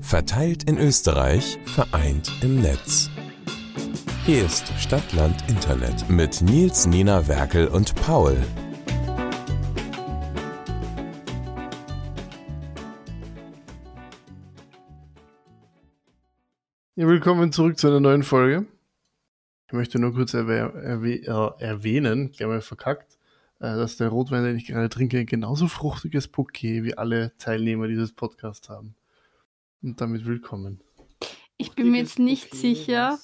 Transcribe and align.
Verteilt 0.00 0.64
in 0.64 0.78
Österreich, 0.78 1.58
vereint 1.66 2.32
im 2.42 2.62
Netz. 2.62 3.10
Hier 4.24 4.44
ist 4.44 4.66
Stadtland 4.78 5.36
Internet 5.48 6.08
mit 6.08 6.40
Nils, 6.40 6.86
Nina, 6.86 7.28
Werkel 7.28 7.68
und 7.68 7.94
Paul. 7.94 8.36
Ja, 16.94 17.06
willkommen 17.06 17.52
zurück 17.52 17.78
zu 17.78 17.88
einer 17.88 18.00
neuen 18.00 18.22
Folge. 18.22 18.66
Ich 19.66 19.72
möchte 19.74 19.98
nur 19.98 20.14
kurz 20.14 20.32
erwäh 20.32 20.58
erwäh 20.58 21.16
äh, 21.16 21.50
erwähnen, 21.62 22.32
gleich 22.32 22.48
mal 22.48 22.60
verkackt, 22.62 23.18
äh, 23.60 23.76
dass 23.76 23.98
der 23.98 24.08
Rotwein, 24.08 24.42
den 24.44 24.56
ich 24.56 24.66
gerade 24.66 24.88
trinke, 24.88 25.26
genauso 25.26 25.68
fruchtiges 25.68 26.28
Bouquet 26.28 26.82
wie 26.82 26.96
alle 26.96 27.36
Teilnehmer 27.36 27.88
dieses 27.88 28.14
Podcasts 28.14 28.68
haben. 28.68 28.94
Und 29.82 30.00
damit 30.00 30.26
willkommen. 30.26 30.80
Ich 31.56 31.72
bin 31.72 31.92
mir 31.92 31.98
jetzt 31.98 32.18
nicht 32.18 32.52
sicher, 32.52 33.18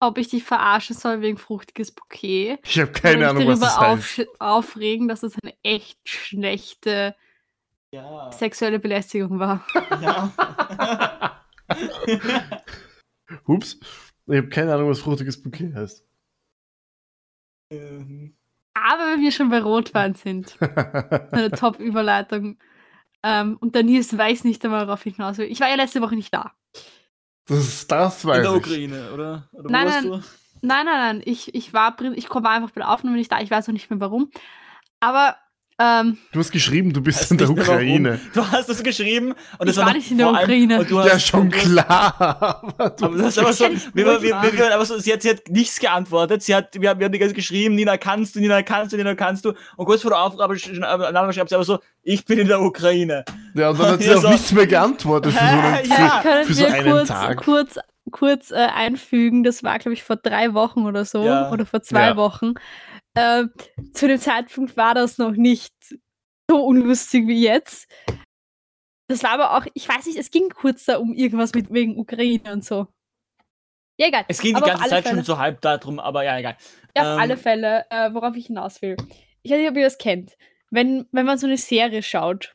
ob 0.00 0.18
ich 0.18 0.28
dich 0.28 0.42
verarschen 0.42 0.96
soll 0.96 1.20
wegen 1.20 1.38
fruchtiges 1.38 1.92
Bouquet. 1.92 2.58
Ich 2.64 2.80
habe 2.80 2.90
keine 2.90 3.28
Ahnung, 3.28 3.46
was 3.46 3.60
das 3.60 3.78
heißt. 3.78 4.20
auf 4.20 4.26
aufregen, 4.40 5.06
dass 5.06 5.22
es 5.22 5.36
eine 5.42 5.54
echt 5.62 6.00
schlechte 6.08 7.14
ja. 7.92 8.32
sexuelle 8.32 8.80
Belästigung 8.80 9.38
war. 9.38 9.64
Ja. 10.00 10.32
Ups. 13.46 13.78
Ich 14.26 14.36
habe 14.36 14.48
keine 14.48 14.74
Ahnung, 14.74 14.90
was 14.90 14.98
fruchtiges 14.98 15.40
Bouquet 15.40 15.72
heißt. 15.72 16.04
Ähm. 17.70 18.36
Aber 18.74 19.12
wenn 19.12 19.20
wir 19.20 19.30
schon 19.30 19.50
bei 19.50 19.60
Rotwein 19.60 20.14
sind, 20.14 20.60
eine 20.60 21.52
Top-Überleitung. 21.52 22.58
Ähm, 23.28 23.56
und 23.58 23.74
der 23.74 23.82
Nils 23.82 24.16
weiß 24.16 24.44
nicht 24.44 24.64
einmal, 24.64 24.86
worauf 24.86 25.04
ich 25.04 25.16
hinaus 25.16 25.38
will. 25.38 25.50
Ich 25.50 25.58
war 25.58 25.68
ja 25.68 25.74
letzte 25.74 26.00
Woche 26.00 26.14
nicht 26.14 26.32
da. 26.32 26.52
Das 27.46 27.58
ist 27.58 27.90
das, 27.90 28.24
weiß 28.24 28.36
In 28.36 28.42
der 28.44 28.54
Ukraine, 28.54 29.12
oder? 29.12 29.48
oder 29.52 29.68
nein, 29.68 29.88
nein, 29.88 30.08
nein, 30.62 30.86
nein, 30.86 30.86
nein, 30.86 31.22
Ich, 31.24 31.52
ich 31.52 31.72
war, 31.72 31.96
ich 32.14 32.28
komme 32.28 32.48
einfach 32.48 32.70
bei 32.70 32.82
der 32.82 32.90
Aufnahme 32.90 33.16
nicht 33.16 33.32
da. 33.32 33.40
Ich 33.40 33.50
weiß 33.50 33.68
auch 33.68 33.72
nicht 33.72 33.90
mehr 33.90 33.98
warum. 33.98 34.30
Aber 35.00 35.36
ähm, 35.78 36.16
du 36.32 36.40
hast 36.40 36.52
geschrieben, 36.52 36.94
du 36.94 37.02
bist 37.02 37.30
in 37.30 37.36
der 37.36 37.50
Ukraine. 37.50 38.18
Du 38.32 38.50
hast 38.50 38.70
es 38.70 38.82
geschrieben 38.82 39.34
und 39.58 39.68
ich 39.68 39.76
war 39.76 39.92
nicht 39.92 40.10
in 40.10 40.16
der 40.16 40.30
Ukraine. 40.30 40.86
ja, 40.88 41.18
schon 41.18 41.50
klar. 41.50 42.74
aber 42.78 42.90
du 42.90 43.22
hast 43.22 43.38
aber 43.38 43.52
so, 43.52 43.66
wir, 43.92 44.06
wir, 44.06 44.22
wir, 44.22 44.58
wir, 44.58 44.74
aber 44.74 44.86
so, 44.86 44.98
sie, 44.98 45.12
hat, 45.12 45.20
sie 45.20 45.30
hat 45.30 45.48
nichts 45.50 45.78
geantwortet. 45.78 46.42
Sie 46.42 46.54
hat, 46.54 46.74
wir, 46.74 46.80
wir 46.80 47.04
haben 47.04 47.12
die 47.12 47.18
ganze 47.18 47.34
geschrieben, 47.34 47.74
Nina 47.74 47.98
kannst 47.98 48.36
du, 48.36 48.40
Nina 48.40 48.62
kannst 48.62 48.94
du, 48.94 48.96
Nina 48.96 49.14
kannst 49.14 49.44
du. 49.44 49.52
Und 49.76 49.84
kurz 49.84 50.00
vor 50.00 50.12
der 50.12 50.20
Aufgabe 50.20 50.58
schreibt 50.58 51.48
sie 51.50 51.54
aber 51.54 51.64
so, 51.64 51.78
ich 52.02 52.24
bin 52.24 52.38
in 52.38 52.48
der 52.48 52.62
Ukraine. 52.62 53.26
Ja, 53.54 53.70
und 53.70 53.78
dann 53.78 53.92
hat 53.92 54.02
sie 54.02 54.14
auch 54.14 54.22
so, 54.22 54.30
nichts 54.30 54.52
mehr 54.52 54.66
geantwortet 54.66 55.34
für 55.34 55.38
so 55.38 55.44
einen, 55.44 55.90
ja, 55.90 56.22
für, 56.22 56.44
für 56.46 56.54
so 56.54 56.64
einen 56.64 56.90
kurz, 56.90 57.08
Tag. 57.08 57.36
Kurz, 57.36 57.78
kurz 58.10 58.50
äh, 58.50 58.54
einfügen, 58.54 59.42
das 59.42 59.62
war, 59.62 59.78
glaube 59.78 59.92
ich, 59.92 60.02
vor 60.02 60.16
drei 60.16 60.54
Wochen 60.54 60.86
oder 60.86 61.04
so, 61.04 61.22
ja. 61.22 61.50
oder 61.50 61.66
vor 61.66 61.82
zwei 61.82 62.08
ja. 62.08 62.16
Wochen. 62.16 62.54
Äh, 63.16 63.46
zu 63.94 64.06
dem 64.06 64.18
Zeitpunkt 64.18 64.76
war 64.76 64.94
das 64.94 65.18
noch 65.18 65.32
nicht 65.32 65.74
so 66.50 66.62
unlustig 66.64 67.26
wie 67.26 67.42
jetzt. 67.42 67.90
Das 69.08 69.22
war 69.22 69.30
aber 69.30 69.56
auch, 69.56 69.66
ich 69.74 69.88
weiß 69.88 70.06
nicht, 70.06 70.18
es 70.18 70.30
ging 70.30 70.50
kurz 70.50 70.84
da 70.84 70.98
um 70.98 71.14
irgendwas 71.14 71.54
mit 71.54 71.72
wegen 71.72 71.98
Ukraine 71.98 72.52
und 72.52 72.64
so. 72.64 72.88
Ja, 73.98 74.08
egal. 74.08 74.24
Es 74.28 74.40
ging 74.40 74.54
aber 74.54 74.66
die 74.66 74.72
ganze 74.72 74.90
Zeit 74.90 75.04
Fälle, 75.04 75.16
schon 75.16 75.24
so 75.24 75.38
halb 75.38 75.60
darum, 75.62 75.98
aber 75.98 76.24
ja, 76.24 76.38
egal. 76.38 76.56
Ja, 76.94 77.02
auf 77.02 77.08
ähm, 77.08 77.18
alle 77.20 77.36
Fälle, 77.36 77.86
äh, 77.88 78.12
worauf 78.12 78.36
ich 78.36 78.46
hinaus 78.46 78.82
will. 78.82 78.96
Ich 79.42 79.50
weiß 79.50 79.58
nicht, 79.58 79.70
ob 79.70 79.76
ihr 79.76 79.84
das 79.84 79.98
kennt. 79.98 80.36
Wenn, 80.70 81.06
wenn 81.12 81.24
man 81.24 81.38
so 81.38 81.46
eine 81.46 81.56
Serie 81.56 82.02
schaut. 82.02 82.54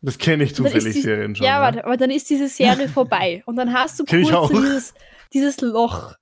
Das 0.00 0.18
kenne 0.18 0.44
ich 0.44 0.54
zufällig, 0.54 0.94
die, 0.94 1.00
Serien 1.00 1.36
schon. 1.36 1.46
Ja, 1.46 1.60
ne? 1.60 1.66
aber, 1.66 1.84
aber 1.84 1.96
dann 1.96 2.10
ist 2.10 2.28
diese 2.28 2.48
Serie 2.48 2.88
vorbei. 2.88 3.42
Und 3.46 3.56
dann 3.56 3.72
hast 3.72 4.00
du 4.00 4.04
kurz 4.04 4.28
so 4.28 4.48
dieses, 4.48 4.94
dieses 5.32 5.60
Loch 5.60 6.16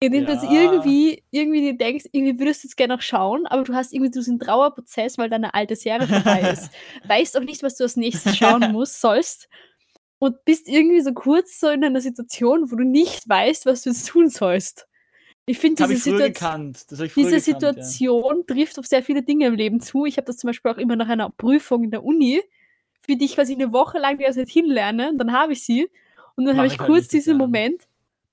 in 0.00 0.12
dem 0.12 0.24
ja. 0.24 0.26
du 0.26 0.32
jetzt 0.34 0.52
irgendwie, 0.52 1.22
irgendwie 1.30 1.76
denkst, 1.76 2.06
irgendwie 2.12 2.38
würdest 2.38 2.62
du 2.62 2.68
jetzt 2.68 2.76
gerne 2.76 2.94
noch 2.94 3.02
schauen, 3.02 3.46
aber 3.46 3.64
du 3.64 3.74
hast 3.74 3.94
irgendwie 3.94 4.18
einen 4.18 4.38
Trauerprozess, 4.38 5.16
weil 5.16 5.30
deine 5.30 5.54
alte 5.54 5.74
Serie 5.74 6.06
vorbei 6.06 6.50
ist. 6.52 6.70
weißt 7.08 7.36
auch 7.38 7.42
nicht, 7.42 7.62
was 7.62 7.76
du 7.76 7.84
als 7.84 7.96
nächstes 7.96 8.36
schauen 8.36 8.60
musst, 8.72 9.00
sollst. 9.00 9.48
Und 10.18 10.44
bist 10.44 10.68
irgendwie 10.68 11.00
so 11.00 11.12
kurz 11.12 11.60
so 11.60 11.68
in 11.68 11.84
einer 11.84 12.00
Situation, 12.00 12.70
wo 12.70 12.76
du 12.76 12.84
nicht 12.84 13.28
weißt, 13.28 13.66
was 13.66 13.82
du 13.82 13.90
jetzt 13.90 14.06
tun 14.08 14.28
sollst. 14.30 14.86
Ich 15.44 15.58
finde, 15.58 15.86
diese, 15.86 15.96
Situa 15.96 16.18
diese 16.18 16.32
gekannt, 16.32 16.78
Situation 17.44 18.36
ja. 18.38 18.54
trifft 18.54 18.78
auf 18.78 18.86
sehr 18.86 19.02
viele 19.02 19.22
Dinge 19.22 19.46
im 19.46 19.54
Leben 19.54 19.80
zu. 19.80 20.04
Ich 20.04 20.16
habe 20.16 20.26
das 20.26 20.38
zum 20.38 20.48
Beispiel 20.48 20.72
auch 20.72 20.78
immer 20.78 20.96
nach 20.96 21.08
einer 21.08 21.30
Prüfung 21.30 21.84
in 21.84 21.90
der 21.90 22.02
Uni, 22.02 22.42
für 23.02 23.16
die 23.16 23.26
ich 23.26 23.34
quasi 23.34 23.52
eine 23.52 23.72
Woche 23.72 23.98
lang 23.98 24.18
die 24.18 24.24
ganze 24.24 24.40
Zeit 24.40 24.48
hinlerne. 24.48 25.10
Und 25.10 25.18
dann 25.18 25.32
habe 25.32 25.52
ich 25.52 25.62
sie. 25.62 25.88
Und 26.34 26.46
dann 26.46 26.56
habe 26.56 26.66
ich 26.66 26.78
kurz 26.78 27.08
diesen 27.08 27.36
Moment, 27.38 27.82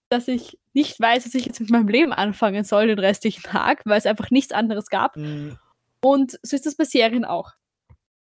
dass 0.09 0.27
ich 0.27 0.57
nicht 0.73 0.99
weiß, 0.99 1.25
was 1.25 1.35
ich 1.35 1.45
jetzt 1.45 1.59
mit 1.59 1.69
meinem 1.69 1.87
Leben 1.87 2.13
anfangen 2.13 2.63
soll 2.63 2.87
den 2.87 2.99
restlichen 2.99 3.43
Tag, 3.43 3.81
weil 3.85 3.97
es 3.97 4.05
einfach 4.05 4.31
nichts 4.31 4.51
anderes 4.51 4.87
gab. 4.87 5.15
Mhm. 5.15 5.57
Und 6.01 6.39
so 6.41 6.55
ist 6.55 6.65
das 6.65 6.75
bei 6.75 6.83
Serien 6.83 7.25
auch. 7.25 7.53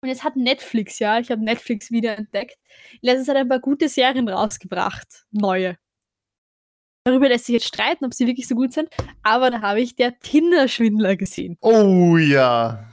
Und 0.02 0.08
jetzt 0.08 0.22
hat 0.22 0.36
Netflix, 0.36 0.98
ja, 0.98 1.18
ich 1.18 1.30
habe 1.30 1.42
Netflix 1.42 1.90
wieder 1.90 2.18
entdeckt, 2.18 2.58
letztens 3.00 3.28
hat 3.28 3.36
ein 3.36 3.48
paar 3.48 3.60
gute 3.60 3.88
Serien 3.88 4.28
rausgebracht, 4.28 5.24
neue. 5.30 5.78
Darüber 7.04 7.28
lässt 7.28 7.46
sich 7.46 7.54
jetzt 7.54 7.68
streiten, 7.68 8.04
ob 8.04 8.12
sie 8.12 8.26
wirklich 8.26 8.46
so 8.46 8.54
gut 8.54 8.72
sind, 8.72 8.90
aber 9.22 9.50
da 9.50 9.62
habe 9.62 9.80
ich 9.80 9.96
der 9.96 10.18
Tinder-Schwindler 10.18 11.16
gesehen. 11.16 11.56
Oh 11.62 12.18
ja. 12.18 12.86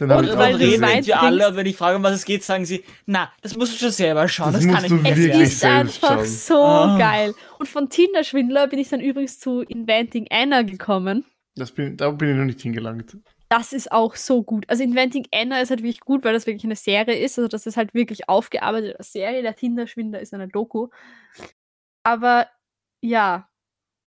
Den 0.00 0.10
und 0.10 0.36
weil 0.36 0.56
reden 0.56 0.82
wir 0.82 1.20
alle, 1.20 1.48
und 1.48 1.56
wenn 1.56 1.66
ich 1.66 1.76
frage, 1.76 1.96
um 1.96 2.02
was 2.02 2.14
es 2.14 2.24
geht, 2.24 2.42
sagen 2.42 2.64
sie, 2.64 2.82
na, 3.06 3.30
das 3.42 3.56
musst 3.56 3.74
du 3.74 3.78
schon 3.78 3.90
selber 3.92 4.26
schauen, 4.26 4.52
das, 4.52 4.66
das 4.66 4.74
kann 4.74 4.84
ich 4.84 4.90
nicht. 4.90 5.34
Es 5.34 5.52
ist 5.52 5.64
einfach 5.64 6.16
schauen. 6.16 6.26
so 6.26 6.58
oh. 6.58 6.98
geil. 6.98 7.32
Und 7.60 7.68
von 7.68 7.88
Tinder-Schwindler 7.88 8.66
bin 8.66 8.80
ich 8.80 8.88
dann 8.88 9.00
übrigens 9.00 9.38
zu 9.38 9.60
Inventing 9.60 10.26
Anna 10.30 10.62
gekommen. 10.62 11.24
Das 11.54 11.70
bin, 11.70 11.96
da 11.96 12.10
bin 12.10 12.30
ich 12.30 12.36
noch 12.36 12.44
nicht 12.44 12.60
hingelangt. 12.60 13.16
Das 13.48 13.72
ist 13.72 13.92
auch 13.92 14.16
so 14.16 14.42
gut. 14.42 14.64
Also 14.68 14.82
Inventing 14.82 15.28
Anna 15.32 15.60
ist 15.60 15.70
halt 15.70 15.82
wirklich 15.82 16.00
gut, 16.00 16.24
weil 16.24 16.32
das 16.32 16.48
wirklich 16.48 16.64
eine 16.64 16.74
Serie 16.74 17.16
ist. 17.16 17.38
Also 17.38 17.46
das 17.46 17.66
ist 17.66 17.76
halt 17.76 17.94
wirklich 17.94 18.28
aufgearbeitet 18.28 18.96
als 18.98 19.12
Serie. 19.12 19.42
Der 19.42 19.54
Tinder-Schwindler 19.54 20.18
ist 20.18 20.34
eine 20.34 20.48
Doku. 20.48 20.88
Aber 22.02 22.48
ja. 23.00 23.48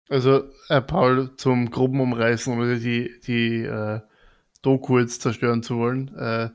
Also, 0.08 0.44
äh, 0.68 0.80
Paul, 0.80 1.34
zum 1.36 1.70
groben 1.70 2.00
Umreißen 2.00 2.56
oder 2.56 2.76
die, 2.76 3.18
die 3.26 3.64
äh, 3.64 4.00
Doku 4.62 4.98
jetzt 4.98 5.22
zerstören 5.22 5.62
zu 5.62 5.76
wollen. 5.76 6.14
Äh, 6.16 6.50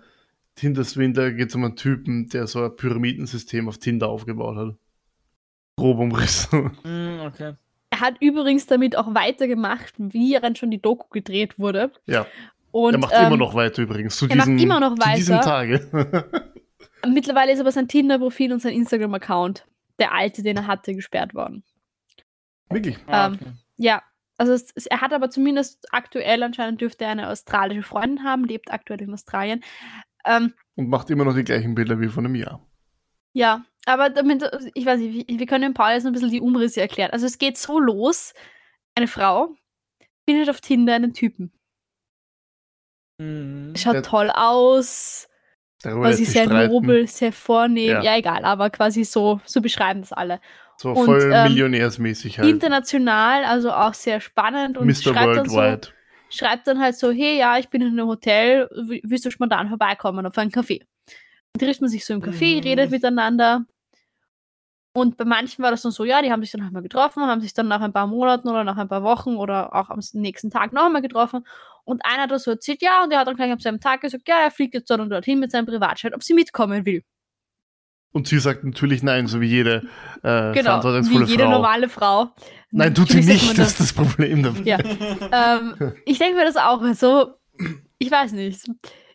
Tinder 0.56 0.84
Swindler 0.84 1.32
geht 1.32 1.50
es 1.50 1.56
um 1.56 1.64
einen 1.64 1.76
Typen, 1.76 2.30
der 2.30 2.48
so 2.48 2.64
ein 2.64 2.76
Pyramidensystem 2.76 3.68
auf 3.68 3.78
Tinder 3.78 4.10
aufgebaut 4.10 4.58
hat. 4.58 4.76
Grob 5.78 6.00
umrissen. 6.00 6.72
Mm, 6.84 7.20
okay. 7.28 7.54
Er 7.92 8.00
hat 8.02 8.16
übrigens 8.20 8.66
damit 8.66 8.98
auch 8.98 9.14
weitergemacht, 9.14 9.94
wie 9.98 10.34
er 10.34 10.42
dann 10.42 10.56
schon 10.56 10.72
die 10.72 10.82
Doku 10.82 11.08
gedreht 11.10 11.60
wurde. 11.60 11.92
Ja. 12.06 12.26
Und, 12.72 12.94
er 12.94 13.00
macht 13.00 13.14
ähm, 13.16 13.28
immer 13.28 13.38
noch 13.38 13.54
weiter 13.54 13.84
übrigens. 13.84 14.18
Zu 14.18 14.26
er 14.26 14.36
diesem, 14.36 14.56
macht 14.56 14.64
immer 14.64 14.80
noch 14.80 14.98
weiter. 14.98 15.12
Zu 15.12 15.18
diesem 15.18 15.42
Tage. 15.42 16.32
Mittlerweile 17.08 17.52
ist 17.52 17.60
aber 17.60 17.72
sein 17.72 17.88
Tinder-Profil 17.88 18.52
und 18.52 18.62
sein 18.62 18.74
Instagram-Account, 18.74 19.66
der 20.00 20.14
alte, 20.14 20.42
den 20.44 20.58
er 20.58 20.68
hatte, 20.68 20.94
gesperrt 20.94 21.34
worden. 21.36 21.64
Wirklich? 22.70 22.98
Ähm, 23.08 23.34
okay. 23.34 23.52
Ja, 23.78 24.02
also 24.38 24.54
es, 24.54 24.86
er 24.86 25.02
hat 25.02 25.14
aber 25.14 25.30
zumindest 25.30 25.88
aktuell 25.92 26.44
anscheinend 26.44 26.82
dürfte 26.82 27.06
er 27.06 27.12
eine 27.12 27.30
australische 27.30 27.84
Freundin 27.84 28.24
haben, 28.24 28.44
lebt 28.46 28.72
aktuell 28.72 29.02
in 29.02 29.14
Australien. 29.14 29.64
Ähm, 30.26 30.54
und 30.76 30.90
macht 30.90 31.10
immer 31.10 31.26
noch 31.26 31.36
die 31.36 31.44
gleichen 31.44 31.76
Bilder 31.76 32.00
wie 32.00 32.08
vor 32.08 32.24
einem 32.24 32.36
Jahr. 32.36 32.66
Ja, 33.34 33.66
aber 33.86 34.10
damit, 34.10 34.44
ich 34.74 34.86
weiß 34.86 35.00
nicht, 35.00 35.28
wir 35.28 35.46
können 35.46 35.64
dem 35.64 35.74
Paul 35.74 35.92
jetzt 35.92 36.06
ein 36.06 36.14
bisschen 36.14 36.30
die 36.30 36.42
Umrisse 36.42 36.82
erklären. 36.82 37.12
Also 37.12 37.26
es 37.26 37.38
geht 37.38 37.58
so 37.58 37.80
los, 37.80 38.34
eine 38.96 39.08
Frau 39.08 39.56
findet 40.30 40.50
auf 40.50 40.62
Tinder 40.62 40.96
einen 40.96 41.14
Typen. 41.14 41.52
Mhm. 43.20 43.74
Schaut 43.76 43.96
ja. 43.96 44.02
toll 44.02 44.30
aus, 44.30 45.30
quasi 45.82 46.26
sehr 46.26 46.46
streiten. 46.46 46.72
nobel, 46.72 47.08
sehr 47.08 47.32
vornehm, 47.32 47.88
ja. 47.88 48.04
ja. 48.04 48.18
egal, 48.18 48.44
aber 48.44 48.70
quasi 48.70 49.04
so, 49.04 49.40
so 49.46 49.62
beschreiben 49.62 50.02
das 50.02 50.12
alle. 50.12 50.40
So 50.78 50.92
und, 50.92 51.06
voll 51.06 51.32
ähm, 51.34 51.50
millionärsmäßig 51.50 52.40
halt. 52.40 52.50
International, 52.50 53.44
also 53.44 53.72
auch 53.72 53.94
sehr 53.94 54.22
spannend. 54.22 54.78
Und 54.78 54.88
Mr. 54.88 54.94
Schreibt 54.96 55.26
Worldwide. 55.26 55.56
Dann 55.56 55.82
so, 55.82 55.90
schreibt 56.30 56.68
dann 56.68 56.80
halt 56.80 56.96
so, 56.96 57.12
hey, 57.12 57.40
ja, 57.40 57.58
ich 57.58 57.70
bin 57.70 57.82
in 57.82 57.88
einem 57.90 58.08
Hotel, 58.08 58.70
willst 59.04 59.26
du 59.26 59.32
spontan 59.32 59.70
vorbeikommen 59.70 60.26
auf 60.26 60.38
einen 60.38 60.52
Kaffee? 60.52 60.86
Dann 61.54 61.68
trifft 61.68 61.82
man 61.82 61.90
sich 61.90 62.06
so 62.06 62.14
im 62.14 62.22
Café, 62.22 62.58
mhm. 62.58 62.62
redet 62.62 62.92
miteinander. 62.92 63.66
Und 64.94 65.16
bei 65.18 65.26
manchen 65.26 65.64
war 65.64 65.72
das 65.72 65.84
dann 65.84 65.92
so, 65.92 66.06
ja, 66.06 66.22
die 66.22 66.32
haben 66.32 66.42
sich 66.42 66.52
dann 66.52 66.62
nochmal 66.62 66.82
getroffen, 66.82 67.24
haben 67.24 67.42
sich 67.42 67.54
dann 67.54 67.68
nach 67.68 67.82
ein 67.82 67.94
paar 67.94 68.08
Monaten 68.08 68.50
oder 68.50 68.64
nach 68.64 68.78
ein 68.78 68.88
paar 68.88 69.04
Wochen 69.04 69.36
oder 69.36 69.76
auch 69.76 69.90
am 69.90 70.00
nächsten 70.14 70.50
Tag 70.50 70.74
nochmal 70.74 71.02
getroffen. 71.02 71.46
Und 71.84 72.04
einer 72.04 72.24
hat 72.24 72.32
das 72.32 72.44
so 72.44 72.52
erzählt, 72.52 72.82
ja, 72.82 73.04
und 73.04 73.12
er 73.12 73.20
hat 73.20 73.28
dann 73.28 73.36
gleich 73.36 73.52
am 73.52 73.60
selben 73.60 73.80
Tag 73.80 74.02
gesagt, 74.02 74.28
ja, 74.28 74.40
er 74.40 74.52
fliegt 74.52 74.74
jetzt 74.74 74.90
dort 74.90 75.00
und 75.00 75.10
dorthin 75.10 75.40
mit 75.40 75.52
seinem 75.52 75.68
Privatjet, 75.68 76.16
ob 76.16 76.24
sie 76.24 76.34
mitkommen 76.34 76.86
will. 76.86 77.04
Und 78.12 78.28
sie 78.28 78.40
sagt 78.40 78.64
natürlich 78.64 79.04
nein, 79.04 79.28
so 79.28 79.42
wie 79.42 79.48
jede 79.48 79.84
äh, 80.24 80.52
genau, 80.52 80.82
verantwortungsvolle 80.82 81.28
wie 81.28 81.32
jede 81.32 81.44
Frau. 81.44 81.52
normale 81.52 81.90
Frau. 81.90 82.32
Nein, 82.72 82.96
tut 82.96 83.10
sie 83.10 83.22
nicht, 83.22 83.58
das 83.58 83.72
ist 83.72 83.80
das 83.80 83.94
Problem. 83.94 84.64
Ja. 84.64 84.80
ähm, 84.80 85.94
ich 86.06 86.18
denke 86.18 86.38
mir 86.38 86.46
das 86.46 86.58
auch 86.58 86.82
so, 86.94 87.36
ich 88.00 88.10
weiß 88.10 88.32
nicht. 88.34 88.66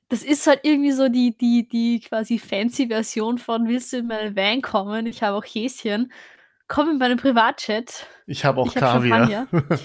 das 0.08 0.22
ist 0.22 0.46
halt 0.46 0.60
irgendwie 0.62 0.92
so 0.92 1.08
die, 1.08 1.36
die, 1.36 1.66
die 1.66 2.00
quasi 2.00 2.38
fancy 2.38 2.88
Version 2.88 3.38
von 3.38 3.66
willst 3.66 3.92
du 3.92 3.98
in 3.98 4.06
meine 4.06 4.36
Van 4.36 4.60
kommen? 4.60 5.06
Ich 5.06 5.22
habe 5.22 5.36
auch 5.36 5.44
Häschen. 5.44 6.12
Komm 6.68 6.90
in 6.90 6.98
meinen 6.98 7.18
Privatchat. 7.18 8.06
Ich 8.26 8.44
habe 8.44 8.60
auch 8.60 8.66
ich 8.66 8.74
Kaviar. 8.74 9.46
Hab 9.50 9.80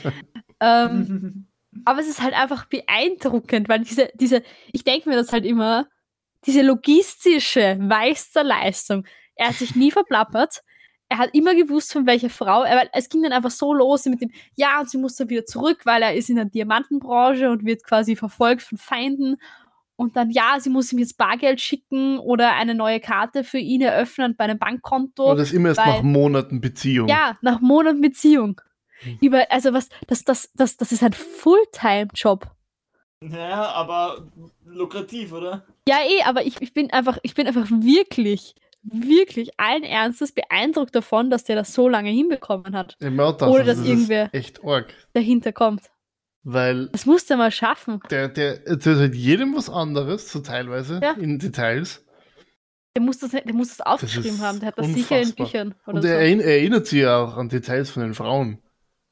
ähm, 0.61 1.47
aber 1.85 1.99
es 1.99 2.07
ist 2.07 2.21
halt 2.21 2.33
einfach 2.33 2.65
beeindruckend, 2.65 3.69
weil 3.69 3.79
diese, 3.79 4.09
diese, 4.15 4.43
ich 4.71 4.83
denke 4.83 5.09
mir 5.09 5.15
das 5.15 5.31
halt 5.31 5.45
immer, 5.45 5.87
diese 6.47 6.61
logistische 6.61 7.77
Meisterleistung. 7.79 9.05
Er 9.35 9.49
hat 9.49 9.55
sich 9.55 9.75
nie 9.75 9.91
verplappert. 9.91 10.63
Er 11.09 11.19
hat 11.19 11.29
immer 11.33 11.55
gewusst, 11.55 11.93
von 11.93 12.05
welcher 12.05 12.29
Frau. 12.29 12.63
Er, 12.63 12.89
es 12.93 13.09
ging 13.09 13.23
dann 13.23 13.31
einfach 13.31 13.51
so 13.51 13.73
los 13.73 14.05
mit 14.05 14.21
dem, 14.21 14.31
ja, 14.55 14.79
und 14.79 14.89
sie 14.89 14.97
muss 14.97 15.15
dann 15.15 15.29
wieder 15.29 15.45
zurück, 15.45 15.81
weil 15.85 16.01
er 16.01 16.15
ist 16.15 16.29
in 16.29 16.35
der 16.37 16.45
Diamantenbranche 16.45 17.49
und 17.49 17.65
wird 17.65 17.83
quasi 17.83 18.15
verfolgt 18.15 18.61
von 18.63 18.77
Feinden. 18.77 19.37
Und 19.95 20.15
dann, 20.15 20.29
ja, 20.29 20.57
sie 20.59 20.69
muss 20.69 20.91
ihm 20.91 20.99
jetzt 20.99 21.17
Bargeld 21.17 21.59
schicken 21.59 22.19
oder 22.19 22.53
eine 22.53 22.75
neue 22.75 22.99
Karte 22.99 23.43
für 23.43 23.57
ihn 23.57 23.81
eröffnen 23.81 24.35
bei 24.37 24.45
einem 24.45 24.59
Bankkonto. 24.59 25.31
Und 25.31 25.37
das 25.37 25.51
immer 25.51 25.69
erst 25.69 25.79
weil, 25.79 25.97
nach 25.97 26.03
Monaten 26.03 26.61
Beziehung. 26.61 27.07
Ja, 27.07 27.37
nach 27.41 27.61
Monaten 27.61 28.01
Beziehung. 28.01 28.61
Hm. 28.99 29.17
Über, 29.21 29.51
also 29.51 29.73
was, 29.73 29.89
das, 30.07 30.23
das, 30.23 30.51
das, 30.53 30.77
das 30.77 30.91
ist 30.91 31.03
ein 31.03 31.13
Fulltime-Job. 31.13 32.49
Ja, 33.23 33.71
aber 33.71 34.27
lukrativ, 34.65 35.31
oder? 35.31 35.65
Ja, 35.87 35.97
eh, 36.05 36.23
aber 36.23 36.45
ich, 36.45 36.61
ich 36.61 36.73
bin 36.73 36.91
einfach, 36.91 37.17
ich 37.23 37.33
bin 37.33 37.47
einfach 37.47 37.67
wirklich, 37.69 38.55
wirklich 38.83 39.59
allen 39.59 39.83
Ernstes 39.83 40.31
beeindruckt 40.31 40.95
davon, 40.95 41.29
dass 41.29 41.43
der 41.43 41.55
das 41.55 41.73
so 41.73 41.89
lange 41.89 42.11
hinbekommen 42.11 42.75
hat. 42.75 42.95
Ja, 43.01 43.09
das, 43.09 43.41
ohne 43.49 43.63
dass 43.63 43.79
das 43.79 43.87
irgendwer 43.87 44.29
echt 44.33 44.63
arg. 44.63 44.93
dahinter 45.13 45.51
kommt. 45.51 45.89
Weil. 46.43 46.87
Das 46.89 47.05
muss 47.05 47.25
der 47.25 47.37
mal 47.37 47.51
schaffen. 47.51 47.99
Der, 48.09 48.29
der 48.29 48.65
erzählt 48.67 48.99
halt 48.99 49.15
jedem 49.15 49.55
was 49.55 49.69
anderes, 49.69 50.31
so 50.31 50.39
teilweise, 50.39 50.99
ja. 51.01 51.11
in 51.13 51.39
Details. 51.39 52.05
Der 52.95 53.03
muss 53.03 53.19
das, 53.19 53.31
der 53.31 53.53
muss 53.53 53.69
das 53.69 53.81
aufgeschrieben 53.85 54.37
das 54.37 54.41
haben, 54.41 54.59
der 54.59 54.69
hat 54.69 54.77
das 54.77 54.87
unfassbar. 54.87 55.19
sicher 55.19 55.29
in 55.29 55.35
Büchern. 55.35 55.75
Und 55.85 55.97
er 56.05 56.19
so. 56.19 56.41
erinnert 56.41 56.87
sich 56.87 56.99
ja 57.01 57.19
auch 57.19 57.37
an 57.37 57.49
Details 57.49 57.89
von 57.89 58.03
den 58.03 58.13
Frauen. 58.13 58.59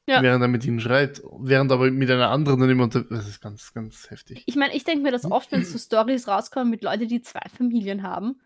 Ja. 0.08 0.22
Während 0.22 0.40
er 0.42 0.48
mit 0.48 0.64
ihnen 0.64 0.78
schreit, 0.78 1.20
während 1.40 1.72
aber 1.72 1.90
mit 1.90 2.08
einer 2.10 2.30
anderen 2.30 2.60
dann 2.60 2.70
immer 2.70 2.84
unter. 2.84 3.02
Das 3.02 3.26
ist 3.26 3.40
ganz, 3.40 3.74
ganz 3.74 4.08
heftig. 4.08 4.44
Ich 4.46 4.54
meine, 4.54 4.74
ich 4.74 4.84
denke 4.84 5.02
mir 5.02 5.10
das 5.10 5.24
oft, 5.30 5.50
wenn 5.50 5.64
so 5.64 5.78
Stories 5.78 6.28
rauskommen 6.28 6.70
mit 6.70 6.82
Leuten, 6.82 7.08
die 7.08 7.22
zwei 7.22 7.48
Familien 7.56 8.04
haben. 8.04 8.40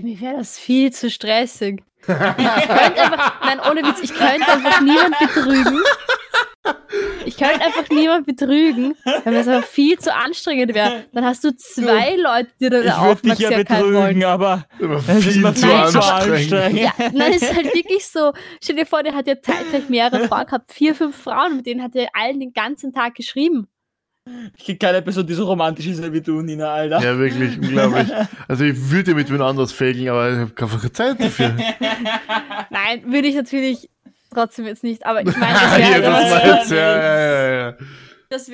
Mir 0.00 0.20
wäre 0.20 0.38
das 0.38 0.58
viel 0.58 0.90
zu 0.90 1.10
stressig. 1.10 1.82
ich 2.00 2.06
könnte 2.06 3.02
einfach, 3.02 3.40
nein, 3.42 3.60
ohne 3.60 3.82
Witz, 3.82 4.00
ich 4.02 4.14
könnte 4.14 4.48
einfach 4.48 4.80
niemand 4.80 5.18
betrügen. 5.18 5.80
Ich 7.44 7.50
könnte 7.50 7.66
einfach 7.66 7.90
niemand 7.90 8.26
betrügen, 8.26 8.94
weil 9.24 9.34
es 9.34 9.48
aber 9.48 9.62
viel 9.62 9.98
zu 9.98 10.14
anstrenend 10.14 10.74
wäre. 10.74 11.04
Dann 11.12 11.24
hast 11.24 11.44
du 11.44 11.54
zwei 11.54 12.16
Leute, 12.16 12.48
die 12.58 12.70
da 12.70 12.80
ich 12.80 12.92
Aufmerksamkeit 12.92 13.68
dich 13.68 13.76
ja 13.76 13.76
betrügen, 13.76 13.94
wollen. 13.96 14.24
aber 14.24 14.66
es 15.08 15.26
ist 15.26 15.36
mir 15.36 15.52
viel 15.52 15.68
zu 15.88 16.02
anstrengend. 16.02 16.78
Ja, 16.78 16.92
nein, 17.12 17.32
es 17.34 17.42
ist 17.42 17.54
halt 17.54 17.74
wirklich 17.74 18.06
so. 18.06 18.32
Stell 18.62 18.76
dir 18.76 18.86
vor, 18.86 19.02
der 19.02 19.14
hat 19.14 19.26
ja 19.26 19.40
zeitgleich 19.40 19.88
mehrere 19.90 20.20
Frauen 20.28 20.46
gehabt, 20.46 20.72
vier, 20.72 20.94
fünf 20.94 21.16
Frauen, 21.16 21.56
mit 21.56 21.66
denen 21.66 21.82
hat 21.82 21.94
er 21.94 22.08
allen 22.14 22.40
den 22.40 22.52
ganzen 22.52 22.92
Tag 22.92 23.14
geschrieben. 23.14 23.68
Ich 24.56 24.64
kenne 24.64 24.78
keine 24.78 25.02
Person, 25.02 25.26
die 25.26 25.34
so 25.34 25.44
romantisch 25.44 25.86
ist 25.86 26.12
wie 26.12 26.20
du, 26.22 26.40
Nina, 26.40 26.72
Alter. 26.72 26.98
Ja, 27.02 27.18
wirklich, 27.18 27.58
unglaublich. 27.58 28.08
Also 28.48 28.64
ich 28.64 28.90
würde 28.90 29.14
mit 29.14 29.30
wem 29.30 29.42
anders 29.42 29.70
faken, 29.70 30.08
aber 30.08 30.32
ich 30.32 30.38
habe 30.38 30.78
keine 30.78 30.92
Zeit 30.92 31.20
dafür. 31.20 31.54
Nein, 32.70 33.02
würde 33.12 33.28
ich 33.28 33.34
natürlich 33.34 33.90
trotzdem 34.34 34.66
jetzt 34.66 34.84
nicht, 34.84 35.06
aber 35.06 35.22
ich 35.22 35.36
meine, 35.36 35.54
das 35.54 35.78
wäre 35.78 36.42
halt, 36.42 36.70
ja, 36.70 36.98
ja, 36.98 37.52
ja, 37.52 37.76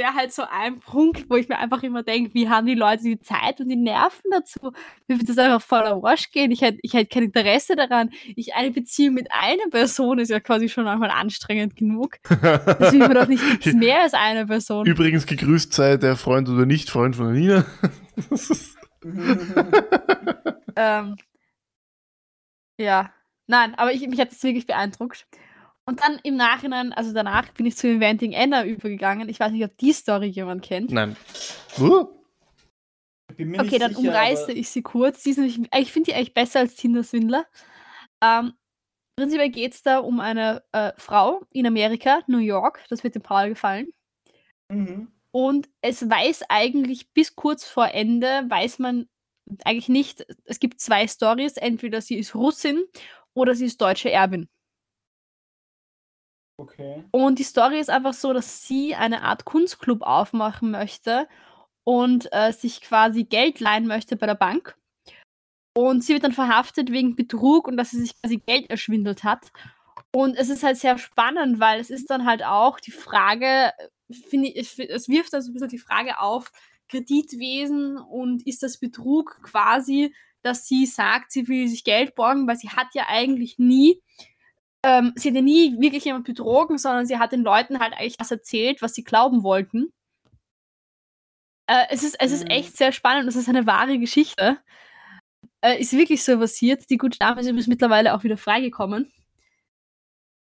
wäre 0.00 0.14
halt 0.14 0.32
so 0.32 0.42
ein 0.50 0.80
Punkt, 0.80 1.30
wo 1.30 1.36
ich 1.36 1.48
mir 1.48 1.58
einfach 1.58 1.82
immer 1.82 2.02
denke, 2.02 2.34
wie 2.34 2.48
haben 2.48 2.66
die 2.66 2.74
Leute 2.74 3.02
die 3.04 3.20
Zeit 3.20 3.60
und 3.60 3.68
die 3.68 3.76
Nerven 3.76 4.30
dazu? 4.30 4.72
Mir 5.06 5.16
würde 5.16 5.26
das 5.26 5.38
einfach 5.38 5.62
voller 5.62 6.02
Wasch 6.02 6.30
gehen. 6.30 6.50
Ich 6.50 6.62
hätte 6.62 6.78
ich 6.82 6.94
hätt 6.94 7.10
kein 7.10 7.24
Interesse 7.24 7.76
daran. 7.76 8.10
Ich, 8.36 8.54
eine 8.54 8.70
Beziehung 8.70 9.14
mit 9.14 9.28
einer 9.30 9.68
Person 9.70 10.18
ist 10.18 10.30
ja 10.30 10.40
quasi 10.40 10.68
schon 10.68 10.86
einmal 10.86 11.10
anstrengend 11.10 11.76
genug. 11.76 12.18
Das 12.22 12.92
will 12.92 13.00
man 13.00 13.14
doch 13.14 13.28
nicht 13.28 13.42
mehr 13.74 14.02
als 14.02 14.14
eine 14.14 14.46
Person. 14.46 14.86
Übrigens 14.86 15.26
gegrüßt 15.26 15.72
sei 15.72 15.96
der 15.96 16.16
Freund 16.16 16.48
oder 16.48 16.66
Nicht-Freund 16.66 17.16
von 17.16 17.32
der 17.32 17.34
Nina. 17.34 17.64
ähm, 20.76 21.16
ja, 22.78 23.12
nein, 23.46 23.74
aber 23.76 23.92
ich, 23.92 24.06
mich 24.08 24.20
hat 24.20 24.30
das 24.30 24.42
wirklich 24.42 24.66
beeindruckt. 24.66 25.26
Und 25.90 26.00
dann 26.00 26.20
im 26.22 26.36
Nachhinein, 26.36 26.92
also 26.92 27.12
danach, 27.12 27.48
bin 27.54 27.66
ich 27.66 27.76
zu 27.76 27.88
Inventing 27.88 28.32
Anna 28.32 28.64
übergegangen. 28.64 29.28
Ich 29.28 29.40
weiß 29.40 29.50
nicht, 29.50 29.64
ob 29.64 29.76
die 29.76 29.92
Story 29.92 30.28
jemand 30.28 30.62
kennt. 30.62 30.92
Nein. 30.92 31.16
Uh. 31.80 32.06
Okay, 33.32 33.78
dann 33.80 33.92
sicher, 33.92 33.98
umreiße 33.98 34.52
ich 34.52 34.70
sie 34.70 34.82
kurz. 34.82 35.24
Die 35.24 35.32
nämlich, 35.32 35.58
ich 35.76 35.90
finde 35.90 36.12
die 36.12 36.14
eigentlich 36.14 36.32
besser 36.32 36.60
als 36.60 36.76
Tinder 36.76 37.02
Swindler. 37.02 37.44
Ähm, 38.22 38.52
prinzipiell 39.16 39.50
geht 39.50 39.74
es 39.74 39.82
da 39.82 39.98
um 39.98 40.20
eine 40.20 40.62
äh, 40.70 40.92
Frau 40.96 41.42
in 41.50 41.66
Amerika, 41.66 42.20
New 42.28 42.38
York. 42.38 42.84
Das 42.88 43.02
wird 43.02 43.16
dem 43.16 43.22
Paul 43.22 43.48
gefallen. 43.48 43.88
Mhm. 44.68 45.08
Und 45.32 45.68
es 45.80 46.08
weiß 46.08 46.44
eigentlich 46.50 47.12
bis 47.12 47.34
kurz 47.34 47.64
vor 47.64 47.88
Ende, 47.88 48.44
weiß 48.48 48.78
man 48.78 49.08
eigentlich 49.64 49.88
nicht, 49.88 50.24
es 50.44 50.60
gibt 50.60 50.80
zwei 50.80 51.08
Stories. 51.08 51.56
Entweder 51.56 52.00
sie 52.00 52.14
ist 52.14 52.36
Russin 52.36 52.84
oder 53.34 53.56
sie 53.56 53.64
ist 53.64 53.80
deutsche 53.80 54.12
Erbin. 54.12 54.48
Okay. 56.60 57.04
Und 57.10 57.38
die 57.38 57.44
Story 57.44 57.80
ist 57.80 57.88
einfach 57.88 58.12
so, 58.12 58.34
dass 58.34 58.66
sie 58.66 58.94
eine 58.94 59.22
Art 59.22 59.46
Kunstclub 59.46 60.02
aufmachen 60.02 60.70
möchte 60.70 61.26
und 61.84 62.28
äh, 62.32 62.52
sich 62.52 62.82
quasi 62.82 63.24
Geld 63.24 63.60
leihen 63.60 63.86
möchte 63.86 64.16
bei 64.16 64.26
der 64.26 64.34
Bank. 64.34 64.76
Und 65.74 66.04
sie 66.04 66.12
wird 66.12 66.24
dann 66.24 66.32
verhaftet 66.32 66.92
wegen 66.92 67.16
Betrug 67.16 67.66
und 67.66 67.78
dass 67.78 67.92
sie 67.92 68.00
sich 68.00 68.20
quasi 68.20 68.42
Geld 68.44 68.68
erschwindelt 68.68 69.24
hat. 69.24 69.50
Und 70.12 70.36
es 70.36 70.50
ist 70.50 70.62
halt 70.62 70.76
sehr 70.76 70.98
spannend, 70.98 71.60
weil 71.60 71.80
es 71.80 71.88
ist 71.88 72.10
dann 72.10 72.26
halt 72.26 72.44
auch 72.44 72.78
die 72.78 72.90
Frage, 72.90 73.72
finde 74.28 74.48
ich, 74.48 74.78
es 74.78 75.08
wirft 75.08 75.32
dann 75.32 75.40
so 75.40 75.50
ein 75.50 75.54
bisschen 75.54 75.68
die 75.68 75.78
Frage 75.78 76.18
auf, 76.18 76.52
Kreditwesen 76.88 77.96
und 77.96 78.46
ist 78.46 78.62
das 78.62 78.76
Betrug 78.76 79.40
quasi, 79.42 80.14
dass 80.42 80.66
sie 80.66 80.84
sagt, 80.84 81.32
sie 81.32 81.48
will 81.48 81.68
sich 81.68 81.84
Geld 81.84 82.14
borgen, 82.16 82.46
weil 82.46 82.56
sie 82.56 82.68
hat 82.68 82.88
ja 82.92 83.04
eigentlich 83.08 83.58
nie 83.58 84.02
ähm, 84.82 85.12
sie 85.14 85.28
hat 85.28 85.34
ja 85.34 85.42
nie 85.42 85.78
wirklich 85.80 86.04
jemand 86.04 86.24
betrogen, 86.24 86.78
sondern 86.78 87.06
sie 87.06 87.18
hat 87.18 87.32
den 87.32 87.42
Leuten 87.42 87.80
halt 87.80 87.92
eigentlich 87.92 88.16
das 88.16 88.30
erzählt, 88.30 88.80
was 88.82 88.94
sie 88.94 89.04
glauben 89.04 89.42
wollten. 89.42 89.92
Äh, 91.66 91.86
es, 91.90 92.02
ist, 92.02 92.16
es 92.20 92.32
ist 92.32 92.44
mhm. 92.44 92.50
echt 92.50 92.76
sehr 92.76 92.92
spannend. 92.92 93.28
Es 93.28 93.36
ist 93.36 93.48
eine 93.48 93.66
wahre 93.66 93.98
Geschichte. 93.98 94.58
Äh, 95.60 95.80
ist 95.80 95.92
wirklich 95.92 96.24
so 96.24 96.38
passiert. 96.38 96.88
Die 96.88 96.96
gute 96.96 97.18
Dame 97.18 97.40
ist 97.40 97.68
mittlerweile 97.68 98.14
auch 98.14 98.24
wieder 98.24 98.36
freigekommen. 98.36 99.12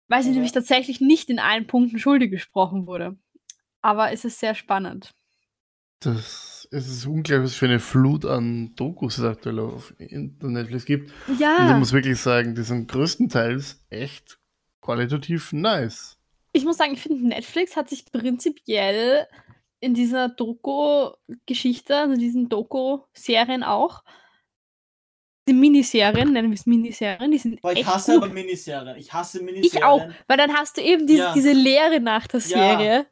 Weil 0.07 0.23
sie 0.23 0.29
ja. 0.29 0.35
nämlich 0.35 0.51
tatsächlich 0.51 1.01
nicht 1.01 1.29
in 1.29 1.39
allen 1.39 1.67
Punkten 1.67 1.99
schuldig 1.99 2.31
gesprochen 2.31 2.87
wurde. 2.87 3.17
Aber 3.81 4.11
es 4.11 4.25
ist 4.25 4.39
sehr 4.39 4.55
spannend. 4.55 5.13
Das 5.99 6.58
es 6.71 6.87
ist 6.87 7.05
unglaublich, 7.05 7.51
was 7.51 7.55
für 7.55 7.65
eine 7.65 7.79
Flut 7.79 8.25
an 8.25 8.73
Dokus 8.75 9.17
es 9.17 9.23
aktuell 9.23 9.59
auf 9.59 9.93
Netflix 9.97 10.85
gibt. 10.85 11.11
Ja. 11.39 11.57
Und 11.57 11.71
ich 11.71 11.77
muss 11.77 11.93
wirklich 11.93 12.19
sagen, 12.19 12.55
die 12.55 12.61
sind 12.61 12.87
größtenteils 12.91 13.83
echt 13.89 14.39
qualitativ 14.81 15.51
nice. 15.51 16.17
Ich 16.53 16.65
muss 16.65 16.77
sagen, 16.77 16.93
ich 16.93 17.01
finde, 17.01 17.27
Netflix 17.27 17.75
hat 17.75 17.89
sich 17.89 18.11
prinzipiell 18.11 19.27
in 19.79 19.93
dieser 19.93 20.29
Doku-Geschichte, 20.29 21.95
also 21.95 22.15
diesen 22.15 22.49
Doku-Serien 22.49 23.63
auch, 23.63 24.03
die 25.47 25.53
Miniserien, 25.53 26.33
nennen 26.33 26.49
wir 26.49 26.55
es 26.55 26.65
Miniserien, 26.65 27.31
die 27.31 27.37
sind 27.37 27.61
Boah, 27.61 27.71
ich 27.71 27.79
echt 27.79 27.87
hasse 27.87 28.13
gut. 28.13 28.23
aber 28.23 28.33
Miniserien. 28.33 28.97
Ich 28.97 29.11
hasse 29.11 29.41
Miniserien. 29.41 29.77
Ich 29.77 29.83
auch, 29.83 30.07
weil 30.27 30.37
dann 30.37 30.53
hast 30.53 30.77
du 30.77 30.81
eben 30.81 31.07
diese, 31.07 31.23
ja. 31.23 31.33
diese 31.33 31.53
Leere 31.53 31.99
nach 31.99 32.27
der 32.27 32.39
Serie. 32.39 32.93
Ja. 32.93 33.05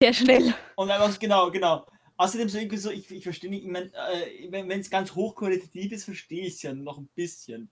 Sehr 0.00 0.12
schnell. 0.12 0.54
Und 0.76 0.90
einfach, 0.90 1.18
genau, 1.18 1.50
genau. 1.50 1.84
Außerdem 2.24 2.48
so 2.48 2.58
irgendwie 2.58 2.76
so, 2.78 2.90
ich, 2.90 3.10
ich 3.10 3.22
verstehe 3.22 3.50
nicht, 3.50 3.64
ich 3.64 3.70
mein, 3.70 3.92
äh, 3.92 4.50
wenn 4.50 4.80
es 4.80 4.88
ganz 4.88 5.14
hochqualitativ 5.14 5.92
ist, 5.92 6.04
verstehe 6.04 6.46
ich 6.46 6.54
es 6.54 6.62
ja 6.62 6.72
noch 6.72 6.96
ein 6.96 7.08
bisschen. 7.14 7.70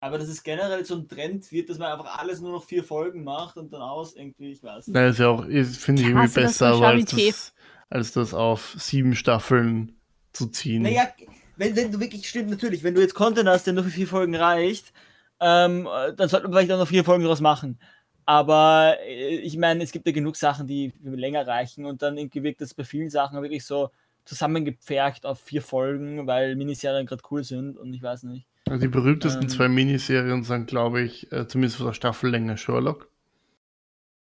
Aber 0.00 0.18
dass 0.18 0.28
es 0.28 0.42
generell 0.42 0.84
so 0.84 0.96
ein 0.96 1.08
Trend 1.08 1.50
wird, 1.50 1.70
dass 1.70 1.78
man 1.78 1.90
einfach 1.90 2.18
alles 2.18 2.40
nur 2.40 2.52
noch 2.52 2.64
vier 2.64 2.84
Folgen 2.84 3.24
macht 3.24 3.56
und 3.56 3.72
dann 3.72 3.80
aus 3.80 4.14
irgendwie, 4.14 4.52
ich 4.52 4.62
weiß 4.62 4.88
nicht. 4.88 4.94
Nein, 4.94 5.08
ist 5.08 5.18
ja 5.18 5.28
auch, 5.28 5.44
finde 5.44 6.02
ich 6.02 6.08
irgendwie 6.08 6.28
besser, 6.28 6.74
als 6.74 7.04
das, 7.06 7.54
als 7.88 8.12
das 8.12 8.34
auf 8.34 8.76
sieben 8.78 9.14
Staffeln 9.14 9.98
zu 10.34 10.48
ziehen. 10.48 10.82
Naja, 10.82 11.08
wenn, 11.56 11.74
wenn 11.74 11.90
du 11.90 11.98
wirklich, 11.98 12.28
stimmt 12.28 12.50
natürlich, 12.50 12.82
wenn 12.82 12.94
du 12.94 13.00
jetzt 13.00 13.14
Content 13.14 13.48
hast, 13.48 13.66
der 13.66 13.72
nur 13.72 13.84
für 13.84 13.90
vier 13.90 14.06
Folgen 14.06 14.36
reicht, 14.36 14.92
ähm, 15.40 15.88
dann 16.16 16.28
sollte 16.28 16.48
man 16.48 16.52
vielleicht 16.52 16.72
auch 16.72 16.78
noch 16.78 16.88
vier 16.88 17.04
Folgen 17.04 17.22
daraus 17.22 17.40
machen. 17.40 17.78
Aber 18.26 18.96
äh, 19.06 19.36
ich 19.36 19.56
meine, 19.56 19.82
es 19.82 19.92
gibt 19.92 20.06
ja 20.06 20.12
genug 20.12 20.36
Sachen, 20.36 20.66
die 20.66 20.92
länger 21.02 21.46
reichen 21.46 21.86
und 21.86 22.02
dann 22.02 22.18
irgendwie 22.18 22.42
wirkt 22.42 22.60
das 22.60 22.74
bei 22.74 22.84
vielen 22.84 23.08
Sachen 23.08 23.40
wirklich 23.40 23.64
so 23.64 23.90
zusammengepfercht 24.24 25.24
auf 25.24 25.40
vier 25.40 25.62
Folgen, 25.62 26.26
weil 26.26 26.56
Miniserien 26.56 27.06
gerade 27.06 27.22
cool 27.30 27.44
sind 27.44 27.78
und 27.78 27.94
ich 27.94 28.02
weiß 28.02 28.24
nicht. 28.24 28.46
Also 28.68 28.80
die 28.80 28.88
berühmtesten 28.88 29.44
ähm, 29.44 29.48
zwei 29.48 29.68
Miniserien 29.68 30.42
sind, 30.42 30.66
glaube 30.66 31.02
ich, 31.02 31.30
äh, 31.30 31.46
zumindest 31.46 31.76
von 31.76 31.86
der 31.86 31.92
Staffellänge 31.92 32.56
Sherlock. 32.58 33.08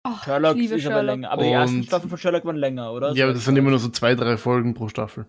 Oh, 0.05 0.11
Sherlock 0.25 0.57
ist 0.57 0.69
Sherlock. 0.69 0.93
aber 0.93 1.03
länger. 1.05 1.31
Aber 1.31 1.43
die 1.45 1.51
ersten 1.51 1.83
Staffeln 1.85 2.11
von 2.11 2.19
Sherlock 2.19 2.45
waren 2.45 2.57
länger, 2.57 2.93
oder? 2.93 3.13
Ja, 3.13 3.27
aber 3.27 3.35
das 3.35 3.45
sind 3.45 3.57
immer 3.57 3.71
nur 3.71 3.79
so 3.79 3.89
zwei, 3.89 4.17
drei 4.17 4.37
Folgen 4.37 4.75
pro 4.75 4.89
Staffel. 4.89 5.27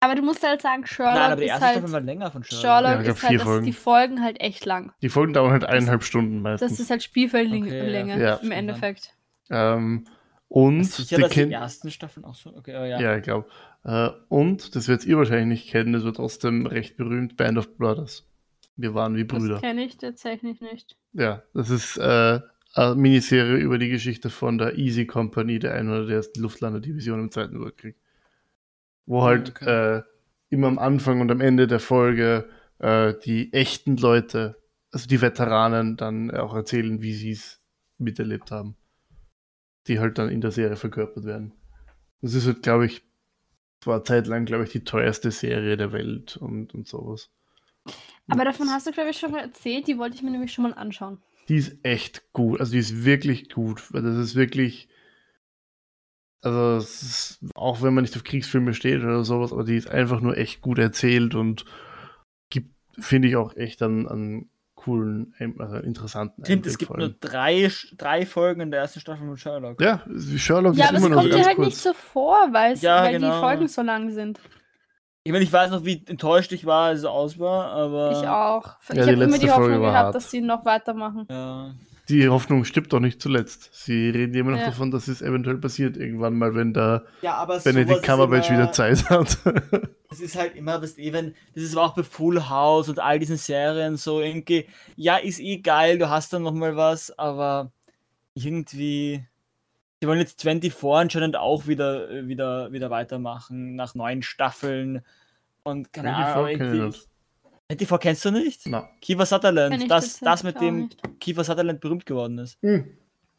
Aber 0.00 0.14
du 0.14 0.22
musst 0.22 0.46
halt 0.46 0.62
sagen, 0.62 0.86
Sherlock 0.86 1.14
Nein, 1.14 1.32
aber 1.32 1.40
die 1.40 1.46
ist 1.46 1.50
erste 1.50 1.66
halt, 1.66 1.76
Staffel 1.78 1.92
war 1.92 2.00
länger 2.00 2.30
von 2.30 2.44
Sherlock. 2.44 2.60
Sherlock 2.60 3.04
Ja, 3.04 3.12
ist 3.12 3.22
halt, 3.22 3.30
vier 3.30 3.38
dass 3.38 3.46
Folgen. 3.48 3.66
die 3.66 3.72
Folgen 3.72 4.22
halt 4.22 4.40
echt 4.40 4.64
lang. 4.64 4.92
Die 5.02 5.08
Folgen 5.08 5.32
dauern 5.32 5.50
halt 5.52 5.64
eineinhalb 5.64 6.04
Stunden 6.04 6.40
meistens. 6.40 6.70
Das 6.70 6.80
ist 6.80 6.90
halt 6.90 7.02
Spielfeldlänge 7.02 7.66
Okay, 7.66 8.20
ja. 8.20 8.34
im 8.36 8.52
Endeffekt. 8.52 9.14
ähm, 9.50 10.06
und 10.48 10.84
sicher, 10.84 11.16
die 11.16 11.22
dass 11.22 11.32
die 11.32 11.52
ersten 11.52 11.90
Staffeln 11.90 12.24
auch 12.24 12.34
so. 12.34 12.56
Okay, 12.56 12.74
oh, 12.80 12.84
ja. 12.84 13.00
Ja, 13.00 13.16
ich 13.16 13.22
glaube. 13.22 13.48
Äh, 13.84 14.08
und, 14.28 14.74
das 14.74 14.88
werdet 14.88 15.04
ihr 15.04 15.18
wahrscheinlich 15.18 15.46
nicht 15.46 15.70
kennen, 15.70 15.92
das 15.92 16.04
wird 16.04 16.16
trotzdem 16.16 16.66
recht 16.66 16.96
berühmt, 16.96 17.36
Band 17.36 17.58
of 17.58 17.76
Brothers. 17.76 18.26
Wir 18.76 18.94
waren 18.94 19.16
wie 19.16 19.24
Brüder. 19.24 19.54
Das 19.54 19.60
kenne 19.60 19.84
ich 19.84 19.98
tatsächlich 19.98 20.60
nicht. 20.60 20.96
Ja, 21.12 21.42
das 21.52 21.68
ist 21.68 21.98
äh, 21.98 22.40
eine 22.74 22.94
Miniserie 22.94 23.56
über 23.56 23.76
die 23.78 23.88
Geschichte 23.88 24.30
von 24.30 24.56
der 24.56 24.78
Easy 24.78 25.06
Company, 25.06 25.58
der 25.58 25.74
einen 25.74 25.90
oder 25.90 26.06
der 26.06 26.16
ersten 26.16 26.40
Luftlandedivision 26.40 27.18
im 27.20 27.30
Zweiten 27.30 27.60
Weltkrieg. 27.62 27.96
Wo 29.08 29.22
halt 29.22 29.50
okay. 29.50 29.98
äh, 29.98 30.02
immer 30.50 30.68
am 30.68 30.78
Anfang 30.78 31.20
und 31.20 31.30
am 31.30 31.40
Ende 31.40 31.66
der 31.66 31.80
Folge 31.80 32.48
äh, 32.78 33.14
die 33.24 33.52
echten 33.52 33.96
Leute, 33.96 34.62
also 34.92 35.08
die 35.08 35.20
Veteranen, 35.20 35.96
dann 35.96 36.30
auch 36.30 36.54
erzählen, 36.54 37.00
wie 37.00 37.14
sie 37.14 37.32
es 37.32 37.60
miterlebt 37.96 38.50
haben. 38.50 38.76
Die 39.86 39.98
halt 39.98 40.18
dann 40.18 40.28
in 40.28 40.42
der 40.42 40.50
Serie 40.50 40.76
verkörpert 40.76 41.24
werden. 41.24 41.52
Das 42.20 42.34
ist 42.34 42.46
halt, 42.46 42.62
glaube 42.62 42.86
ich, 42.86 43.02
war 43.84 43.96
eine 43.96 44.04
Zeit 44.04 44.26
lang, 44.26 44.44
glaube 44.44 44.64
ich, 44.64 44.70
die 44.70 44.84
teuerste 44.84 45.30
Serie 45.30 45.76
der 45.76 45.92
Welt 45.92 46.36
und, 46.36 46.74
und 46.74 46.86
sowas. 46.86 47.30
Aber 48.28 48.44
davon 48.44 48.68
hast 48.70 48.86
du, 48.86 48.92
glaube 48.92 49.10
ich, 49.10 49.18
schon 49.18 49.30
mal 49.30 49.40
erzählt. 49.40 49.86
Die 49.86 49.96
wollte 49.98 50.16
ich 50.16 50.22
mir 50.22 50.30
nämlich 50.30 50.52
schon 50.52 50.64
mal 50.64 50.74
anschauen. 50.74 51.18
Die 51.48 51.56
ist 51.56 51.78
echt 51.82 52.32
gut. 52.34 52.60
Also 52.60 52.72
die 52.72 52.78
ist 52.78 53.04
wirklich 53.04 53.48
gut. 53.48 53.92
Weil 53.92 54.02
das 54.02 54.16
ist 54.16 54.34
wirklich. 54.34 54.88
Also 56.42 56.76
es 56.76 57.02
ist, 57.02 57.38
auch 57.54 57.82
wenn 57.82 57.94
man 57.94 58.02
nicht 58.02 58.16
auf 58.16 58.22
Kriegsfilme 58.24 58.72
steht 58.74 59.02
oder 59.02 59.24
sowas, 59.24 59.52
aber 59.52 59.64
die 59.64 59.76
ist 59.76 59.90
einfach 59.90 60.20
nur 60.20 60.36
echt 60.36 60.60
gut 60.60 60.78
erzählt 60.78 61.34
und 61.34 61.64
gibt, 62.50 62.70
finde 62.98 63.28
ich, 63.28 63.36
auch 63.36 63.56
echt 63.56 63.82
an, 63.82 64.06
an 64.06 64.48
coolen, 64.76 65.34
also 65.58 65.78
interessanten 65.78 66.44
Stimmt, 66.44 66.64
es 66.66 66.78
gibt 66.78 66.92
nur 66.96 67.00
allem. 67.08 67.16
drei, 67.20 68.24
Folgen 68.24 68.60
in 68.60 68.70
der 68.70 68.80
ersten 68.80 69.00
Staffel 69.00 69.26
von 69.26 69.36
Sherlock. 69.36 69.80
Ja, 69.82 70.02
Sherlock 70.36 70.76
Ja, 70.76 70.84
ist 70.84 70.88
aber 70.90 70.98
es 70.98 71.04
immer 71.04 71.14
noch 71.16 71.22
kommt 71.22 71.32
so 71.32 71.36
dir 71.38 71.44
ganz 71.44 71.46
halt 71.48 71.58
nicht 71.58 71.76
so 71.76 71.92
vor, 71.92 72.48
weil, 72.52 72.72
es- 72.74 72.82
Ja, 72.82 73.02
weil 73.02 73.12
genau. 73.14 73.34
die 73.34 73.40
Folgen 73.40 73.66
so 73.68 73.82
lang 73.82 74.10
sind. 74.12 74.38
Ich 75.24 75.32
meine, 75.32 75.44
ich 75.44 75.52
weiß 75.52 75.72
noch, 75.72 75.84
wie 75.84 76.06
enttäuscht 76.06 76.52
ich 76.52 76.64
war, 76.64 76.86
als 76.86 77.00
es 77.00 77.04
aus 77.04 77.38
war, 77.38 77.72
aber. 77.72 78.12
Ich 78.12 78.26
auch. 78.28 78.76
Ich 78.82 78.94
die 78.94 79.00
habe 79.00 79.10
immer 79.12 79.38
die 79.38 79.50
Hoffnung 79.50 79.80
gehabt, 79.80 79.94
hart. 79.94 80.14
dass 80.14 80.30
sie 80.30 80.40
noch 80.40 80.64
weitermachen. 80.64 81.26
Ja. 81.28 81.74
Die 82.08 82.28
Hoffnung 82.28 82.64
stirbt 82.64 82.92
doch 82.92 83.00
nicht 83.00 83.20
zuletzt. 83.20 83.70
Sie 83.72 84.08
reden 84.08 84.34
immer 84.34 84.52
noch 84.52 84.58
Ja. 84.58 84.66
davon, 84.66 84.90
dass 84.90 85.08
es 85.08 85.20
eventuell 85.20 85.58
passiert 85.58 85.96
irgendwann 85.96 86.38
mal, 86.38 86.54
wenn 86.54 86.72
da 86.72 87.04
ja, 87.20 87.34
aber 87.34 87.58
Benedict 87.58 88.02
Cumberbatch 88.02 88.50
wieder 88.50 88.72
Zeit 88.72 89.08
hat. 89.10 89.38
Es 90.10 90.20
ist 90.20 90.36
halt 90.36 90.56
immer, 90.56 90.80
was 90.80 90.96
eben, 90.96 91.34
das 91.54 91.64
ist 91.64 91.76
auch 91.76 91.94
bei 91.94 92.02
Full 92.02 92.48
House 92.48 92.88
und 92.88 92.98
all 92.98 93.18
diesen 93.18 93.36
Serien 93.36 93.98
so 93.98 94.22
irgendwie, 94.22 94.66
ja, 94.96 95.18
ist 95.18 95.38
eh 95.38 95.58
geil, 95.58 95.98
du 95.98 96.08
hast 96.08 96.32
dann 96.32 96.44
nochmal 96.44 96.76
was, 96.76 97.16
aber 97.18 97.72
irgendwie, 98.32 99.22
die 100.00 100.06
wollen 100.06 100.18
jetzt 100.18 100.40
24 100.40 100.82
anscheinend 100.90 101.36
auch 101.36 101.66
wieder, 101.66 102.26
wieder, 102.26 102.72
wieder 102.72 102.88
weitermachen, 102.88 103.76
nach 103.76 103.94
neuen 103.94 104.22
Staffeln 104.22 105.02
und 105.62 105.92
keine 105.92 106.14
24 106.14 106.34
Ahnung, 106.34 106.56
kenn 106.56 106.88
ich 106.88 107.06
24 107.70 108.00
kennst 108.00 108.24
du 108.24 108.30
nicht? 108.30 108.62
Na. 108.66 108.88
Kiefer 109.00 109.26
Sutherland, 109.26 109.90
das, 109.90 110.20
das 110.20 110.42
mit 110.42 110.58
dem 110.60 110.84
nicht. 110.84 111.20
Kiefer 111.20 111.44
Sutherland 111.44 111.80
berühmt 111.80 112.06
geworden 112.06 112.38
ist. 112.38 112.56
Hm. 112.62 112.84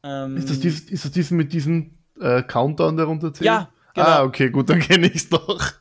Ähm, 0.03 0.37
Ist 0.37 0.49
das, 0.49 0.59
dies, 0.59 0.81
ist 0.81 1.03
das 1.03 1.11
diesen 1.11 1.35
mit 1.35 1.51
diesem 1.51 1.97
äh, 2.21 2.43
Countdown, 2.43 2.95
der 2.95 3.07
runterzählt? 3.07 3.45
Ja, 3.45 3.69
genau. 3.95 4.07
Ah, 4.07 4.23
okay, 4.23 4.49
gut, 4.51 4.69
dann 4.69 4.79
kenne 4.79 5.07
ich 5.07 5.15
es 5.15 5.29
doch. 5.29 5.73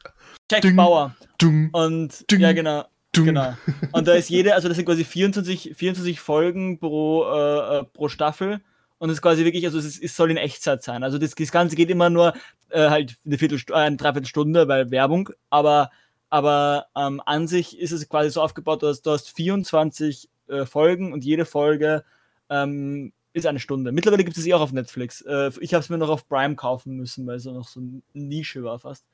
Jack 0.50 0.62
Ding. 0.62 0.76
Bauer. 0.76 1.14
Dumm, 1.36 1.68
Und 1.72 2.28
Ding. 2.30 2.40
ja, 2.40 2.52
genau. 2.52 2.84
Genau. 3.12 3.54
Und 3.92 4.08
da 4.08 4.14
ist 4.14 4.30
jede, 4.30 4.54
also 4.54 4.68
das 4.68 4.76
sind 4.76 4.86
quasi 4.86 5.04
24, 5.04 5.74
24 5.76 6.18
Folgen 6.18 6.78
pro, 6.78 7.24
äh, 7.24 7.78
äh, 7.78 7.84
pro 7.84 8.08
Staffel. 8.08 8.60
Und 8.98 9.10
es 9.10 9.16
ist 9.16 9.22
quasi 9.22 9.44
wirklich, 9.44 9.64
also 9.66 9.78
es, 9.78 9.84
ist, 9.84 10.02
es 10.02 10.16
soll 10.16 10.30
in 10.30 10.36
Echtzeit 10.38 10.82
sein. 10.82 11.04
Also 11.04 11.18
das, 11.18 11.34
das 11.34 11.52
Ganze 11.52 11.76
geht 11.76 11.90
immer 11.90 12.10
nur 12.10 12.32
äh, 12.70 12.88
halt 12.88 13.16
eine, 13.24 13.38
Viertelstu 13.38 13.72
äh, 13.74 13.76
eine 13.76 13.96
Dreiviertelstunde, 13.96 14.68
weil 14.68 14.90
Werbung. 14.90 15.28
Aber, 15.50 15.90
aber 16.30 16.86
ähm, 16.94 17.22
an 17.24 17.48
sich 17.48 17.78
ist 17.78 17.92
es 17.92 18.08
quasi 18.08 18.30
so 18.30 18.42
aufgebaut, 18.42 18.82
dass 18.82 19.02
du 19.02 19.10
hast 19.10 19.30
24 19.30 20.28
äh, 20.48 20.66
Folgen 20.66 21.12
und 21.12 21.24
jede 21.24 21.44
Folge 21.44 22.04
ähm, 22.50 23.12
ist 23.32 23.46
eine 23.46 23.60
Stunde. 23.60 23.92
Mittlerweile 23.92 24.24
gibt 24.24 24.36
es 24.36 24.44
sie 24.44 24.54
auch 24.54 24.60
auf 24.60 24.72
Netflix. 24.72 25.22
Äh, 25.22 25.50
ich 25.60 25.74
habe 25.74 25.82
es 25.82 25.88
mir 25.88 25.98
noch 25.98 26.08
auf 26.08 26.28
Prime 26.28 26.56
kaufen 26.56 26.96
müssen, 26.96 27.26
weil 27.26 27.36
es 27.36 27.44
noch 27.44 27.68
so 27.68 27.80
eine 27.80 28.02
Nische 28.12 28.62
war 28.64 28.78
fast. 28.78 29.06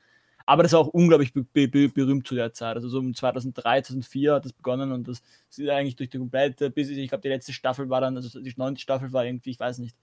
Aber 0.47 0.63
das 0.63 0.73
war 0.73 0.81
auch 0.81 0.89
unglaublich 0.89 1.33
be 1.33 1.43
be 1.45 1.69
be 1.69 1.89
berühmt 1.89 2.27
zu 2.27 2.35
der 2.35 2.53
Zeit. 2.53 2.77
Also 2.77 2.89
so 2.89 2.99
um 2.99 3.15
2003, 3.15 3.83
2004 3.83 4.35
hat 4.35 4.45
das 4.45 4.53
begonnen 4.53 4.93
und 4.93 5.09
das 5.09 5.23
ist 5.51 5.69
eigentlich 5.69 5.97
durch 5.97 6.11
die 6.11 6.19
komplette, 6.19 6.71
bis 6.71 6.91
ich 6.91 7.09
glaube, 7.09 7.23
die 7.23 7.29
letzte 7.29 7.53
Staffel 7.53 7.89
war 7.89 8.01
dann, 8.01 8.17
also 8.17 8.41
die 8.41 8.53
neunte 8.57 8.81
Staffel 8.81 9.13
war 9.13 9.25
irgendwie, 9.25 9.51
ich 9.51 9.61
weiß 9.61 9.79
nicht, 9.79 9.97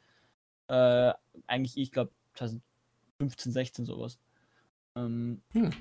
äh, 0.67 1.13
eigentlich, 1.47 1.77
ich 1.77 1.91
glaube, 1.91 2.11
2015, 2.35 3.51
16 3.51 3.85
sowas. 3.85 4.17
Ähm, 4.95 5.41
Hm. 5.53 5.71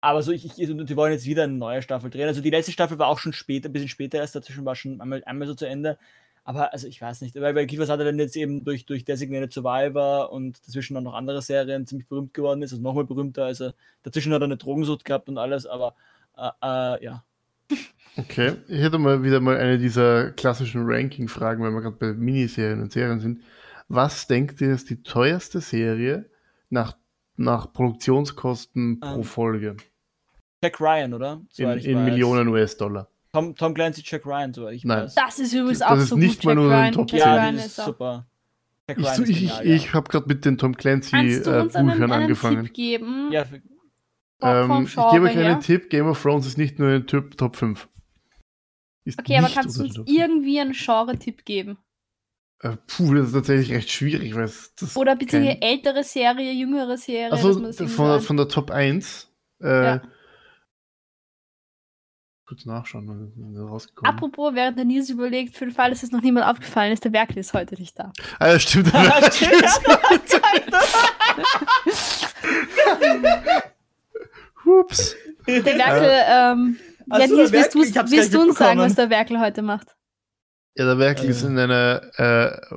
Aber 0.00 0.22
so, 0.22 0.32
ich, 0.32 0.58
ich, 0.58 0.70
und 0.70 0.88
die 0.88 0.96
wollen 0.96 1.12
jetzt 1.12 1.26
wieder 1.26 1.44
eine 1.44 1.52
neue 1.52 1.82
Staffel 1.82 2.10
drehen. 2.10 2.28
Also 2.28 2.40
die 2.40 2.50
letzte 2.50 2.72
Staffel 2.72 2.98
war 2.98 3.08
auch 3.08 3.18
schon 3.18 3.32
später, 3.32 3.68
ein 3.68 3.72
bisschen 3.72 3.88
später 3.88 4.18
erst, 4.18 4.34
dazwischen 4.34 4.64
war 4.64 4.74
schon 4.74 5.00
einmal, 5.00 5.22
einmal 5.24 5.46
so 5.46 5.54
zu 5.54 5.66
Ende. 5.66 5.98
Aber 6.42 6.72
also 6.72 6.88
ich 6.88 7.00
weiß 7.00 7.20
nicht, 7.20 7.34
weil, 7.36 7.54
weil 7.54 7.66
Kiefer 7.66 7.86
Sutherland 7.86 8.18
jetzt 8.18 8.36
eben 8.36 8.64
durch, 8.64 8.86
durch 8.86 9.04
Designated 9.04 9.52
Survivor 9.52 10.32
und 10.32 10.66
dazwischen 10.66 10.94
dann 10.94 11.04
noch 11.04 11.14
andere 11.14 11.42
Serien 11.42 11.86
ziemlich 11.86 12.08
berühmt 12.08 12.32
geworden 12.32 12.62
ist, 12.62 12.72
also 12.72 12.82
nochmal 12.82 13.04
berühmter. 13.04 13.44
Also 13.44 13.72
dazwischen 14.02 14.32
hat 14.32 14.40
er 14.40 14.46
eine 14.46 14.56
Drogensucht 14.56 15.04
gehabt 15.04 15.28
und 15.28 15.36
alles, 15.36 15.66
aber 15.66 15.94
äh, 16.36 16.48
äh, 16.62 17.04
ja. 17.04 17.24
Okay, 18.16 18.54
ich 18.68 18.80
hätte 18.80 18.98
mal 18.98 19.22
wieder 19.22 19.40
mal 19.40 19.58
eine 19.58 19.78
dieser 19.78 20.32
klassischen 20.32 20.82
Ranking-Fragen, 20.84 21.62
weil 21.62 21.70
wir 21.70 21.82
gerade 21.82 21.96
bei 21.96 22.12
Miniserien 22.12 22.80
und 22.80 22.92
Serien 22.92 23.20
sind. 23.20 23.42
Was 23.88 24.26
denkt 24.26 24.60
ihr 24.60 24.72
ist 24.72 24.90
die 24.90 25.02
teuerste 25.02 25.60
Serie 25.60 26.30
nach, 26.70 26.96
nach 27.40 27.72
Produktionskosten 27.72 29.00
pro 29.00 29.16
Ähm, 29.16 29.24
Folge? 29.24 29.76
Jack 30.62 30.80
Ryan, 30.80 31.14
oder? 31.14 31.40
In, 31.56 31.70
ich 31.78 31.86
in 31.86 31.96
weiß. 31.98 32.04
Millionen 32.04 32.48
US-Dollar. 32.48 33.08
Tom, 33.32 33.54
Tom 33.54 33.72
Clancy, 33.74 34.02
Jack 34.04 34.26
Ryan, 34.26 34.52
soweit 34.52 34.74
ich 34.74 34.84
Nein. 34.84 35.04
weiß. 35.04 35.14
Das 35.14 35.38
ist 35.38 35.52
übrigens 35.54 35.78
Das 35.78 35.88
auch 35.90 35.96
ist 35.96 36.08
so 36.08 36.16
nicht 36.16 36.42
gut. 36.42 36.44
mal 36.44 36.50
Jack 36.52 36.56
nur 36.56 36.72
in 36.72 36.78
Ryan, 36.80 36.92
Top 36.92 37.10
Jack 37.10 37.20
10. 37.22 37.28
Ja, 37.28 37.34
Ryan 37.36 37.54
ist 37.56 37.66
ist 37.66 37.76
super. 37.84 38.26
Jack 38.88 38.98
Ich, 38.98 39.04
Ryan 39.06 39.16
so, 39.16 39.22
ist 39.22 39.28
ich, 39.30 39.38
genial, 39.38 39.66
ich 39.66 39.84
ja. 39.86 39.92
habe 39.94 40.08
gerade 40.10 40.26
mit 40.26 40.44
den 40.44 40.58
Tom 40.58 40.76
Clancy 40.76 41.10
Kannst 41.12 41.46
du 41.46 41.50
äh, 41.50 41.60
uns 41.62 41.74
einen, 41.76 41.88
Büchern 41.90 42.12
einen 42.12 42.22
angefangen. 42.24 42.64
Tipp 42.64 42.74
geben? 42.74 43.32
Ja, 43.32 43.44
für- 43.44 43.62
Ähm, 44.42 44.82
ich 44.84 44.94
gebe 44.94 45.26
euch 45.26 45.38
einen 45.38 45.60
Tipp: 45.60 45.90
Game 45.90 46.06
of 46.08 46.20
Thrones 46.20 46.46
ist 46.46 46.58
nicht 46.58 46.78
nur 46.78 46.90
in 46.92 47.06
Top, 47.06 47.36
Top 47.36 47.56
5. 47.56 47.88
Ist 49.04 49.18
Okay, 49.18 49.38
aber 49.38 49.48
kannst 49.48 49.78
du 49.78 49.84
uns 49.84 49.94
den 49.94 50.04
Top 50.04 50.08
5. 50.08 50.18
irgendwie 50.18 50.60
einen 50.60 50.72
Genre-Tipp 50.72 51.44
geben? 51.44 51.78
Äh, 52.62 52.76
puh, 52.86 53.14
das 53.14 53.28
ist 53.28 53.32
tatsächlich 53.32 53.70
recht 53.72 53.90
schwierig, 53.90 54.34
weil 54.34 54.44
es 54.44 54.74
das 54.74 54.94
Oder 54.96 55.16
bitte 55.16 55.38
kein- 55.42 55.62
ältere 55.62 56.04
Serie, 56.04 56.52
jüngere 56.52 56.98
Serie? 56.98 57.32
Also 57.32 57.54
man 57.54 57.62
das 57.64 57.80
irgendwie 57.80 57.94
von, 57.96 58.20
von 58.20 58.36
der 58.36 58.48
Top 58.48 58.70
1. 58.70 59.28
Äh, 59.62 59.84
Ja. 59.84 60.02
Kurz 62.46 62.66
nachschauen, 62.66 63.08
ist 63.08 63.56
das 63.56 63.62
rausgekommen. 63.70 64.12
Apropos, 64.12 64.54
während 64.54 64.76
der 64.76 64.84
Nils 64.84 65.08
überlegt, 65.08 65.56
für 65.56 65.66
den 65.66 65.72
Fall, 65.72 65.90
dass 65.90 66.02
es 66.02 66.10
noch 66.10 66.20
niemand 66.20 66.46
aufgefallen 66.46 66.92
ist, 66.92 67.04
der 67.04 67.12
Werkel 67.12 67.38
ist 67.38 67.54
heute 67.54 67.76
nicht 67.76 67.96
da. 67.96 68.12
Ah, 68.40 68.48
ja, 68.48 68.58
stimmt. 68.58 68.92
Hups. 74.64 75.14
Der 75.46 75.64
Werkel, 75.64 76.10
ähm, 76.28 76.76
Ach 77.08 77.18
ja, 77.18 77.26
Nils, 77.26 77.50
der 77.50 77.60
willst, 77.60 77.74
du, 77.74 77.80
willst 78.10 78.34
du 78.34 78.40
uns 78.42 78.58
sagen, 78.58 78.80
was 78.80 78.94
der 78.94 79.10
Werkel 79.10 79.40
heute 79.40 79.62
macht? 79.62 79.96
Ja, 80.76 80.84
der 80.86 80.98
Werkel 80.98 81.28
ist 81.28 81.42
Äh. 81.42 81.46
in 81.46 81.58
einer, 81.58 82.02
äh, 82.16 82.76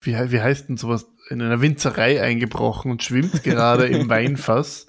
wie, 0.00 0.12
wie 0.32 0.40
heißt 0.40 0.68
denn 0.68 0.76
sowas, 0.76 1.06
in 1.30 1.40
einer 1.42 1.60
Winzerei 1.60 2.20
eingebrochen 2.22 2.90
und 2.90 3.02
schwimmt 3.02 3.42
gerade 3.42 3.86
im 3.86 4.08
Weinfass. 4.10 4.86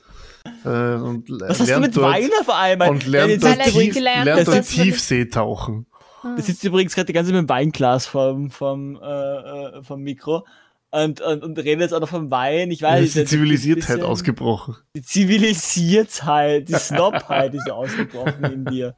Äh, 0.64 0.70
und 0.96 1.30
Was 1.30 1.60
hast 1.60 1.62
du 1.62 1.66
lernt 1.66 1.86
mit 1.86 1.98
dort, 1.98 2.14
Wein 2.14 2.30
auf 2.40 2.50
einmal? 2.50 2.90
Und 2.90 3.06
lernt 3.08 3.42
Weil 3.44 3.56
dort, 3.56 3.68
er 3.68 3.72
tief, 3.74 3.94
gelernt 3.94 4.26
lernt 4.26 4.48
dort 4.48 4.58
dass 4.58 4.76
man- 4.78 4.84
Tiefseetauchen. 4.86 5.86
Ah. 6.24 6.36
Der 6.36 6.44
sitzt 6.44 6.64
übrigens 6.64 6.96
gerade 6.96 7.06
die 7.08 7.14
ganze 7.14 7.32
Zeit 7.32 7.40
mit 7.42 7.48
dem 7.48 7.50
Weinglas 7.50 8.06
vom, 8.06 8.50
vom, 8.52 8.98
äh, 9.02 9.06
äh, 9.06 9.84
vom 9.84 10.02
Mikro 10.02 10.46
und, 10.92 11.22
und, 11.22 11.44
und 11.44 11.58
redet 11.60 11.82
jetzt 11.82 11.94
auch 11.94 12.00
noch 12.02 12.10
vom 12.10 12.32
Wein. 12.32 12.72
Ich 12.72 12.80
Da 12.80 12.90
weiß 12.90 13.06
ist 13.06 13.16
die 13.16 13.26
Zivilisiertheit 13.26 13.98
bisschen- 13.98 14.04
ausgebrochen. 14.04 14.76
Die 14.96 15.02
Zivilisiertheit, 15.02 16.68
die 16.68 16.74
Snobheit 16.74 17.54
ist 17.54 17.68
ja 17.68 17.74
ausgebrochen 17.74 18.44
in 18.44 18.66
dir. 18.66 18.96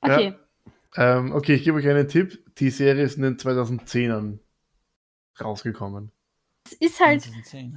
Okay, 0.00 0.34
Ähm, 0.96 1.32
okay, 1.32 1.54
ich 1.54 1.64
gebe 1.64 1.78
euch 1.78 1.88
einen 1.88 2.08
Tipp. 2.08 2.44
Die 2.56 2.70
Serie 2.70 3.04
ist 3.04 3.16
in 3.16 3.22
den 3.22 3.36
2010ern 3.36 4.38
rausgekommen. 5.40 6.10
es 6.66 6.72
ist 6.74 7.00
halt, 7.00 7.28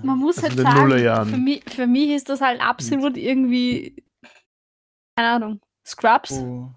man 0.04 0.18
muss 0.18 0.44
Also 0.44 0.64
halt 0.66 1.02
sagen, 1.04 1.30
für 1.30 1.38
mich, 1.38 1.64
für 1.70 1.88
mich 1.88 2.10
ist 2.10 2.30
das 2.30 2.42
halt 2.42 2.62
absolut 2.62 3.18
irgendwie, 3.18 4.04
keine 5.16 5.30
Ahnung, 5.30 5.62
Scrubs. 5.86 6.32
Oh, 6.32 6.70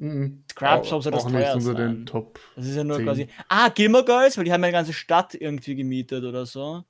Mhm. 0.00 0.44
Scrubs, 0.50 0.92
ob 0.94 1.02
sie 1.02 1.10
das 1.10 1.26
teuer 1.26 1.54
unter 1.54 1.74
den 1.74 2.06
Top. 2.06 2.40
das 2.56 2.64
ist 2.64 2.74
ja 2.74 2.84
nur 2.84 2.96
Zehn. 2.96 3.04
quasi. 3.04 3.28
Ah, 3.48 3.68
Gilmore 3.68 4.04
Girls, 4.06 4.38
weil 4.38 4.44
die 4.44 4.52
haben 4.52 4.62
ja 4.62 4.68
eine 4.68 4.72
ganze 4.72 4.94
Stadt 4.94 5.34
irgendwie 5.34 5.74
gemietet 5.74 6.24
oder 6.24 6.46
so. 6.46 6.84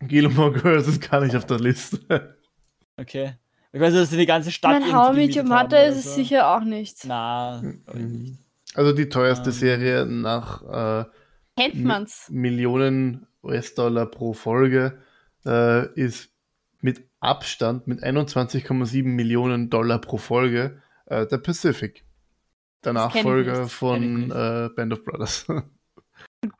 Gilmore 0.00 0.52
Girls 0.52 0.86
ist 0.86 1.10
gar 1.10 1.22
nicht 1.22 1.34
auf 1.34 1.46
der 1.46 1.58
Liste. 1.58 2.36
Okay. 2.98 3.36
Ich 3.72 3.80
weiß, 3.80 3.92
dass 3.94 4.10
die 4.10 4.26
ganze 4.26 4.50
Stadt. 4.50 4.80
Mein 4.80 4.94
How 4.94 5.14
Met 5.14 5.36
Your 5.36 5.44
Mother 5.44 5.86
ist 5.86 6.04
es 6.04 6.14
sicher 6.14 6.56
auch 6.56 6.64
nicht. 6.64 7.04
Na, 7.04 7.60
mhm. 7.62 8.38
Also 8.74 8.92
die 8.92 9.08
teuerste 9.08 9.50
um. 9.50 9.54
Ähm. 9.54 9.58
Serie 9.58 10.06
nach 10.06 11.04
äh, 11.04 11.04
Kennt 11.56 11.84
man's. 11.84 12.28
Millionen 12.30 13.26
US-Dollar 13.42 14.06
pro 14.06 14.32
Folge 14.32 14.98
äh, 15.44 15.92
ist 15.94 16.30
mit 16.80 17.08
Abstand 17.20 17.86
mit 17.86 18.02
21,7 18.02 19.04
Millionen 19.04 19.70
Dollar 19.70 20.00
pro 20.00 20.16
Folge 20.16 20.80
äh, 21.06 21.26
der 21.26 21.38
Pacific. 21.38 22.04
Der 22.84 22.92
Nachfolger 22.92 23.68
von 23.68 24.30
äh, 24.30 24.70
Band 24.74 24.92
of 24.92 25.04
Brothers. 25.04 25.46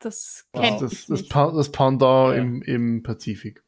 Das 0.01 0.49
kennt 0.53 0.83
das, 0.83 1.07
das, 1.07 1.29
das, 1.29 1.55
das 1.55 1.71
Pendant 1.71 2.35
ja. 2.35 2.43
im, 2.43 2.63
im 2.63 3.03
Pazifik. 3.05 3.63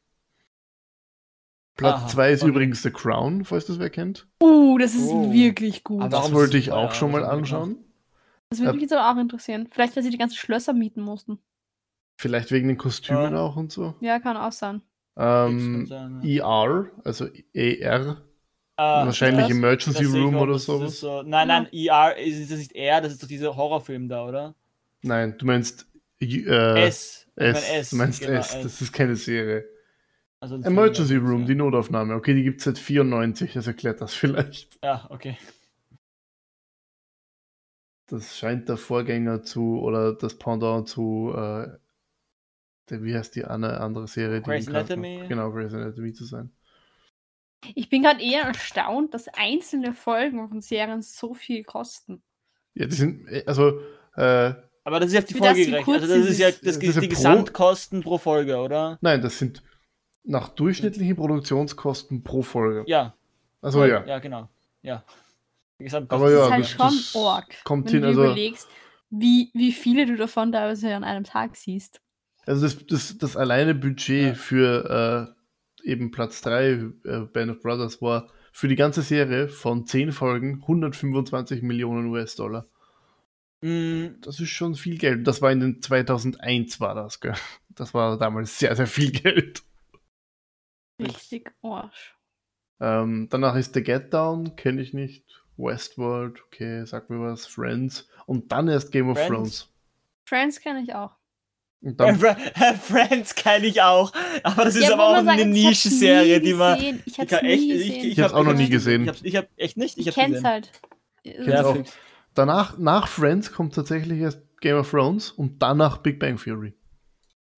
Platz 1.81 2.11
2 2.11 2.31
ist 2.31 2.41
okay. 2.43 2.49
übrigens 2.49 2.83
The 2.83 2.91
Crown, 2.91 3.45
falls 3.45 3.65
das 3.65 3.79
wer 3.79 3.89
kennt. 3.89 4.27
Uh, 4.41 4.77
das 4.77 4.95
ist 4.95 5.09
oh. 5.09 5.31
wirklich 5.31 5.83
gut. 5.83 6.11
das 6.11 6.31
wollte 6.33 6.57
ich 6.57 6.71
auch 6.71 6.93
schon 6.93 7.11
mal 7.11 7.25
anschauen. 7.25 7.77
Das 8.49 8.59
würde 8.59 8.73
mich 8.73 8.81
jetzt 8.81 8.93
aber 8.93 9.09
auch 9.09 9.21
interessieren. 9.21 9.69
Vielleicht, 9.71 9.95
weil 9.95 10.03
sie 10.03 10.09
die 10.09 10.17
ganzen 10.17 10.35
Schlösser 10.35 10.73
mieten 10.73 11.01
mussten. 11.01 11.39
Vielleicht 12.17 12.51
wegen 12.51 12.67
den 12.67 12.77
Kostümen 12.77 13.33
ja. 13.33 13.39
auch 13.39 13.55
und 13.55 13.71
so. 13.71 13.95
Ja, 14.01 14.19
kann 14.19 14.37
auch 14.37 14.51
sein. 14.51 14.81
Ähm, 15.17 15.85
sein, 15.87 16.21
ja. 16.23 16.65
ER, 16.65 16.91
also 17.03 17.27
ER. 17.53 18.21
Ah, 18.77 19.05
wahrscheinlich 19.05 19.47
das, 19.47 19.51
Emergency 19.51 20.03
das 20.03 20.13
Room 20.13 20.35
oder 20.35 20.57
sowas. 20.59 20.99
So. 20.99 21.23
Nein, 21.23 21.47
nein, 21.47 21.67
ER 21.71 22.17
ist 22.17 22.51
das 22.51 22.59
nicht 22.59 22.73
ER, 22.73 23.01
das 23.01 23.13
ist 23.13 23.23
doch 23.23 23.27
dieser 23.27 23.55
Horrorfilm 23.55 24.07
da, 24.07 24.25
oder? 24.25 24.55
Nein, 25.01 25.35
du 25.37 25.45
meinst 25.45 25.87
äh, 26.19 26.87
S. 26.87 27.27
S. 27.35 27.69
S. 27.69 27.89
Du 27.91 27.95
meinst 27.95 28.21
genau, 28.21 28.39
S. 28.39 28.55
S. 28.55 28.63
Das 28.63 28.81
ist 28.81 28.93
keine 28.93 29.15
Serie. 29.15 29.65
Also 30.41 30.55
Emergency 30.55 31.17
Room, 31.17 31.41
ja. 31.41 31.47
die 31.47 31.55
Notaufnahme. 31.55 32.15
Okay, 32.15 32.33
die 32.33 32.41
gibt 32.41 32.59
es 32.59 32.63
seit 32.65 32.79
94, 32.79 33.53
das 33.53 33.67
erklärt 33.67 34.01
das 34.01 34.13
vielleicht. 34.15 34.83
Ja, 34.83 35.05
okay. 35.09 35.37
Das 38.07 38.37
scheint 38.37 38.67
der 38.67 38.77
Vorgänger 38.77 39.43
zu, 39.43 39.79
oder 39.79 40.13
das 40.13 40.37
Pendant 40.37 40.89
zu, 40.89 41.31
äh, 41.35 41.69
der, 42.89 43.03
wie 43.03 43.15
heißt 43.15 43.35
die 43.35 43.45
eine 43.45 43.79
andere 43.79 44.07
Serie? 44.07 44.41
Grey's 44.41 44.67
Anatomy. 44.67 45.25
Genau, 45.29 45.51
Grey's 45.51 45.75
Anatomy 45.75 46.11
zu 46.11 46.25
sein. 46.25 46.51
Ich 47.75 47.89
bin 47.89 48.01
gerade 48.01 48.21
eher 48.21 48.41
erstaunt, 48.41 49.13
dass 49.13 49.27
einzelne 49.27 49.93
Folgen 49.93 50.49
von 50.49 50.61
Serien 50.61 51.03
so 51.03 51.35
viel 51.35 51.63
kosten. 51.63 52.23
Ja, 52.73 52.87
die 52.87 52.95
sind, 52.95 53.27
äh, 53.27 53.43
also, 53.45 53.79
äh, 54.15 54.53
aber 54.83 54.99
das 54.99 55.09
ist 55.09 55.13
ja 55.13 55.21
die 55.21 55.33
Folge 55.35 55.65
gerechnet. 55.67 56.01
Also 56.01 56.17
das 56.17 56.27
ist 56.27 56.39
ja 56.39 56.49
das, 56.49 56.61
das 56.61 56.77
ist 56.77 57.01
die 57.01 57.09
Gesamtkosten 57.09 58.01
pro 58.01 58.17
Folge, 58.17 58.57
oder? 58.57 58.97
Nein, 59.01 59.21
das 59.21 59.37
sind 59.37 59.61
nach 60.23 60.49
durchschnittlichen 60.49 61.15
Produktionskosten 61.15 62.23
pro 62.23 62.41
Folge. 62.41 62.83
Ja. 62.87 63.15
Also 63.61 63.85
ja. 63.85 64.05
Ja, 64.05 64.19
genau. 64.19 64.49
Ja. 64.81 65.03
Aber 66.09 66.31
ja, 66.31 66.49
das 66.49 66.59
ist 66.59 66.79
halt 66.79 67.03
schon 67.13 67.21
Org, 67.21 67.55
kommt 67.63 67.87
wenn 67.87 67.93
hin, 67.93 68.01
du 68.01 68.07
also, 68.09 68.23
überlegst, 68.25 68.67
wie, 69.09 69.49
wie 69.53 69.71
viele 69.71 70.05
du 70.05 70.15
davon 70.15 70.51
teilweise 70.51 70.93
an 70.93 71.03
einem 71.03 71.23
Tag 71.23 71.55
siehst. 71.55 72.01
Also 72.45 72.63
das, 72.63 72.85
das, 72.85 73.17
das 73.17 73.37
alleine 73.37 73.73
Budget 73.73 74.27
ja. 74.27 74.33
für 74.33 75.33
äh, 75.83 75.89
eben 75.89 76.11
Platz 76.11 76.41
3 76.41 76.69
äh, 76.69 77.19
Band 77.33 77.51
of 77.51 77.61
Brothers 77.61 78.01
war 78.01 78.29
für 78.51 78.67
die 78.67 78.75
ganze 78.75 79.01
Serie 79.01 79.47
von 79.47 79.85
10 79.85 80.11
Folgen 80.11 80.61
125 80.61 81.61
Millionen 81.61 82.07
US-Dollar. 82.07 82.67
Mm. 83.61 84.19
Das 84.21 84.39
ist 84.39 84.49
schon 84.49 84.75
viel 84.75 84.97
Geld. 84.97 85.27
Das 85.27 85.41
war 85.41 85.51
in 85.51 85.59
den 85.59 85.81
2001 85.81 86.79
war 86.79 86.95
das, 86.95 87.19
gell? 87.19 87.35
Das 87.69 87.93
war 87.93 88.17
damals 88.17 88.59
sehr, 88.59 88.75
sehr 88.75 88.87
viel 88.87 89.11
Geld. 89.11 89.63
Richtig 91.03 91.51
Arsch. 91.61 92.15
Ähm, 92.79 93.27
danach 93.29 93.55
ist 93.55 93.73
The 93.73 93.83
Get 93.83 94.13
Down, 94.13 94.55
kenne 94.55 94.81
ich 94.81 94.93
nicht. 94.93 95.25
Westworld, 95.57 96.41
okay, 96.45 96.85
sag 96.85 97.09
mir 97.09 97.21
was. 97.21 97.45
Friends. 97.45 98.07
Und 98.25 98.51
dann 98.51 98.67
erst 98.67 98.91
Game 98.91 99.09
of 99.09 99.17
Friends. 99.17 99.29
Thrones. 99.29 99.69
Friends 100.25 100.59
kenne 100.59 100.81
ich 100.81 100.95
auch. 100.95 101.11
Friends 102.81 103.35
kenne 103.35 103.65
ich 103.65 103.81
auch, 103.81 104.13
aber 104.43 104.65
das 104.65 104.75
ist 104.75 104.87
ja, 104.87 104.93
aber 104.93 105.07
auch 105.07 105.25
eine 105.25 105.45
Nische-Serie, 105.45 106.39
die 106.39 106.53
man. 106.53 107.01
Ich 107.05 107.19
hab's 107.19 107.31
ich, 107.31 107.41
nie 107.41 107.49
echt, 107.49 107.63
ich, 107.63 107.97
ich, 107.97 108.05
ich 108.05 108.19
hab's 108.19 108.33
auch 108.33 108.43
noch 108.43 108.53
nie 108.53 108.69
gesehen. 108.69 109.03
Ich 109.03 109.09
hab's, 109.09 109.21
ich 109.23 109.35
hab 109.35 109.47
echt 109.57 109.77
nicht. 109.77 109.97
Ich, 109.97 110.07
ich 110.07 110.13
kenn's 110.13 110.35
gesehen. 110.35 110.47
halt. 110.47 110.71
Ja, 111.23 111.73
danach, 112.35 112.77
nach 112.77 113.07
Friends 113.07 113.51
kommt 113.51 113.73
tatsächlich 113.73 114.19
erst 114.19 114.41
Game 114.59 114.75
of 114.75 114.89
Thrones 114.89 115.31
und 115.31 115.61
danach 115.61 115.97
Big 115.97 116.19
Bang 116.19 116.37
Theory 116.37 116.73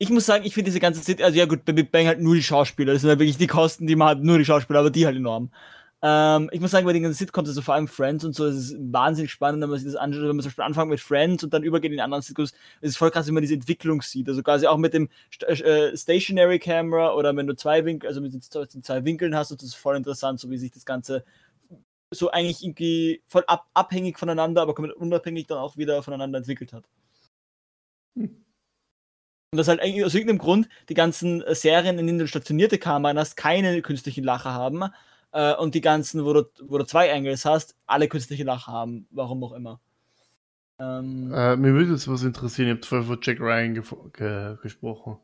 ich 0.04 0.10
muss 0.10 0.26
sagen, 0.26 0.44
ich 0.44 0.54
finde 0.54 0.70
diese 0.70 0.82
ganze 0.82 1.02
Zeit, 1.02 1.22
also 1.22 1.38
ja 1.38 1.46
gut, 1.46 1.64
bei 1.64 1.72
Big 1.72 1.90
Bang 1.90 2.08
halt 2.08 2.20
nur 2.20 2.36
die 2.36 2.44
Schauspieler, 2.44 2.92
das 2.92 3.04
sind 3.04 3.10
halt 3.10 3.20
wirklich 3.20 3.38
die 3.38 3.48
Kosten, 3.48 3.88
die 3.88 3.96
man 3.96 4.10
hat, 4.10 4.20
nur 4.22 4.38
die 4.38 4.44
Schauspieler, 4.44 4.80
aber 4.80 4.90
die 4.90 5.06
halt 5.06 5.16
enorm. 5.16 5.50
Ähm, 6.02 6.50
ich 6.52 6.60
muss 6.60 6.72
sagen, 6.72 6.86
bei 6.86 6.92
den 6.92 7.04
ganzen 7.04 7.18
Sitcoms, 7.18 7.48
also 7.48 7.62
vor 7.62 7.76
allem 7.76 7.88
Friends 7.88 8.26
und 8.26 8.36
so, 8.36 8.46
es 8.46 8.58
ist 8.58 8.76
wahnsinnig 8.78 9.32
spannend, 9.32 9.62
wenn 9.62 9.70
man 9.70 9.80
sich 9.80 9.90
das 9.90 9.96
anschaut, 9.96 10.24
wenn 10.24 10.36
man 10.36 10.42
zum 10.42 10.50
Beispiel 10.50 10.66
anfängt 10.66 10.90
mit 10.90 11.00
Friends 11.00 11.46
und 11.46 11.54
dann 11.54 11.64
übergeht 11.64 11.94
in 11.94 12.02
anderen 12.02 12.22
Sitcoms, 12.22 12.52
es 12.82 12.90
ist 12.90 12.98
voll 12.98 13.12
krass, 13.12 13.28
wenn 13.28 13.34
man 13.34 13.44
diese 13.44 13.54
Entwicklung 13.54 14.02
sieht, 14.02 14.28
also 14.28 14.44
quasi 14.44 14.68
auch 14.68 14.76
mit 14.76 14.94
dem 14.94 15.08
äh, 15.48 15.96
Stationary 15.96 16.60
Camera 16.60 17.14
oder 17.14 17.34
wenn 17.34 17.48
du 17.48 17.56
zwei 17.56 17.86
Winkel, 17.86 18.10
also 18.10 18.20
mit 18.20 18.34
den 18.34 18.42
zwei 18.42 19.06
Winkeln 19.06 19.34
hast, 19.38 19.52
das 19.52 19.64
ist 19.64 19.76
voll 19.76 19.96
interessant, 19.96 20.42
so 20.42 20.50
wie 20.50 20.58
sich 20.58 20.72
das 20.72 20.86
Ganze 20.86 21.24
so 22.12 22.30
eigentlich 22.30 22.62
irgendwie 22.62 23.24
voll 23.28 23.46
ab 23.48 23.68
abhängig 23.74 24.20
voneinander, 24.20 24.62
aber 24.62 24.76
komplett 24.76 24.98
unabhängig 24.98 25.48
dann 25.48 25.60
auch 25.60 25.78
wieder 25.78 26.04
voneinander 26.04 26.40
entwickelt 26.40 26.74
hat. 26.74 26.84
Hm. 28.18 28.43
Und 29.54 29.58
das 29.58 29.68
halt 29.68 29.82
aus 29.82 30.16
irgendeinem 30.16 30.40
Grund 30.40 30.68
die 30.90 30.96
ganzen 30.96 31.44
äh, 31.44 31.54
Serien, 31.54 32.00
in 32.00 32.08
denen 32.08 32.18
du 32.18 32.28
stationierte 32.28 32.80
Kameras 32.80 33.20
hast, 33.20 33.38
keine 33.38 33.84
künstlichen 33.84 34.24
Lacher 34.24 34.52
haben. 34.52 34.86
Äh, 35.32 35.54
und 35.54 35.76
die 35.76 35.82
ganzen, 35.82 36.26
wo 36.26 36.34
du, 36.34 36.50
wo 36.64 36.80
du 36.80 36.86
zwei 36.86 37.14
Angles 37.14 37.46
hast, 37.46 37.76
alle 37.86 38.08
künstliche 38.08 38.46
Lacher 38.46 38.72
haben. 38.72 39.06
Warum 39.12 39.44
auch 39.44 39.52
immer. 39.52 39.80
Ähm, 40.80 41.32
äh, 41.32 41.56
mir 41.56 41.74
würde 41.74 41.92
jetzt 41.92 42.08
was 42.08 42.24
interessieren. 42.24 42.68
Ihr 42.68 42.74
habt 42.74 42.88
vorher 42.88 43.06
von 43.06 43.20
Jack 43.22 43.40
Ryan 43.40 43.76
ge 43.76 44.58
gesprochen. 44.64 45.18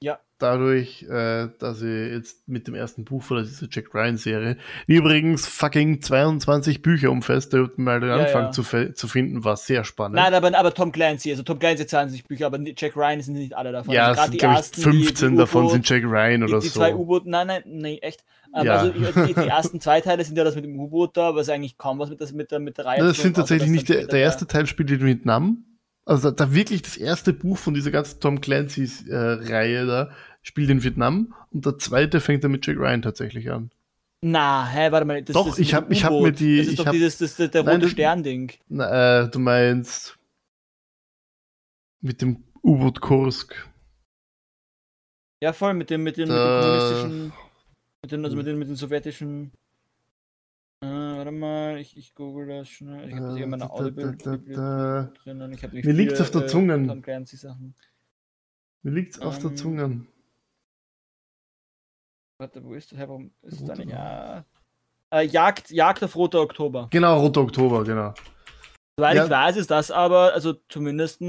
Ja. 0.00 0.18
Dadurch, 0.38 1.04
äh, 1.04 1.48
dass 1.58 1.80
ich 1.80 2.12
jetzt 2.12 2.46
mit 2.46 2.66
dem 2.66 2.74
ersten 2.74 3.06
Buch 3.06 3.22
von 3.22 3.42
dieser 3.42 3.68
Jack 3.70 3.94
Ryan-Serie, 3.94 4.58
die 4.86 4.96
übrigens 4.96 5.46
fucking 5.46 6.02
22 6.02 6.82
Bücher 6.82 7.10
umfasst, 7.10 7.54
da 7.54 7.66
mal 7.76 8.00
den 8.00 8.10
Anfang 8.10 8.44
ja. 8.44 8.50
Zu, 8.50 8.92
zu, 8.92 9.08
finden, 9.08 9.44
war 9.44 9.56
sehr 9.56 9.84
spannend. 9.84 10.16
Nein, 10.16 10.34
aber, 10.34 10.54
aber 10.58 10.74
Tom 10.74 10.92
Clancy, 10.92 11.30
also 11.30 11.42
Tom 11.42 11.58
Clancy 11.58 11.86
20 11.86 12.24
Bücher, 12.24 12.46
aber 12.46 12.58
Jack 12.60 12.94
Ryan 12.94 13.22
sind 13.22 13.34
nicht 13.36 13.56
alle 13.56 13.72
davon. 13.72 13.94
Ja, 13.94 14.08
also 14.08 14.24
sind, 14.24 14.38
glaube 14.38 14.60
ich, 14.60 14.82
15 14.82 15.28
die, 15.28 15.34
die 15.34 15.38
davon 15.38 15.70
sind 15.70 15.88
Jack 15.88 16.04
Ryan 16.04 16.42
oder 16.42 16.58
die, 16.58 16.66
die 16.66 16.68
so. 16.68 16.80
Die 16.80 16.86
zwei 16.86 16.94
U-Boote, 16.94 17.30
nein, 17.30 17.46
nein, 17.46 17.62
nein, 17.64 17.98
echt. 18.02 18.22
Ja. 18.62 18.76
Also 18.76 18.92
die, 18.92 19.32
die, 19.32 19.40
ersten 19.48 19.80
zwei 19.80 20.02
Teile 20.02 20.22
sind 20.22 20.36
ja 20.36 20.44
das 20.44 20.54
mit 20.54 20.66
dem 20.66 20.78
U-Boot 20.78 21.16
da, 21.16 21.34
was 21.34 21.48
eigentlich 21.48 21.78
kaum 21.78 21.98
was 21.98 22.10
mit, 22.10 22.20
das, 22.20 22.32
mit, 22.32 22.50
der, 22.50 22.58
mit 22.58 22.76
der 22.76 22.84
Reihe 22.84 23.00
Das 23.02 23.16
sind 23.16 23.36
tatsächlich 23.36 23.70
nicht, 23.70 23.88
der, 23.88 24.06
der 24.06 24.20
erste 24.20 24.46
Teil 24.46 24.66
spielt 24.66 24.90
in 24.90 25.00
Vietnam. 25.00 25.64
Also 26.08 26.30
da, 26.30 26.46
da, 26.46 26.54
wirklich 26.54 26.82
das 26.82 26.96
erste 26.96 27.32
Buch 27.32 27.58
von 27.58 27.74
dieser 27.74 27.90
ganzen 27.90 28.20
Tom 28.20 28.40
Clancy's-Reihe 28.40 29.82
äh, 29.82 29.86
da 29.86 30.10
spielt 30.42 30.70
in 30.70 30.84
Vietnam 30.84 31.34
und 31.50 31.66
der 31.66 31.78
zweite 31.78 32.20
fängt 32.20 32.44
dann 32.44 32.52
mit 32.52 32.64
Jack 32.64 32.76
Ryan 32.76 33.02
tatsächlich 33.02 33.50
an. 33.50 33.70
Na, 34.22 34.66
hä, 34.66 34.90
warte 34.92 35.04
mal. 35.04 35.22
Das, 35.22 35.34
doch, 35.34 35.48
das 35.48 35.58
ich 35.58 35.74
habe 35.74 35.92
ich 35.92 36.04
hab 36.04 36.12
mir 36.12 36.32
die. 36.32 36.58
Das 36.58 36.68
ist 36.68 36.78
doch 36.78 36.86
hab, 36.86 36.92
dieses, 36.92 37.18
das, 37.18 37.36
der 37.36 37.62
nein, 37.64 37.76
rote 37.76 37.88
Stern-Ding. 37.88 38.52
Äh, 38.70 39.28
du 39.28 39.38
meinst 39.40 40.16
mit 42.00 42.22
dem 42.22 42.44
U-Boot 42.62 43.00
Kursk. 43.00 43.68
Ja, 45.42 45.52
voll, 45.52 45.74
mit 45.74 45.90
dem, 45.90 46.02
mit 46.02 46.16
dem, 46.16 46.28
mit 46.28 46.36
dem 46.36 46.60
kommunistischen. 46.60 47.32
Mit 48.02 48.12
dem, 48.12 48.24
also 48.24 48.36
mit 48.36 48.46
den, 48.46 48.58
mit 48.58 48.68
den 48.68 48.76
sowjetischen. 48.76 49.52
Äh, 50.82 50.86
warte 50.86 51.30
mal, 51.30 51.78
ich, 51.78 51.96
ich 51.96 52.14
google 52.14 52.48
das 52.48 52.68
schnell. 52.68 53.08
Ich 53.08 53.14
habe 53.14 53.36
hier 53.36 53.46
meine 53.46 53.70
audible 53.70 54.16
drinnen. 54.16 55.56
Mir 55.72 55.92
liegt 55.92 56.20
auf 56.20 56.30
der 56.30 56.42
äh, 56.42 56.46
Zunge. 56.46 56.78
Mir 56.78 58.92
liegt's 58.92 59.18
auf 59.18 59.38
der 59.38 59.56
Zunge. 59.56 60.06
Warte, 62.38 62.62
wo 62.62 62.74
ist 62.74 62.92
das? 62.92 62.98
Hey, 62.98 63.08
warum 63.08 63.30
ist 63.42 63.60
es 63.60 63.64
da 63.64 63.74
nicht? 63.74 63.90
Ja. 63.90 64.44
Äh, 65.10 65.22
Jagd, 65.22 65.70
Jagd 65.70 66.04
auf 66.04 66.14
Roter 66.14 66.40
Oktober. 66.40 66.88
Genau, 66.90 67.20
Roter 67.20 67.40
Oktober, 67.40 67.82
genau. 67.82 68.12
Soweit 68.98 69.16
ja. 69.16 69.24
ich 69.24 69.30
weiß, 69.30 69.56
ist 69.56 69.70
das 69.70 69.90
aber, 69.90 70.34
also 70.34 70.54
zumindest 70.68 71.22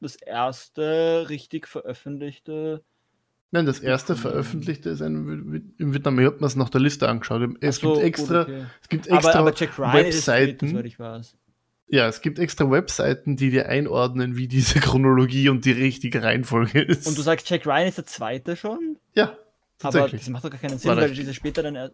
das 0.00 0.16
erste 0.16 1.26
richtig 1.28 1.66
veröffentlichte. 1.66 2.84
Nein, 3.50 3.64
das 3.64 3.80
erste 3.80 4.14
veröffentlichte 4.14 4.90
ist 4.90 5.00
ein 5.00 5.72
im 5.78 5.94
Vietnam. 5.94 6.18
Ich 6.18 6.26
habe 6.26 6.36
mir 6.38 6.46
es 6.46 6.56
nach 6.56 6.68
der 6.68 6.82
Liste 6.82 7.08
angeschaut. 7.08 7.56
Es 7.60 7.76
so, 7.76 7.94
gibt 7.94 8.04
extra, 8.04 8.44
gut, 8.44 8.54
okay. 8.54 8.66
es 8.82 8.88
gibt 8.88 9.06
extra 9.06 9.30
aber, 9.30 9.38
aber 9.38 9.54
Jack 9.54 9.78
Ryan 9.78 9.94
Webseiten. 9.94 10.76
Ist 10.76 10.84
ich. 10.84 10.98
Ja, 11.90 12.06
es 12.06 12.20
gibt 12.20 12.38
extra 12.38 12.70
Webseiten, 12.70 13.36
die 13.36 13.50
dir 13.50 13.68
einordnen, 13.68 14.36
wie 14.36 14.48
diese 14.48 14.80
Chronologie 14.80 15.48
und 15.48 15.64
die 15.64 15.72
richtige 15.72 16.22
Reihenfolge 16.22 16.82
ist. 16.82 17.06
Und 17.06 17.16
du 17.16 17.22
sagst, 17.22 17.48
Jack 17.48 17.66
Ryan 17.66 17.88
ist 17.88 17.96
der 17.96 18.04
zweite 18.04 18.54
schon? 18.54 18.98
Ja. 19.14 19.36
Aber 19.82 20.08
das 20.08 20.28
macht 20.28 20.44
doch 20.44 20.50
gar 20.50 20.60
keinen 20.60 20.78
Sinn, 20.78 20.94
weil 20.96 21.12
diese 21.12 21.32
später 21.32 21.62
dann. 21.62 21.90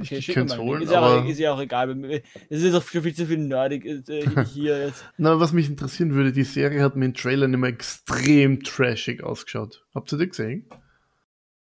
Okay, 0.00 0.16
ich 0.18 0.26
könnte 0.28 0.54
es 0.54 0.58
holen, 0.58 0.82
ist, 0.82 0.92
aber 0.92 1.24
ja, 1.24 1.30
ist 1.30 1.38
ja 1.38 1.52
auch 1.52 1.60
egal. 1.60 2.22
Es 2.48 2.62
ist 2.62 2.74
auch 2.74 2.82
viel 2.82 3.14
zu 3.14 3.26
viel 3.26 3.38
nerdig 3.38 3.84
äh, 3.84 4.44
hier 4.52 4.86
jetzt. 4.86 5.04
Na, 5.16 5.40
was 5.40 5.52
mich 5.52 5.68
interessieren 5.68 6.14
würde, 6.14 6.32
die 6.32 6.44
Serie 6.44 6.82
hat 6.82 6.96
mir 6.96 7.06
in 7.06 7.14
Trailern 7.14 7.52
immer 7.52 7.68
extrem 7.68 8.62
trashig 8.62 9.22
ausgeschaut. 9.22 9.84
Habt 9.94 10.12
ihr 10.12 10.18
die 10.18 10.28
gesehen? 10.28 10.68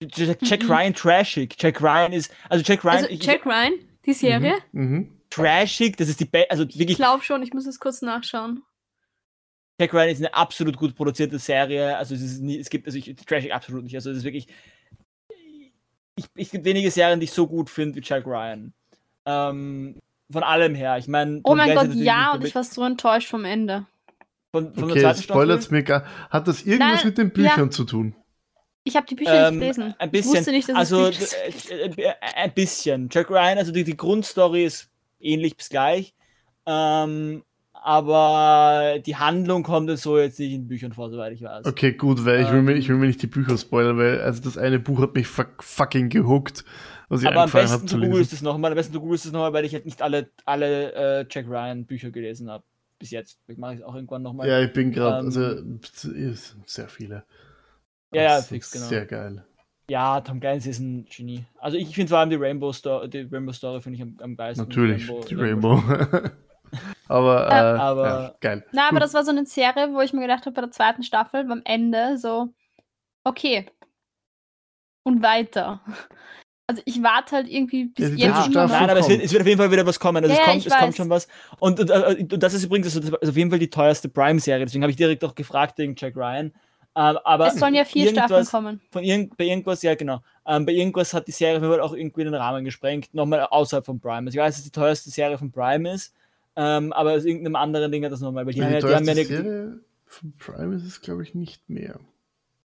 Jack 0.03 0.63
mhm. 0.63 0.71
Ryan 0.71 0.95
trashig. 0.95 1.57
Jack 1.59 1.81
Ryan 1.81 2.13
ist, 2.13 2.33
also 2.49 2.65
Jack 2.65 2.85
Ryan. 2.85 2.97
Also 2.97 3.09
Jack 3.11 3.41
ich, 3.41 3.47
Ryan, 3.47 3.73
die 4.05 4.13
Serie? 4.13 4.55
Mhm. 4.73 4.83
Mhm. 4.83 5.13
Trashig, 5.31 5.97
das 5.97 6.09
ist 6.09 6.21
die, 6.21 6.27
Be 6.27 6.47
also 6.51 6.65
wirklich. 6.65 6.91
Ich 6.91 6.97
glaube 6.97 7.23
schon, 7.23 7.43
ich 7.43 7.53
muss 7.53 7.67
es 7.67 7.79
kurz 7.79 8.03
nachschauen. 8.03 8.63
Jack 9.81 9.93
Ryan 9.93 10.09
ist 10.09 10.19
eine 10.19 10.35
absolut 10.35 10.77
gut 10.77 10.95
produzierte 10.95 11.39
Serie. 11.39 11.97
Also 11.97 12.15
es 12.15 12.23
ist 12.23 12.41
nie, 12.41 12.59
es 12.59 12.71
gibt, 12.71 12.87
also 12.87 12.99
ich, 12.99 13.15
Trashig 13.27 13.53
absolut 13.53 13.85
nicht. 13.85 13.95
Also 13.95 14.11
es 14.11 14.19
ist 14.19 14.25
wirklich. 14.25 14.49
Ich, 16.17 16.25
ich 16.35 16.51
gibt 16.51 16.65
wenige 16.65 16.91
Serien, 16.91 17.21
die 17.21 17.25
ich 17.25 17.33
so 17.33 17.47
gut 17.47 17.71
finde 17.71 17.97
wie 17.97 18.03
Jack 18.03 18.27
Ryan. 18.27 18.73
Ähm, 19.27 20.01
von 20.31 20.43
allem 20.43 20.75
her. 20.75 20.99
Ich 20.99 21.09
meine. 21.09 21.41
Oh 21.45 21.55
mein 21.55 21.75
Gott, 21.75 21.95
ja, 21.95 22.33
und 22.33 22.45
ich 22.45 22.55
war 22.55 22.65
so 22.65 22.85
enttäuscht 22.85 23.29
vom 23.29 23.45
Ende. 23.45 23.87
Von, 24.51 24.75
von 24.75 24.85
okay, 24.85 24.95
der 24.95 25.03
zweiten 25.03 25.23
spoilert's 25.23 25.71
mir 25.71 25.83
gar. 25.83 26.05
Hat 26.31 26.49
das 26.49 26.63
irgendwas 26.63 27.01
Nein, 27.01 27.07
mit 27.07 27.19
den 27.19 27.31
Büchern 27.31 27.67
ja. 27.67 27.71
zu 27.71 27.85
tun? 27.85 28.15
Ich 28.85 28.97
habe 28.97 29.07
die 29.07 29.17
Bücher 29.17 29.49
ähm, 29.49 29.59
nicht 29.59 29.75
gelesen. 29.75 29.95
Ein 29.99 30.11
bisschen. 30.11 30.33
Ich 30.33 30.39
wusste 30.39 30.53
nicht, 30.53 30.69
dass 30.69 30.77
also, 30.77 31.07
es 31.09 31.35
äh, 31.35 31.91
äh, 31.97 32.15
ein 32.37 32.55
bisschen. 32.55 33.09
Jack 33.11 33.31
Ryan, 33.31 33.59
also 33.59 33.73
die, 33.73 33.85
die 33.85 33.97
Grundstory 33.97 34.65
ist 34.65 34.89
ähnlich 35.21 35.57
bis 35.57 35.69
gleich. 35.69 36.15
Ähm, 36.67 37.43
aber 37.87 38.99
die 38.99 39.15
Handlung 39.15 39.63
kommt 39.63 39.89
jetzt 39.89 40.03
so 40.03 40.19
jetzt 40.19 40.41
nicht 40.41 40.53
in 40.53 40.67
Büchern 40.67 40.93
vor, 40.93 41.09
soweit 41.09 41.33
ich 41.33 41.43
weiß. 41.43 41.67
Okay, 41.67 41.93
gut, 41.93 42.25
weil 42.25 42.41
ich 42.41 42.51
will, 42.51 42.61
mir, 42.61 42.75
ich 42.75 42.89
will 42.89 42.97
mir 42.97 43.07
nicht 43.07 43.23
die 43.23 43.29
Bücher 43.29 43.57
spoilern, 43.57 43.97
weil 43.97 44.21
also 44.23 44.43
das 44.43 44.59
eine 44.59 44.81
Buch 44.81 45.01
hat 45.01 45.15
mich 45.15 45.29
fuck, 45.29 45.63
fucking 45.63 46.09
gehuckt. 46.09 46.65
Was 47.09 47.23
ich 47.23 47.29
aber 47.29 47.43
am 47.43 47.51
besten 47.53 47.87
du 47.87 48.01
googelst 48.01 48.33
es 48.33 48.43
nochmal, 48.43 48.73
am 48.73 48.75
besten 48.75 48.93
du 48.93 49.01
googelst 49.01 49.27
es 49.27 49.31
nochmal, 49.31 49.53
weil 49.53 49.65
ich 49.65 49.73
halt 49.73 49.85
nicht 49.85 50.03
alle, 50.03 50.31
alle 50.45 51.21
äh, 51.21 51.27
Jack 51.31 51.47
Ryan 51.47 51.87
Bücher 51.87 52.11
gelesen 52.11 52.51
habe. 52.51 52.65
Bis 52.99 53.13
jetzt. 53.13 53.39
Ich 53.47 53.57
mache 53.57 53.75
es 53.75 53.83
auch 53.83 53.95
irgendwann 53.95 54.23
nochmal. 54.23 54.49
Ja, 54.49 54.61
ich 54.61 54.73
bin 54.73 54.91
gerade, 54.91 55.21
ähm, 55.21 55.81
also 55.81 56.55
sehr 56.65 56.89
viele. 56.89 57.23
Ja, 58.13 58.23
ja, 58.23 58.43
fix, 58.43 58.73
genau. 58.73 58.87
Sehr 58.87 59.07
geil. 59.07 59.45
Ja, 59.89 60.21
Tom 60.23 60.41
Clancy 60.41 60.71
ist 60.71 60.81
ein 60.81 61.07
Genie. 61.09 61.45
Also 61.61 61.77
ich 61.77 61.95
finde 61.95 62.09
vor 62.09 62.19
allem 62.19 62.31
die 62.31 62.37
Rainbow 62.37 62.73
Story, 62.73 63.09
die 63.09 63.29
Rainbow 63.31 63.53
Story 63.53 63.81
finde 63.81 63.97
ich 63.97 64.03
am, 64.03 64.17
am 64.21 64.37
geilsten. 64.37 64.67
Natürlich, 64.67 65.09
Rainbow, 65.09 65.25
die 65.29 65.35
Rainbow. 65.37 65.75
Rainbow. 65.75 66.31
aber, 67.09 67.49
äh, 67.49 67.53
aber 67.53 68.07
ja, 68.07 68.35
geil. 68.41 68.65
Na, 68.73 68.89
aber 68.89 69.01
das 69.01 69.15
war 69.15 69.25
so 69.25 69.31
eine 69.31 69.47
Serie, 69.47 69.93
wo 69.93 70.01
ich 70.01 70.13
mir 70.13 70.23
gedacht 70.23 70.47
habe, 70.47 70.55
bei 70.55 70.63
der 70.63 70.71
zweiten 70.71 71.03
Staffel, 71.03 71.51
am 71.51 71.63
Ende, 71.65 72.19
so, 72.19 72.49
okay. 73.25 73.67
Und 75.05 75.23
weiter. 75.23 75.81
Also 76.69 76.83
ich 76.85 77.01
warte 77.01 77.37
halt 77.37 77.49
irgendwie 77.49 77.87
bis 77.87 78.19
ja, 78.19 78.29
jetzt 78.29 78.49
immer 78.49 78.67
Nein, 78.67 78.91
aber 78.91 78.99
es 78.99 79.09
wird, 79.09 79.23
es 79.23 79.33
wird, 79.33 79.43
auf 79.43 79.47
jeden 79.47 79.59
Fall 79.59 79.71
wieder 79.71 79.87
was 79.87 80.01
kommen. 80.01 80.25
Also 80.25 80.35
ja, 80.35 80.41
es, 80.41 80.47
kommt, 80.47 80.67
es 80.67 80.77
kommt 80.77 80.97
schon 80.97 81.11
was. 81.11 81.29
Und, 81.61 81.79
und, 81.79 81.91
und, 82.33 82.43
das 82.43 82.55
ist 82.55 82.65
übrigens 82.65 82.89
also, 82.89 82.99
das 82.99 83.21
ist 83.21 83.29
auf 83.29 83.37
jeden 83.37 83.51
Fall 83.51 83.61
die 83.61 83.71
teuerste 83.71 84.09
Prime-Serie. 84.09 84.65
Deswegen 84.65 84.83
habe 84.83 84.91
ich 84.91 84.97
direkt 84.97 85.23
auch 85.25 85.37
gefragt 85.37 85.79
wegen 85.79 85.95
Jack 85.97 86.17
Ryan. 86.17 86.53
Ähm, 86.97 87.19
aber 87.25 87.49
es 87.49 87.57
sollen 87.57 87.75
ja 87.75 87.85
vier 87.85 88.09
Staffeln 88.09 88.47
kommen. 88.47 88.81
Von 88.91 89.05
irgend, 89.05 89.37
bei 89.37 89.45
irgendwas, 89.45 89.83
ja 89.83 89.95
genau. 89.95 90.23
Ähm, 90.47 90.65
bei 90.65 90.73
irgendwas 90.73 91.13
hat 91.13 91.29
die 91.29 91.33
Serie 91.33 91.83
auch 91.83 91.93
irgendwie 91.93 92.25
den 92.25 92.35
Rahmen 92.35 92.65
gesprengt, 92.65 93.13
nochmal 93.13 93.47
außerhalb 93.49 93.85
von 93.85 94.01
Prime. 94.01 94.27
Also 94.27 94.39
ich 94.39 94.43
weiß, 94.43 94.57
dass 94.57 94.65
die 94.65 94.71
teuerste 94.71 95.11
Serie 95.11 95.37
von 95.37 95.53
Prime 95.53 95.93
ist, 95.93 96.15
ähm, 96.57 96.93
aber 96.93 97.13
aus 97.13 97.25
irgendeinem 97.25 97.57
anderen 97.57 97.93
Ding 97.93 98.05
hat 98.05 98.13
das 98.13 98.21
nochmal. 98.21 98.47
Weil 98.47 98.55
die, 98.55 98.61
die, 98.61 98.67
haben, 98.67 98.81
die 98.81 98.95
haben 98.95 99.05
ja 99.05 99.13
eine 99.13 99.25
Serie 99.25 99.81
von 100.07 100.33
Prime 100.39 100.75
ist 100.75 100.85
es, 100.85 101.01
glaube 101.01 101.23
ich, 101.23 101.35
nicht 101.35 101.69
mehr. 101.69 101.99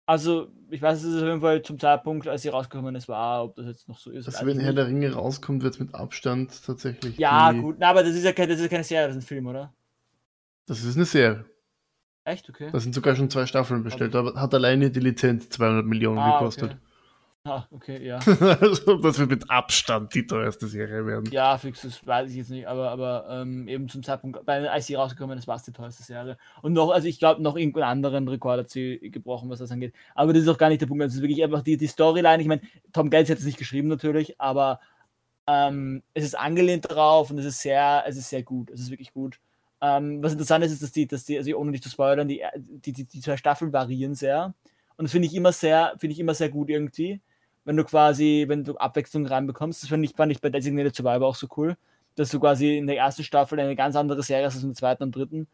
Also, 0.04 0.48
ich 0.70 0.82
weiß, 0.82 1.04
es 1.04 1.22
auf 1.22 1.28
jeden 1.28 1.40
Fall 1.40 1.62
zum 1.62 1.78
Zeitpunkt, 1.78 2.26
als 2.26 2.42
sie 2.42 2.48
rausgekommen 2.48 2.96
ist, 2.96 3.08
war, 3.08 3.44
ob 3.44 3.54
das 3.54 3.66
jetzt 3.66 3.88
noch 3.88 3.98
so 3.98 4.10
ist. 4.10 4.26
Also, 4.26 4.44
wenn 4.44 4.58
Herr 4.58 4.72
der 4.72 4.88
Ringe 4.88 5.12
rauskommt, 5.12 5.62
wird 5.62 5.74
es 5.74 5.80
mit 5.80 5.94
Abstand 5.94 6.64
tatsächlich. 6.66 7.16
Ja, 7.16 7.52
gut, 7.52 7.76
na, 7.78 7.90
aber 7.90 8.02
das 8.02 8.14
ist 8.14 8.24
ja, 8.24 8.32
keine, 8.32 8.52
das 8.52 8.60
ist 8.60 8.70
keine 8.70 8.82
Serie, 8.82 9.06
das 9.06 9.16
ist 9.16 9.22
ein 9.22 9.26
Film, 9.26 9.46
oder? 9.46 9.72
Das 10.66 10.82
ist 10.82 10.96
eine 10.96 11.04
Serie. 11.04 11.44
Echt, 12.24 12.48
okay. 12.50 12.70
Da 12.72 12.80
sind 12.80 12.94
sogar 12.94 13.14
schon 13.14 13.30
zwei 13.30 13.46
Staffeln 13.46 13.82
bestellt, 13.84 14.14
aber 14.14 14.34
hat 14.34 14.52
alleine 14.52 14.90
die 14.90 15.00
Lizenz 15.00 15.48
200 15.50 15.86
Millionen 15.86 16.18
ah, 16.18 16.38
gekostet. 16.38 16.72
Okay. 16.72 16.80
Ah, 17.44 17.64
okay, 17.70 18.04
ja. 18.06 18.18
also, 18.60 18.98
das 18.98 19.18
wird 19.18 19.30
mit 19.30 19.50
Abstand 19.50 20.14
die 20.14 20.26
teuerste 20.26 20.66
Serie 20.66 21.06
werden. 21.06 21.32
Ja, 21.32 21.56
fix, 21.56 21.80
das 21.80 22.06
weiß 22.06 22.30
ich 22.30 22.36
jetzt 22.36 22.50
nicht, 22.50 22.68
aber, 22.68 22.90
aber 22.90 23.26
ähm, 23.30 23.66
eben 23.66 23.88
zum 23.88 24.02
Zeitpunkt, 24.02 24.44
bei 24.44 24.68
als 24.68 24.86
sie 24.86 24.96
rausgekommen 24.96 25.38
ist, 25.38 25.48
war 25.48 25.56
es 25.56 25.62
die 25.62 25.72
teuerste 25.72 26.02
Serie. 26.02 26.36
Und 26.60 26.74
noch, 26.74 26.90
also 26.90 27.08
ich 27.08 27.18
glaube, 27.18 27.42
noch 27.42 27.56
irgendeinen 27.56 27.84
anderen 27.84 28.28
Rekord 28.28 28.58
hat 28.58 28.70
sie 28.70 28.98
gebrochen, 29.10 29.48
was 29.48 29.58
das 29.58 29.70
angeht. 29.70 29.94
Aber 30.14 30.34
das 30.34 30.42
ist 30.42 30.48
auch 30.48 30.58
gar 30.58 30.68
nicht 30.68 30.82
der 30.82 30.86
Punkt. 30.86 31.02
Das 31.02 31.14
ist 31.14 31.22
wirklich 31.22 31.42
einfach 31.42 31.62
die, 31.62 31.78
die 31.78 31.86
Storyline. 31.86 32.42
Ich 32.42 32.48
meine, 32.48 32.60
Tom 32.92 33.08
Gates 33.08 33.30
hat 33.30 33.38
es 33.38 33.46
nicht 33.46 33.58
geschrieben 33.58 33.88
natürlich, 33.88 34.38
aber 34.38 34.80
ähm, 35.46 36.02
es 36.12 36.24
ist 36.24 36.38
angelehnt 36.38 36.90
drauf 36.90 37.30
und 37.30 37.38
es 37.38 37.46
ist 37.46 37.60
sehr, 37.60 38.04
es 38.06 38.18
ist 38.18 38.28
sehr 38.28 38.42
gut. 38.42 38.70
Es 38.70 38.80
ist 38.80 38.90
wirklich 38.90 39.14
gut. 39.14 39.40
Ähm, 39.80 40.22
was 40.22 40.32
interessant 40.32 40.62
ist, 40.62 40.72
ist, 40.72 40.82
dass 40.82 40.92
die, 40.92 41.06
dass 41.06 41.24
die, 41.24 41.38
also 41.38 41.56
ohne 41.56 41.70
nicht 41.70 41.84
zu 41.84 41.88
spoilern, 41.88 42.28
die, 42.28 42.42
die, 42.58 42.92
die, 42.92 43.04
die 43.04 43.20
zwei 43.20 43.38
Staffeln 43.38 43.72
variieren 43.72 44.14
sehr. 44.14 44.52
Und 44.98 45.04
das 45.04 45.12
finde 45.12 45.26
ich 45.28 45.34
immer 45.34 45.52
sehr, 45.52 45.94
finde 45.96 46.12
ich 46.12 46.20
immer 46.20 46.34
sehr 46.34 46.50
gut 46.50 46.68
irgendwie. 46.68 47.22
Wenn 47.64 47.76
du 47.76 47.84
quasi, 47.84 48.44
wenn 48.48 48.64
du 48.64 48.76
Abwechslung 48.76 49.26
reinbekommst. 49.26 49.82
Das 49.82 49.88
finde 49.90 50.06
ich, 50.06 50.16
fand 50.16 50.32
ich 50.32 50.40
bei 50.40 50.48
Designated 50.48 50.94
Survivor 50.94 51.28
auch 51.28 51.34
so 51.34 51.46
cool. 51.56 51.76
Dass 52.16 52.30
du 52.30 52.40
quasi 52.40 52.76
in 52.76 52.86
der 52.86 52.96
ersten 52.96 53.22
Staffel 53.22 53.60
eine 53.60 53.76
ganz 53.76 53.96
andere 53.96 54.22
Serie 54.22 54.46
hast 54.46 54.54
als 54.54 54.62
in 54.62 54.70
der 54.70 54.76
zweiten 54.76 55.02
und 55.04 55.14
dritten. 55.14 55.46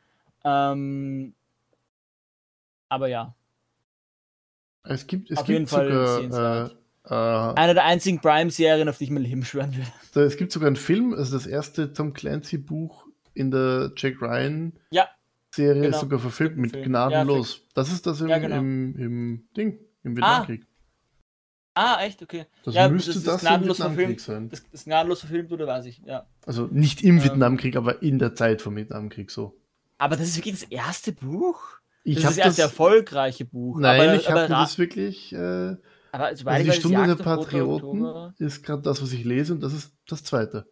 Ähm, 0.44 1.34
aber 2.88 3.08
ja. 3.08 3.34
Es 4.84 5.06
gibt, 5.06 5.30
es 5.30 5.38
Auf 5.38 5.46
gibt 5.46 5.58
jeden 5.58 5.66
Fall 5.66 5.90
sogar, 6.30 6.70
äh, 6.70 6.74
äh, 7.08 7.54
eine 7.54 7.74
der 7.74 7.84
einzigen 7.84 8.20
Prime-Serien, 8.20 8.88
auf 8.88 8.98
die 8.98 9.04
ich 9.04 9.10
mein 9.10 9.22
Leben 9.22 9.44
schwören 9.44 9.74
würde. 9.76 10.26
Es 10.26 10.36
gibt 10.36 10.52
sogar 10.52 10.68
einen 10.68 10.76
Film, 10.76 11.12
also 11.12 11.36
das 11.36 11.46
erste 11.46 11.92
Tom 11.92 12.12
Clancy-Buch 12.12 13.06
in 13.34 13.50
der 13.50 13.92
Jack 13.96 14.22
Ryan 14.22 14.72
ja, 14.90 15.08
Serie 15.50 15.82
genau. 15.82 15.98
sogar 15.98 16.18
verfilmt 16.18 16.56
mit 16.56 16.72
Gnadenlos. 16.72 17.56
Ja, 17.56 17.62
das 17.74 17.92
ist 17.92 18.06
das 18.06 18.20
im, 18.20 18.28
ja, 18.28 18.38
genau. 18.38 18.56
im, 18.56 18.96
im 18.96 19.48
Ding, 19.56 19.78
im. 20.04 20.16
Vietnamkrieg. 20.16 20.62
Ah. 20.64 20.75
Ah, 21.76 22.02
echt, 22.02 22.22
okay. 22.22 22.46
Das 22.64 22.74
ja, 22.74 22.88
müsste 22.88 23.12
das, 23.12 23.22
das, 23.22 23.40
gnadenlos 23.42 23.76
verfilmt 23.76 24.20
sein. 24.20 24.48
Das, 24.48 24.64
das 24.70 24.84
gnadenlos 24.84 25.20
verfilmt 25.20 25.52
oder 25.52 25.66
weiß 25.66 25.86
ich, 25.86 26.02
ja. 26.04 26.26
Also 26.44 26.68
nicht 26.72 27.02
im 27.02 27.18
ähm, 27.18 27.24
Vietnamkrieg, 27.24 27.76
aber 27.76 28.02
in 28.02 28.18
der 28.18 28.34
Zeit 28.34 28.62
vom 28.62 28.76
Vietnamkrieg 28.76 29.30
so. 29.30 29.56
Aber 29.98 30.16
das 30.16 30.28
ist 30.28 30.36
wirklich 30.36 30.60
das 30.60 30.70
erste 30.70 31.12
Buch? 31.12 31.60
Ich 32.02 32.16
das 32.16 32.24
ist 32.24 32.38
das 32.38 32.46
erste 32.46 32.62
erfolgreiche 32.62 33.44
Buch. 33.44 33.78
Nein, 33.78 34.00
aber, 34.00 34.14
ich 34.16 34.30
habe 34.30 34.48
das 34.48 34.78
wirklich. 34.78 35.32
Äh, 35.32 35.76
aber 36.12 36.26
also 36.26 36.44
die 36.44 36.72
Stunde 36.72 37.06
der 37.06 37.22
Patrioten 37.22 38.32
ist 38.38 38.62
gerade 38.62 38.82
das, 38.82 39.02
was 39.02 39.12
ich 39.12 39.24
lese, 39.24 39.52
und 39.52 39.62
das 39.62 39.72
ist 39.72 39.92
das 40.08 40.24
zweite. 40.24 40.66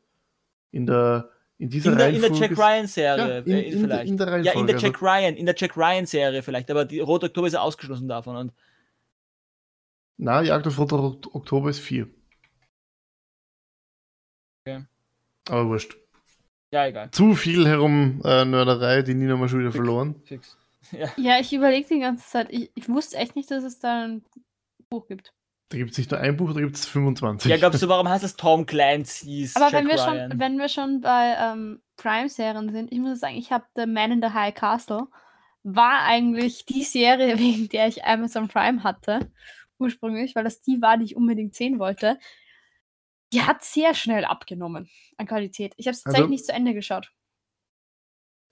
In 0.70 0.86
der 0.86 1.30
in 1.58 1.70
dieser 1.70 1.92
in 1.92 1.98
der, 1.98 2.10
in 2.10 2.20
der 2.20 2.32
Jack 2.32 2.58
Ryan 2.58 2.86
Serie 2.86 3.44
ja, 3.46 3.58
in, 3.58 3.72
in, 3.72 3.80
vielleicht. 3.80 4.10
In 4.10 4.16
der, 4.16 4.40
ja, 4.40 4.52
in 4.52 4.66
der 4.66 4.76
Jack 4.76 5.00
Ryan, 5.02 5.34
in 5.36 5.46
der 5.46 5.54
Jack 5.56 5.76
Ryan 5.76 6.06
Serie 6.06 6.42
vielleicht, 6.42 6.70
aber 6.70 6.84
die 6.84 7.00
Rote 7.00 7.26
Oktober 7.26 7.46
ist 7.46 7.52
ja 7.52 7.60
ausgeschlossen 7.60 8.08
davon 8.08 8.36
und 8.36 8.52
Na, 10.16 10.42
Jagd 10.42 10.66
auf 10.66 10.78
Rote 10.78 10.94
Oktober 11.34 11.70
ist 11.70 11.80
4. 11.80 12.08
Okay. 14.66 14.84
Aber 15.48 15.66
wurscht. 15.68 15.96
Ja, 16.72 16.86
egal. 16.86 17.10
Zu 17.10 17.34
viel 17.34 17.66
herum 17.66 18.20
äh, 18.24 18.44
Nörderei, 18.44 19.02
die 19.02 19.14
Nina 19.14 19.36
mal 19.36 19.48
schon 19.48 19.60
wieder 19.60 19.70
Fix. 19.70 19.76
verloren. 19.76 20.22
Fix. 20.24 20.58
Ja. 20.92 21.08
ja, 21.16 21.40
ich 21.40 21.50
überlege 21.50 21.88
die 21.88 22.00
ganze 22.00 22.28
Zeit. 22.28 22.48
Ich, 22.50 22.70
ich 22.74 22.90
wusste 22.90 23.16
echt 23.16 23.36
nicht, 23.36 23.50
dass 23.50 23.64
es 23.64 23.78
da 23.78 24.04
ein 24.04 24.22
Buch 24.90 25.08
gibt. 25.08 25.32
Da 25.70 25.78
gibt 25.78 25.92
es 25.92 25.98
nicht 25.98 26.10
nur 26.10 26.20
ein 26.20 26.36
Buch, 26.36 26.52
da 26.52 26.60
gibt 26.60 26.76
es 26.76 26.84
25. 26.84 27.50
Ja, 27.50 27.56
glaubst 27.56 27.82
du, 27.82 27.88
warum 27.88 28.06
heißt 28.06 28.22
das 28.22 28.36
Tom 28.36 28.66
Clancy's 28.66 29.56
Aber 29.56 29.72
wenn 29.72 29.88
wir, 29.88 29.96
schon, 29.96 30.38
wenn 30.38 30.58
wir 30.58 30.68
schon 30.68 31.00
bei 31.00 31.36
ähm, 31.40 31.80
Prime-Serien 31.96 32.70
sind, 32.70 32.92
ich 32.92 32.98
muss 32.98 33.18
sagen, 33.18 33.36
ich 33.36 33.50
habe 33.50 33.64
The 33.74 33.86
Man 33.86 34.12
in 34.12 34.20
the 34.22 34.28
High 34.28 34.54
Castle, 34.54 35.06
war 35.62 36.02
eigentlich 36.02 36.66
die 36.66 36.84
Serie, 36.84 37.38
wegen 37.38 37.68
der 37.70 37.88
ich 37.88 38.04
Amazon 38.04 38.48
Prime 38.48 38.84
hatte, 38.84 39.20
ursprünglich, 39.84 40.34
weil 40.34 40.44
das 40.44 40.60
die 40.60 40.80
war, 40.80 40.98
die 40.98 41.04
ich 41.04 41.16
unbedingt 41.16 41.54
sehen 41.54 41.78
wollte. 41.78 42.18
Die 43.32 43.42
hat 43.42 43.64
sehr 43.64 43.94
schnell 43.94 44.24
abgenommen 44.24 44.88
an 45.16 45.26
Qualität. 45.26 45.74
Ich 45.76 45.86
habe 45.86 45.94
es 45.94 46.02
tatsächlich 46.02 46.22
also, 46.22 46.30
nicht 46.30 46.46
zu 46.46 46.52
Ende 46.52 46.74
geschaut. 46.74 47.12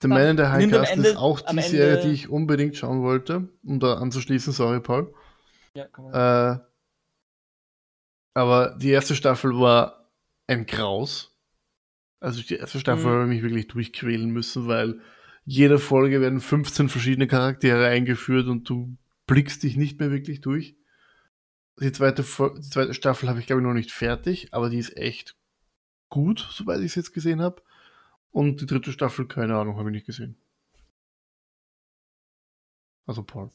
The 0.03 0.09
Man 0.09 0.31
in 0.31 0.37
the 0.37 0.45
High 0.45 0.71
Castle 0.71 1.09
ist 1.09 1.16
auch 1.16 1.40
die 1.40 1.61
Serie, 1.61 2.03
die 2.03 2.12
ich 2.12 2.29
unbedingt 2.29 2.77
schauen 2.77 3.03
wollte, 3.03 3.49
um 3.64 3.79
da 3.79 3.95
anzuschließen. 3.95 4.53
Sorry, 4.53 4.81
Paul. 4.81 5.14
Ja, 5.75 5.87
komm 5.87 6.11
mal. 6.11 6.61
Äh, 6.61 6.73
aber 8.35 8.77
die 8.79 8.90
erste 8.90 9.14
Staffel 9.14 9.59
war 9.59 10.11
ein 10.47 10.66
Graus. 10.66 11.37
Also 12.18 12.42
die 12.42 12.57
erste 12.57 12.81
Staffel 12.81 13.07
mhm. 13.07 13.11
habe 13.11 13.23
ich 13.25 13.29
mich 13.29 13.42
wirklich 13.42 13.68
durchquälen 13.68 14.31
müssen, 14.31 14.66
weil 14.66 15.01
jede 15.45 15.79
Folge 15.79 16.21
werden 16.21 16.40
15 16.40 16.88
verschiedene 16.88 17.27
Charaktere 17.27 17.87
eingeführt 17.87 18.47
und 18.47 18.68
du 18.68 18.97
blickst 19.27 19.62
dich 19.62 19.77
nicht 19.77 19.99
mehr 19.99 20.11
wirklich 20.11 20.40
durch. 20.40 20.77
Die 21.81 21.93
zweite, 21.93 22.23
die 22.23 22.71
zweite 22.71 22.95
Staffel 22.95 23.29
habe 23.29 23.41
ich, 23.41 23.47
glaube 23.47 23.63
ich, 23.63 23.67
noch 23.67 23.75
nicht 23.75 23.93
fertig, 23.93 24.53
aber 24.53 24.71
die 24.71 24.79
ist 24.79 24.97
echt 24.97 25.37
gut, 26.09 26.47
soweit 26.51 26.81
ich 26.81 26.87
es 26.87 26.95
jetzt 26.95 27.13
gesehen 27.13 27.41
habe. 27.41 27.63
Und 28.31 28.61
die 28.61 28.67
dritte 28.67 28.93
Staffel, 28.93 29.27
keine 29.27 29.57
Ahnung, 29.57 29.79
habe 29.79 29.89
ich 29.91 29.95
nicht 29.95 30.07
gesehen. 30.07 30.37
Also 33.07 33.23
Paul. 33.23 33.51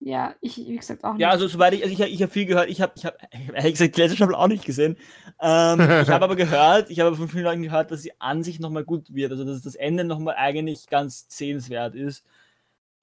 Ja, 0.00 0.34
ich, 0.40 0.58
wie 0.58 0.76
gesagt, 0.76 1.02
auch 1.04 1.14
nicht. 1.14 1.22
Ja, 1.22 1.30
also 1.30 1.46
soweit 1.46 1.72
ich, 1.72 1.82
also 1.82 1.94
ich, 1.94 2.00
ich 2.00 2.20
habe 2.20 2.30
viel 2.30 2.44
gehört, 2.44 2.68
ich 2.68 2.82
habe, 2.82 2.92
ich 2.96 3.06
habe, 3.06 3.16
ehrlich 3.54 3.72
gesagt, 3.72 3.96
die 3.96 4.00
letzte 4.02 4.16
Staffel 4.16 4.34
auch 4.34 4.48
nicht 4.48 4.64
gesehen. 4.64 4.96
Ähm, 5.40 5.80
ich 5.80 6.10
habe 6.10 6.24
aber 6.24 6.36
gehört, 6.36 6.90
ich 6.90 7.00
habe 7.00 7.16
von 7.16 7.28
vielen 7.28 7.44
Leuten 7.44 7.62
gehört, 7.62 7.90
dass 7.90 8.02
sie 8.02 8.12
an 8.20 8.42
sich 8.42 8.60
nochmal 8.60 8.84
gut 8.84 9.14
wird, 9.14 9.32
also 9.32 9.44
dass 9.44 9.62
das 9.62 9.74
Ende 9.76 10.04
nochmal 10.04 10.34
eigentlich 10.36 10.88
ganz 10.88 11.26
sehenswert 11.28 11.94
ist. 11.94 12.24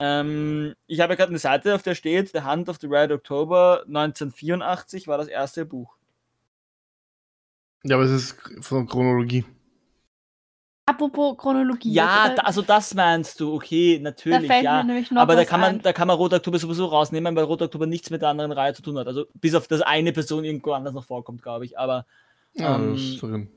Ähm, 0.04 0.74
ich 0.88 1.00
habe 1.00 1.14
ja 1.14 1.18
gerade 1.18 1.30
eine 1.30 1.38
Seite, 1.38 1.76
auf 1.76 1.84
der 1.84 1.94
steht, 1.94 2.30
The 2.30 2.42
Hand 2.42 2.70
of 2.70 2.78
the 2.82 2.88
Red 2.88 3.12
October 3.12 3.84
1984 3.88 5.08
war 5.08 5.20
das 5.20 5.28
erste 5.28 5.64
Buch. 5.64 5.96
Ja, 7.84 7.98
aber 7.98 8.06
es 8.06 8.12
ist 8.12 8.38
von 8.62 8.88
Chronologie. 8.88 9.46
Apropos 10.88 11.38
Chronologie. 11.38 11.94
Ja, 11.94 12.34
da, 12.36 12.42
also 12.42 12.64
das 12.64 12.96
meinst 12.96 13.40
du, 13.40 13.54
okay, 13.54 14.00
natürlich, 14.02 14.48
da 14.48 14.54
fällt 14.54 14.64
ja. 14.66 14.78
mir 14.78 14.86
nämlich 14.94 15.12
noch 15.12 15.22
Aber 15.22 15.36
da 15.36 15.46
kann, 15.46 15.60
man, 15.62 15.76
ein. 15.76 15.82
da 15.84 15.94
kann 15.94 16.08
man 16.08 16.18
Rot 16.18 16.34
Oktober 16.34 16.58
sowieso 16.58 16.86
rausnehmen, 16.88 17.36
weil 17.36 17.44
Rot 17.44 17.62
Oktober 17.62 17.86
nichts 17.86 18.10
mit 18.10 18.24
der 18.24 18.30
anderen 18.30 18.52
Reihe 18.52 18.74
zu 18.74 18.82
tun 18.82 18.98
hat. 18.98 19.06
Also 19.08 19.28
bis 19.36 19.54
auf 19.54 19.68
das 19.68 19.82
eine 19.82 20.12
Person 20.14 20.44
irgendwo 20.44 20.74
anders 20.74 20.96
noch 20.96 21.06
vorkommt, 21.06 21.44
glaube 21.44 21.66
ich. 21.66 21.78
Aber 21.78 22.08
Ja, 22.54 22.76
Ähm, 22.76 22.94
das 22.94 23.02
ist 23.02 23.22
drin. 23.22 23.50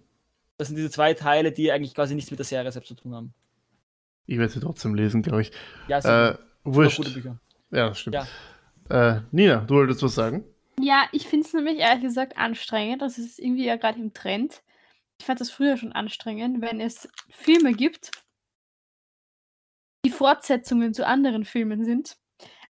das 0.58 0.68
sind 0.68 0.76
diese 0.76 0.90
zwei 0.90 1.14
Teile, 1.14 1.52
die 1.52 1.72
eigentlich 1.72 1.94
quasi 1.94 2.14
nichts 2.14 2.30
mit 2.30 2.38
der 2.38 2.44
Serie 2.46 2.70
selbst 2.70 2.88
zu 2.88 2.94
tun 2.94 3.14
haben. 3.14 3.34
Ich 4.26 4.38
werde 4.38 4.52
sie 4.52 4.60
trotzdem 4.60 4.94
lesen, 4.94 5.22
glaube 5.22 5.42
ich. 5.42 5.52
Ja, 5.88 5.98
es 5.98 6.04
Äh, 6.04 6.36
wurscht. 6.64 6.96
gute 6.98 7.10
Bücher. 7.10 7.38
Ja, 7.70 7.88
das 7.88 7.98
stimmt. 7.98 8.16
Ja. 8.90 9.16
Äh, 9.16 9.20
Nina, 9.32 9.56
du 9.56 9.74
wolltest 9.74 10.02
was 10.02 10.14
sagen? 10.14 10.44
Ja, 10.80 11.04
ich 11.12 11.26
finde 11.28 11.46
es 11.46 11.52
nämlich 11.54 11.78
ehrlich 11.78 12.02
gesagt 12.02 12.36
anstrengend. 12.36 13.02
Das 13.02 13.18
ist 13.18 13.38
irgendwie 13.38 13.64
ja 13.66 13.76
gerade 13.76 13.98
im 14.00 14.12
Trend. 14.12 14.62
Ich 15.20 15.26
fand 15.26 15.40
das 15.40 15.50
früher 15.50 15.76
schon 15.76 15.92
anstrengend, 15.92 16.60
wenn 16.60 16.80
es 16.80 17.08
Filme 17.30 17.72
gibt, 17.72 18.10
die 20.04 20.10
Fortsetzungen 20.10 20.92
zu 20.92 21.06
anderen 21.06 21.44
Filmen 21.44 21.84
sind, 21.84 22.16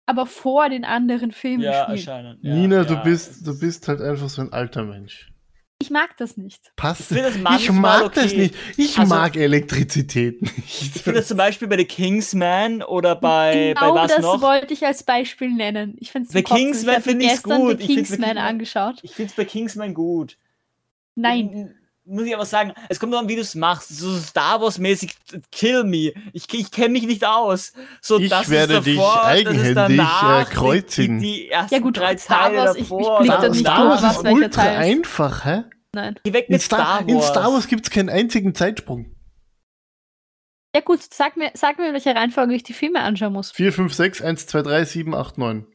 aber 0.07 0.27
vor 0.27 0.69
den 0.69 0.85
anderen 0.85 1.31
Filmen 1.33 1.63
Ja, 1.63 1.85
spielen. 1.85 1.97
erscheinen. 1.99 2.39
Ja, 2.43 2.55
Nina, 2.55 2.85
du 2.85 2.95
ja. 2.95 3.03
bist, 3.03 3.47
du 3.47 3.59
bist 3.59 3.89
halt 3.89 4.01
einfach 4.01 4.29
so 4.29 4.43
ein 4.43 4.53
alter 4.53 4.85
Mensch. 4.85 5.32
Ich 5.83 5.91
mag 5.91 6.17
das 6.17 6.37
nicht. 6.37 6.71
Passt. 6.77 7.11
Ich 7.11 7.19
das 7.21 7.35
Ich 7.35 7.71
mag 7.73 8.15
das 8.15 8.27
okay. 8.27 8.37
nicht. 8.37 8.55
Ich 8.77 8.97
Also- 8.99 9.13
mag 9.13 9.35
Elektrizität 9.37 10.41
nicht. 10.41 10.53
Ich 10.97 11.03
finde 11.03 11.19
das 11.19 11.27
zum 11.27 11.37
Beispiel 11.37 11.67
bei 11.67 11.77
The 11.77 11.85
Kingsman 11.85 12.83
oder 12.85 13.17
bei, 13.17 13.73
genau 13.75 13.95
bei 13.95 14.03
was 14.03 14.13
das 14.13 14.23
noch? 14.23 14.41
wollte 14.43 14.73
ich 14.75 14.87
als 14.87 15.03
Beispiel 15.03 15.51
nennen. 15.51 15.97
Ich 15.99 16.13
finde 16.13 16.29
The 16.31 16.43
Kingsman 16.45 17.03
finde 17.03 17.27
gestern 17.27 17.61
gut. 17.61 17.79
The 17.79 17.85
Ich 17.85 17.95
find's 17.95 18.11
Kingsman 18.11 18.39
angeschaut. 18.39 19.01
Ich 19.03 19.11
finde 19.11 19.31
es 19.31 19.35
bei 19.37 19.45
Kingsman 19.45 19.93
gut. 19.93 20.39
Nein. 21.17 21.75
Muss 22.05 22.25
ich 22.25 22.35
aber 22.35 22.45
sagen, 22.47 22.73
es 22.89 22.99
kommt 22.99 23.11
nur 23.13 23.21
an, 23.21 23.29
wie 23.29 23.37
du 23.37 23.43
es 23.43 23.55
machst. 23.55 23.89
So 23.97 24.17
Star 24.19 24.61
Wars-mäßig, 24.61 25.15
kill 25.53 25.85
me. 25.85 26.13
Ich, 26.33 26.53
ich 26.53 26.71
kenne 26.73 26.89
mich 26.91 27.07
nicht 27.07 27.25
aus. 27.25 27.73
So, 28.01 28.19
Ich 28.19 28.29
das 28.29 28.51
werde 28.51 28.79
ist 28.79 28.87
dich 28.87 28.97
davor, 28.97 29.15
ist 29.21 29.27
eigenhändig, 29.27 29.75
danach, 29.75 30.41
äh, 30.51 30.53
kreuzigen. 30.53 31.21
Die, 31.21 31.49
die, 31.49 31.51
Ja 31.71 31.79
gut, 31.79 31.97
drei 31.97 32.17
Star 32.17 32.49
Teile 32.49 32.59
Wars, 32.59 32.75
ich- 32.77 32.83
ich 32.83 32.89
davor. 32.89 33.19
blick 33.21 33.31
da 33.33 33.49
nicht 33.49 33.61
Star 33.61 33.89
Wars 33.89 34.03
was 34.03 34.17
ist 34.17 34.25
ultra 34.25 34.49
Teil 34.49 34.77
einfach, 34.79 35.45
hä? 35.45 35.63
Nein. 35.95 36.19
Geh 36.25 36.33
weg 36.33 36.47
In 36.49 36.55
mit 36.55 36.63
Star, 36.63 36.81
Star 36.81 37.09
in 37.09 37.15
Wars. 37.17 37.29
Star 37.29 37.53
Wars 37.53 37.69
gibt 37.69 37.85
es 37.87 37.91
keinen 37.91 38.09
einzigen 38.09 38.55
Zeitsprung. 38.55 39.15
Ja 40.75 40.81
gut, 40.81 41.01
sag 41.13 41.37
mir, 41.37 41.51
sag 41.55 41.79
mir, 41.79 41.87
in 41.89 41.93
welcher 41.93 42.17
Reihenfolge 42.17 42.55
ich 42.55 42.63
die 42.65 42.73
Filme 42.73 43.01
anschauen 43.01 43.35
muss. 43.35 43.53
4, 43.53 43.73
5, 43.73 43.93
6, 43.95 44.23
1, 44.23 44.47
2, 44.47 44.63
3, 44.63 44.85
7, 44.87 45.15
8, 45.15 45.37
9. 45.39 45.67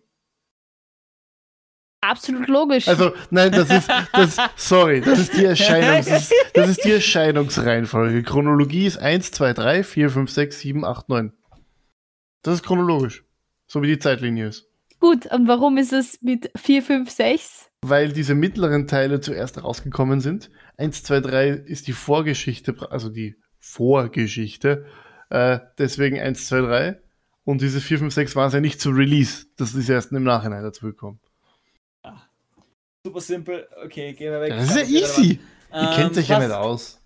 Absolut 2.01 2.47
logisch. 2.47 2.87
Also, 2.87 3.13
nein, 3.31 3.51
das 3.51 3.69
ist, 3.69 3.89
das, 4.13 4.37
sorry, 4.55 5.01
das 5.01 5.19
ist 5.19 5.35
die 5.35 5.45
Erscheinungs, 5.45 6.05
das 6.05 6.23
ist, 6.23 6.33
das 6.53 6.69
ist 6.69 6.85
die 6.85 6.91
Erscheinungsreihenfolge. 6.91 8.23
Chronologie 8.23 8.85
ist 8.85 8.97
1, 8.97 9.31
2, 9.31 9.53
3, 9.53 9.83
4, 9.83 10.09
5, 10.11 10.31
6, 10.31 10.59
7, 10.59 10.85
8, 10.85 11.09
9. 11.09 11.33
Das 12.43 12.55
ist 12.55 12.63
chronologisch. 12.63 13.25
So 13.65 13.81
wie 13.81 13.87
die 13.87 13.99
Zeitlinie 13.99 14.47
ist. 14.47 14.67
Gut, 14.99 15.25
und 15.31 15.47
warum 15.47 15.77
ist 15.77 15.93
es 15.93 16.21
mit 16.21 16.51
4, 16.55 16.81
5, 16.81 17.09
6? 17.09 17.69
Weil 17.81 18.11
diese 18.11 18.35
mittleren 18.35 18.87
Teile 18.87 19.19
zuerst 19.19 19.63
rausgekommen 19.63 20.21
sind. 20.21 20.49
1, 20.77 21.03
2, 21.03 21.19
3 21.19 21.49
ist 21.49 21.87
die 21.87 21.93
Vorgeschichte, 21.93 22.75
also 22.91 23.09
die 23.09 23.35
Vorgeschichte. 23.59 24.85
Äh, 25.29 25.59
deswegen 25.77 26.19
1, 26.19 26.47
2, 26.47 26.61
3. 26.61 27.01
Und 27.43 27.61
diese 27.61 27.81
4, 27.81 27.99
5, 27.99 28.13
6 28.13 28.35
waren 28.35 28.51
ja 28.51 28.59
nicht 28.59 28.81
zu 28.81 28.91
Release. 28.91 29.45
Das 29.57 29.73
ist 29.73 29.89
erst 29.89 30.11
im 30.11 30.23
Nachhinein 30.23 30.63
dazu 30.63 30.85
gekommen. 30.85 31.19
Super 33.07 33.21
simpel. 33.21 33.67
Okay, 33.85 34.13
gehen 34.13 34.31
wir 34.31 34.41
weg. 34.41 34.49
Das 34.51 34.75
ist 34.75 34.75
ja 34.77 34.83
easy. 34.99 35.39
Ihr 35.73 35.79
Ähm, 35.79 35.87
kennt 35.95 36.15
sich 36.15 36.27
ja 36.27 36.39
nicht 36.39 36.51
aus. 36.51 36.99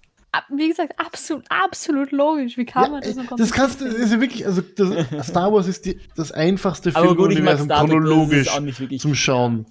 Wie 0.49 0.67
gesagt, 0.69 0.93
absolut, 0.97 1.43
absolut 1.49 2.11
logisch. 2.11 2.57
Wie 2.57 2.65
kann 2.65 2.83
Ja, 2.85 2.89
man 2.89 3.01
das 3.01 3.15
so 3.15 3.35
das 3.35 3.51
kannst 3.51 3.81
du, 3.81 3.85
das 3.85 3.95
ist 3.95 4.11
ja 4.13 4.21
wirklich, 4.21 4.45
also 4.45 4.61
das, 4.61 4.89
Star 5.27 5.51
Wars 5.51 5.67
ist 5.67 5.85
die, 5.85 5.99
das 6.15 6.31
einfachste 6.31 6.91
Filmuniversum 6.91 7.67
chronologisch 7.67 8.47
auch 8.49 8.61
nicht 8.61 8.79
wirklich. 8.79 9.01
zum 9.01 9.13
Schauen. 9.13 9.65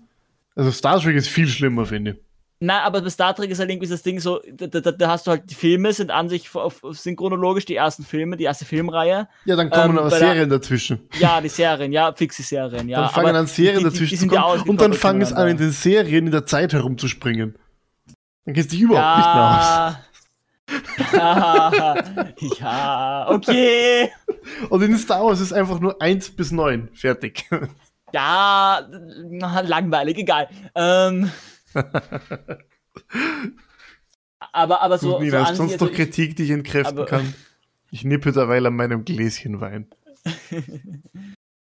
Also 0.55 0.71
Star 0.71 1.01
Trek 1.01 1.17
ist 1.17 1.29
viel 1.29 1.49
schlimmer, 1.49 1.87
finde 1.87 2.11
ich. 2.13 2.17
Nein, 2.63 2.81
aber 2.83 3.01
bei 3.01 3.09
Star 3.09 3.35
Trek 3.35 3.51
ist 3.51 3.59
halt 3.59 3.71
irgendwie 3.71 3.89
das 3.89 4.03
Ding 4.03 4.21
so, 4.21 4.41
da, 4.53 4.67
da, 4.67 4.93
da 4.93 5.09
hast 5.09 5.27
du 5.27 5.31
halt 5.31 5.49
die 5.51 5.55
Filme, 5.55 5.95
sind 5.95 6.11
an 6.11 6.29
sich 6.29 6.51
sind 6.91 7.17
chronologisch 7.17 7.65
die 7.65 7.75
ersten 7.75 8.05
Filme, 8.05 8.37
die 8.37 8.45
erste 8.45 8.67
Filmreihe. 8.67 9.29
Ja, 9.47 9.57
dann 9.57 9.71
kommen 9.71 9.93
Ähm, 9.97 9.99
aber 9.99 10.11
Serien 10.11 10.51
dazwischen. 10.51 11.01
Ja, 11.19 11.41
die 11.41 11.49
Serien, 11.49 11.91
ja, 11.91 12.13
fixe 12.13 12.43
Serien, 12.43 12.87
ja. 12.91 13.01
dann 13.01 13.11
fangen 13.11 13.29
aber 13.31 13.39
an 13.39 13.47
Serien 13.47 13.79
die- 13.79 13.85
die- 13.85 13.91
dazwischen 13.91 14.11
die 14.11 14.17
zu 14.17 14.21
sind 14.21 14.33
ja 14.33 14.43
kommen 14.43 14.69
und 14.69 14.81
dann 14.81 14.93
fangen 14.93 15.23
es 15.23 15.33
an, 15.33 15.49
in 15.49 15.57
den 15.57 15.71
Serien 15.71 16.27
in 16.27 16.33
der 16.33 16.45
Zeit 16.45 16.75
herumzuspringen. 16.75 17.57
Dann 18.45 18.55
kennst 18.55 18.73
du 18.73 18.77
dich 18.77 18.83
überhaupt 18.85 19.17
nicht 19.17 19.35
mehr 19.35 20.01
aus. 21.09 21.15
Ja, 21.15 22.25
ja, 22.61 23.27
okay. 23.31 24.11
Und 24.69 24.83
in 24.83 24.97
Star 24.99 25.25
Wars 25.25 25.41
ist 25.41 25.53
einfach 25.53 25.81
nur 25.81 26.01
1 26.01 26.31
bis 26.37 26.53
9. 26.53 26.91
Fertig. 26.95 27.45
Ja, 28.13 28.87
na, 29.31 29.61
langweilig, 29.61 30.19
egal. 30.19 30.49
Ähm, 30.75 31.31
aber, 34.53 34.81
aber 34.83 34.99
so, 34.99 35.09
Gut, 35.09 35.17
so 35.19 35.23
Nina, 35.23 35.47
hast 35.49 35.57
sonst 35.57 35.81
noch 35.81 35.91
ich- 35.91 35.97
Kritik, 35.97 36.37
die 36.37 36.45
ich 36.45 36.51
entkräften 36.51 36.99
aber- 36.99 37.07
kann? 37.07 37.35
Ich 37.93 38.05
nippe 38.05 38.31
derweil 38.33 38.65
an 38.67 38.77
meinem 38.77 39.05
Gläschen 39.05 39.61
Wein. 39.61 39.89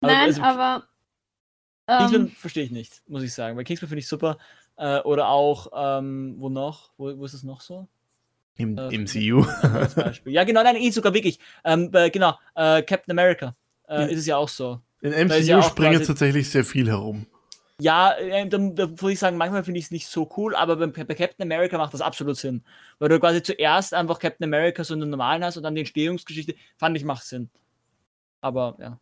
Nein, 0.01 0.17
also- 0.17 0.43
aber. 0.43 0.85
Kingsman 1.88 2.21
Ähm, 2.23 2.29
verstehe 2.31 2.65
ich 2.65 2.71
nicht, 2.71 3.03
muss 3.09 3.23
ich 3.25 3.35
sagen. 3.35 3.57
Bei 3.57 3.65
Kingsman 3.65 3.88
finde 3.88 4.01
ich 4.01 4.09
super. 4.09 4.38
Äh, 4.77 5.01
oder 5.01 5.29
auch, 5.29 5.67
ähm, 5.75 6.37
wo 6.38 6.49
noch? 6.49 6.93
Wo, 6.97 7.17
wo 7.19 7.25
ist 7.25 7.35
es 7.35 7.43
noch 7.43 7.61
so? 7.61 7.88
Im 8.57 8.79
Äh, 8.79 8.97
MCU. 8.97 9.45
Als 9.62 9.95
Beispiel. 9.97 10.33
ja, 10.33 10.45
genau, 10.45 10.62
nein, 10.62 10.77
eh 10.77 10.91
sogar 10.91 11.12
wirklich. 11.12 11.41
Ähm, 11.65 11.91
bei, 11.91 12.09
genau, 12.11 12.38
äh, 12.55 12.83
Captain 12.83 13.11
America 13.11 13.57
äh, 13.88 14.03
Ja. 14.03 14.07
ist 14.07 14.21
es 14.21 14.27
ja 14.27 14.37
auch 14.37 14.49
so. 14.49 14.81
In 15.01 15.11
Da 15.11 15.19
MCU 15.25 15.43
ja 15.43 15.61
quasi- 15.61 16.05
tatsächlich 16.07 16.49
sehr 16.49 16.65
viel 16.65 16.87
herum. 16.88 17.27
Ja, 17.83 18.12
äh, 18.12 18.49
da, 18.49 18.59
da 18.59 18.88
würde 18.90 19.12
ich 19.12 19.18
sagen, 19.18 19.37
manchmal 19.37 19.64
finde 19.64 19.79
ich 19.79 19.87
es 19.87 19.90
nicht 19.90 20.07
so 20.07 20.31
cool, 20.37 20.55
aber 20.55 20.77
beim, 20.77 20.92
bei 20.92 21.14
Captain 21.14 21.42
America 21.42 21.77
macht 21.79 21.92
das 21.92 22.01
absolut 22.01 22.37
Sinn. 22.37 22.62
Weil 23.01 23.09
du 23.09 23.18
quasi 23.18 23.42
zuerst 23.42 23.92
einfach 23.92 24.21
Captain 24.21 24.45
America 24.45 24.85
so 24.85 24.95
in 24.95 25.01
den 25.01 25.11
normalen 25.11 25.42
hast 25.42 25.57
und 25.57 25.64
dann 25.64 25.75
die 25.75 25.81
Entstehungsgeschichte, 25.81 26.55
fand 26.77 26.97
ich, 26.97 27.05
macht 27.05 27.25
Sinn. 27.25 27.51
Aber 28.40 28.77
ja. 28.79 29.01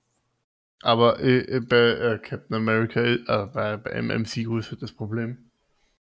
Aber 0.83 1.21
äh, 1.21 1.41
äh, 1.41 1.61
bei 1.61 1.77
äh, 1.77 2.19
Captain 2.19 2.57
America, 2.57 3.01
äh, 3.03 3.19
bei, 3.53 3.77
bei 3.77 4.01
MCU 4.01 4.57
ist 4.57 4.71
halt 4.71 4.81
das 4.81 4.93
Problem. 4.93 5.51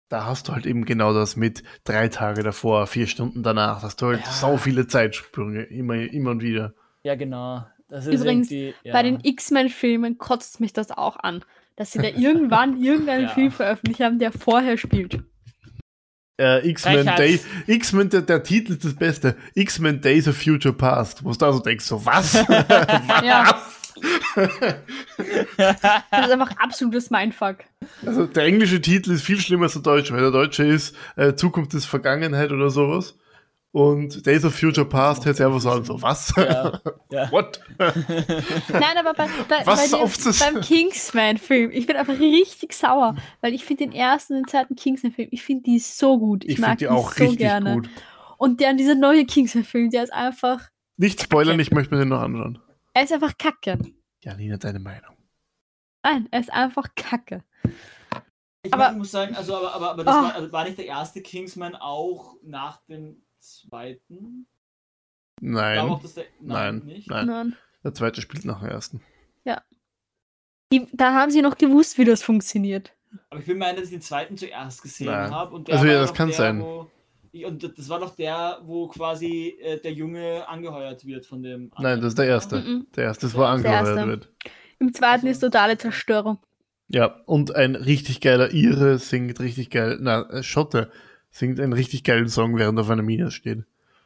Da 0.09 0.25
hast 0.25 0.47
du 0.47 0.53
halt 0.53 0.67
eben 0.67 0.85
genau 0.85 1.11
das 1.13 1.35
mit 1.35 1.63
drei 1.85 2.07
Tage 2.07 2.43
davor, 2.43 2.85
vier 2.85 3.07
Stunden 3.07 3.41
danach. 3.41 3.81
Hast 3.81 3.99
du 4.01 4.07
halt 4.07 4.21
Ja. 4.21 4.31
sau 4.31 4.57
viele 4.57 4.85
Zeitsprünge, 4.85 5.63
immer, 5.63 5.95
immer 5.95 6.31
und 6.31 6.43
wieder. 6.43 6.73
Ja, 7.01 7.15
genau. 7.15 7.65
Das 7.87 8.05
ist 8.05 8.21
Übrigens, 8.21 8.51
ja. 8.51 8.93
Bei 8.93 9.01
den 9.01 9.19
X-Men-Filmen 9.23 10.19
kotzt 10.19 10.59
mich 10.59 10.73
das 10.73 10.91
auch 10.91 11.17
an, 11.17 11.43
dass 11.79 11.93
sie 11.93 11.99
da 11.99 12.09
irgendwann 12.09 12.77
irgendeinen 12.83 13.23
Ja. 13.23 13.29
Film 13.29 13.51
veröffentlicht 13.51 14.01
haben, 14.01 14.19
der 14.19 14.33
vorher 14.33 14.77
spielt. 14.77 15.23
Äh, 16.39 16.69
X-Men. 16.69 17.05
Day, 17.17 17.39
X-Men, 17.67 18.09
der, 18.09 18.21
der 18.21 18.43
Titel 18.43 18.73
ist 18.73 18.85
das 18.85 18.95
Beste. 18.95 19.35
X-Men 19.55 20.01
Days 20.01 20.27
of 20.27 20.37
Future 20.37 20.73
Past. 20.73 21.23
Wo 21.23 21.31
du 21.31 21.37
da 21.37 21.51
so 21.51 21.59
denkst, 21.59 21.85
so 21.85 22.05
was? 22.05 22.33
Ja. 23.23 23.61
Das 25.57 26.25
ist 26.27 26.31
einfach 26.31 26.51
absolutes 26.57 27.09
Mindfuck. 27.09 27.57
Also 28.05 28.25
der 28.27 28.43
englische 28.45 28.79
Titel 28.79 29.11
ist 29.11 29.23
viel 29.23 29.39
schlimmer 29.41 29.63
als 29.65 29.73
der 29.73 29.81
deutsche, 29.81 30.13
weil 30.13 30.21
der 30.21 30.31
deutsche 30.31 30.63
ist 30.63 30.95
äh, 31.17 31.33
Zukunft 31.33 31.73
ist 31.73 31.83
Vergangenheit 31.83 32.53
oder 32.53 32.69
sowas. 32.69 33.18
Und 33.71 34.25
Days 34.25 34.43
of 34.45 34.55
Future 34.55 34.87
Past 34.87 35.25
hört 35.25 35.37
sich 35.37 35.45
einfach 35.45 35.59
so 35.61 35.69
an, 35.69 35.85
so 35.85 36.01
was? 36.01 36.33
ja, 36.35 36.81
ja. 37.11 37.31
What? 37.31 37.59
Nein, 37.77 38.97
aber 38.97 39.13
bei, 39.13 39.27
bei, 39.47 39.65
Was 39.65 39.91
bei 39.91 39.97
dem, 39.99 40.53
beim 40.55 40.61
Kingsman-Film, 40.63 41.69
ich 41.71 41.85
bin 41.85 41.95
einfach 41.95 42.17
richtig 42.19 42.73
sauer, 42.73 43.15
weil 43.41 43.53
ich 43.53 43.63
finde 43.65 43.85
den 43.85 43.93
ersten 43.93 44.33
und 44.33 44.39
den 44.43 44.47
zweiten 44.47 44.75
Kingsman-Film, 44.75 45.27
ich 45.31 45.43
finde 45.43 45.63
die 45.63 45.77
so 45.79 46.17
gut. 46.17 46.43
Ich, 46.45 46.53
Ich 46.53 46.57
mag 46.59 46.79
die 46.79 46.87
auch 46.87 47.13
so 47.13 47.23
richtig 47.23 47.37
gerne. 47.39 47.75
gut. 47.75 47.89
Und 48.37 48.59
der, 48.59 48.73
dieser 48.73 48.95
neue 48.95 49.25
Kingsman-Film, 49.25 49.91
der 49.91 50.03
ist 50.03 50.13
einfach, 50.13 50.61
Nicht 50.97 51.21
spoilern, 51.21 51.59
ich 51.59 51.69
möchte 51.71 51.93
mir 51.93 51.99
den 51.99 52.09
noch 52.09 52.21
anschauen. 52.21 52.57
er 52.93 53.03
ist 53.03 53.13
einfach 53.13 53.37
kacke. 53.37 53.77
Ja, 54.23 54.33
Nina, 54.33 54.57
deine 54.57 54.79
Meinung. 54.79 55.15
Nein, 56.03 56.27
er 56.31 56.39
ist 56.39 56.51
einfach 56.51 56.87
kacke. 56.95 57.43
Ich, 58.63 58.73
Aber- 58.73 58.83
meine, 58.85 58.93
ich 58.93 58.97
muss 58.99 59.11
sagen, 59.11 59.35
also, 59.35 59.55
aber, 59.55 59.73
aber, 59.75 59.91
aber 59.91 60.03
das 60.03 60.15
Oh. 60.15 60.21
war, 60.23 60.33
also 60.35 60.51
war 60.51 60.63
nicht 60.63 60.77
der 60.79 60.85
erste 60.87 61.21
Kingsman 61.21 61.75
auch 61.75 62.35
nach 62.43 62.77
dem 62.87 63.21
zweiten? 63.57 64.47
Nein, 65.41 65.99
der, 66.15 66.25
nein, 66.41 66.77
nicht. 66.85 67.09
nein. 67.09 67.25
Nein. 67.27 67.55
Der 67.83 67.93
zweite 67.93 68.21
spielt 68.21 68.45
nach 68.45 68.59
dem 68.59 68.69
ersten. 68.69 69.01
Die, 70.71 70.85
da 70.93 71.13
haben 71.13 71.31
sie 71.31 71.41
noch 71.41 71.57
gewusst, 71.57 71.97
wie 71.97 72.05
das 72.05 72.21
funktioniert. 72.21 72.93
Aber 73.29 73.39
ich 73.39 73.47
bin 73.47 73.57
mir 73.57 73.65
ein, 73.65 73.75
dass 73.75 73.85
ich 73.85 73.91
den 73.91 74.01
zweiten 74.01 74.37
zuerst 74.37 74.81
gesehen 74.83 75.07
Nein. 75.07 75.31
habe. 75.31 75.63
Also 75.67 75.85
ja, 75.85 75.99
das 75.99 76.13
kann 76.13 76.27
der, 76.27 76.37
sein. 76.37 76.61
Wo, 76.61 76.87
und 77.45 77.77
das 77.77 77.89
war 77.89 77.99
doch 77.99 78.15
der, 78.15 78.59
wo 78.63 78.87
quasi 78.87 79.57
äh, 79.61 79.79
der 79.79 79.93
Junge 79.93 80.47
angeheuert 80.47 81.05
wird 81.05 81.25
von 81.25 81.41
dem. 81.41 81.71
Nein, 81.79 81.99
das 82.01 82.09
ist 82.09 82.19
der 82.19 82.27
erste. 82.27 82.61
Mhm. 82.61 82.87
Der 82.95 83.05
erste 83.05 83.25
ist, 83.25 83.35
wo 83.35 83.41
er 83.41 83.57
Der 83.57 83.71
angeheuert 83.79 83.97
erste. 83.97 84.07
wird. 84.07 84.29
Im 84.77 84.93
zweiten 84.93 85.25
Also- 85.25 85.27
ist 85.27 85.39
totale 85.39 85.77
Zerstörung. 85.77 86.37
Ja, 86.91 87.05
und 87.25 87.55
ein 87.55 87.75
richtig 87.75 88.19
geiler 88.19 88.51
Ire 88.51 88.97
singt 88.97 89.39
richtig 89.39 89.69
geil, 89.69 89.97
na, 90.01 90.27
äh, 90.29 90.41
Schotte 90.43 90.91
singt 91.31 91.59
einen 91.59 91.73
richtig 91.73 92.03
geilen 92.03 92.27
Song, 92.29 92.57
während 92.57 92.77
er 92.79 92.81
auf 92.81 92.89
einer 92.89 93.03
Mine 93.03 93.31
steht. 93.31 93.63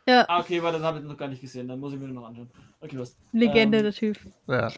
Ja, 0.07 0.25
Ah, 0.27 0.39
okay, 0.41 0.61
weil 0.61 0.73
dann 0.73 0.83
habe 0.83 0.99
ich 0.99 1.05
noch 1.05 1.17
gar 1.17 1.29
nicht 1.29 1.41
gesehen. 1.41 1.67
Dann 1.69 1.79
muss 1.79 1.93
ich 1.93 1.99
mir 1.99 2.07
den 2.07 2.15
noch 2.15 2.25
anschauen. 2.27 2.51
Okay, 2.81 2.97
was? 2.99 3.15
Legende, 3.31 3.77
Ähm, 3.77 3.83
der 3.83 3.93
Typ. 3.93 4.19
Ja, 4.47 4.71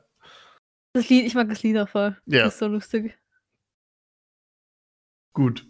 Das 0.94 1.10
Lied, 1.10 1.26
ich 1.26 1.34
mag 1.36 1.50
das 1.50 1.64
Lied 1.64 1.78
auch 1.78 1.90
voll. 1.90 2.16
Ja. 2.28 2.44
Das 2.44 2.54
ist 2.54 2.60
so 2.60 2.68
lustig. 2.68 3.18
gut. 5.34 5.68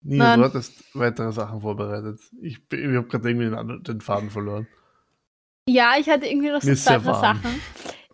Nina, 0.00 0.24
Nein. 0.36 0.38
du 0.38 0.44
hattest 0.46 0.84
weitere 0.94 1.32
Sachen 1.32 1.60
vorbereitet. 1.60 2.20
Ich, 2.40 2.66
bin- 2.68 2.90
ich 2.90 2.96
habe 2.96 3.08
gerade 3.08 3.28
irgendwie 3.28 3.46
den, 3.46 3.54
anderen- 3.54 3.82
den 3.82 4.00
Faden 4.00 4.30
verloren. 4.30 4.66
Ja, 5.68 5.96
ich 5.98 6.08
hatte 6.08 6.26
irgendwie 6.26 6.48
noch 6.50 6.62
so 6.62 6.72
zwei. 6.74 6.98
Sachen. 7.00 7.60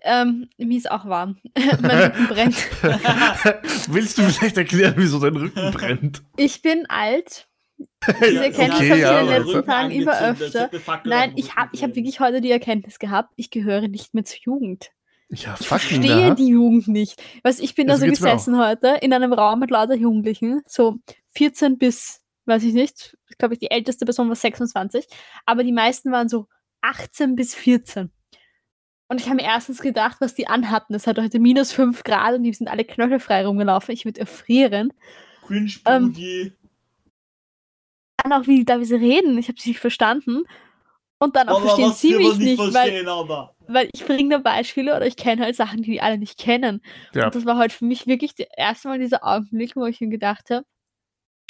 Ähm, 0.07 0.49
mir 0.59 0.77
ist 0.77 0.90
auch 0.90 1.07
warm. 1.07 1.38
mein 1.81 1.99
Rücken 2.12 2.27
brennt. 2.29 2.57
Willst 3.88 4.19
du 4.19 4.23
vielleicht 4.23 4.57
erklären, 4.59 4.95
wieso 4.97 5.19
dein 5.19 5.35
Rücken 5.37 5.71
brennt? 5.73 6.23
Ich 6.37 6.61
bin 6.62 6.85
alt. 6.88 7.49
Diese 8.21 8.45
Erkenntnis 8.45 8.81
okay, 8.81 8.90
habe 8.90 8.97
ich 8.99 9.03
ja, 9.03 9.21
in 9.21 9.27
den 9.27 9.35
aber- 9.35 9.45
letzten 9.45 9.67
Tagen 9.67 9.90
immer 9.90 10.21
öfter. 10.21 10.71
Nein, 11.05 11.33
ich 11.37 11.57
habe 11.57 11.71
ich 11.73 11.83
hab 11.83 11.97
wirklich 11.97 12.21
heute 12.21 12.40
die 12.40 12.51
Erkenntnis 12.51 12.99
gehabt, 12.99 13.33
ich 13.37 13.51
gehöre 13.51 13.88
nicht 13.88 14.12
mehr 14.14 14.25
zur 14.25 14.38
Jugend. 14.43 14.90
Ja, 15.31 15.57
Ich 15.59 15.67
verstehe 15.67 15.99
Nina. 15.99 16.35
die 16.35 16.49
Jugend 16.49 16.87
nicht. 16.87 17.21
Weißt, 17.43 17.61
ich 17.61 17.75
bin 17.75 17.87
da 17.87 17.95
Ja, 17.95 17.99
so 18.01 18.07
gesessen 18.07 18.59
heute 18.59 18.99
in 19.01 19.12
einem 19.14 19.33
Raum 19.33 19.59
mit 19.59 19.71
lauter 19.71 19.95
Jugendlichen, 19.97 20.61
so 20.67 20.97
14 21.35 21.79
bis, 21.79 22.21
weiß 22.45 22.62
ich 22.64 22.75
nicht, 22.75 23.17
ich 23.31 23.38
glaube, 23.38 23.57
die 23.57 23.71
älteste 23.71 24.05
Person 24.05 24.29
war 24.29 24.37
26, 24.37 25.07
aber 25.47 25.64
die 25.64 25.73
meisten 25.73 26.12
waren 26.12 26.29
so 26.29 26.47
18 26.83 27.35
bis 27.35 27.55
14. 27.55 28.12
Und 29.14 29.20
ich 29.20 29.27
habe 29.27 29.37
mir 29.37 29.44
erstens 29.44 29.81
gedacht, 29.81 30.16
was 30.18 30.35
die 30.35 30.48
anhatten. 30.48 30.92
Es 30.92 31.07
hat 31.07 31.20
heute 31.20 31.38
minus 31.38 31.70
5 31.70 32.03
Grad 32.03 32.35
und 32.35 32.42
die 32.42 32.53
sind 32.53 32.66
alle 32.66 32.85
knöchelfrei 32.85 33.46
rumgelaufen. 33.46 33.94
Ich 33.94 34.05
würde 34.05 34.18
erfrieren. 34.18 34.92
Cringe 35.46 35.70
Ähm, 35.87 36.07
Boogie. 36.09 36.53
Dann 38.16 38.33
auch, 38.33 38.48
wie 38.48 38.64
da 38.64 38.81
wie 38.81 38.85
sie 38.85 38.96
reden. 38.96 39.38
Ich 39.38 39.46
habe 39.46 39.61
sie 39.61 39.68
nicht 39.70 39.79
verstanden. 39.79 40.42
Und 41.20 41.37
dann 41.37 41.48
auch 41.48 41.61
Aber 41.61 41.77
verstehen 41.77 41.92
sie 41.92 42.16
mich 42.16 42.27
aber 42.31 42.38
nicht, 42.38 42.59
weil, 42.59 42.72
verstehen, 42.72 43.07
aber. 43.07 43.55
weil 43.68 43.88
ich 43.94 44.05
bringe 44.05 44.31
da 44.31 44.38
Beispiele 44.38 44.96
oder 44.96 45.07
ich 45.07 45.16
kenne 45.16 45.44
halt 45.44 45.55
Sachen, 45.55 45.83
die 45.83 45.92
die 45.92 46.00
alle 46.03 46.18
nicht 46.18 46.37
kennen. 46.37 46.83
Ja, 47.14 47.27
Und 47.27 47.37
das 47.37 47.46
war 47.46 47.57
heute 47.57 47.72
für 47.72 47.85
mich 47.85 48.09
wirklich 48.09 48.35
das 48.35 48.48
erste 48.57 48.88
Mal 48.88 48.98
dieser 48.98 49.24
Augenblick, 49.24 49.77
wo 49.77 49.87
ich 49.87 50.00
mir 50.00 50.09
gedacht 50.09 50.50
habe, 50.50 50.66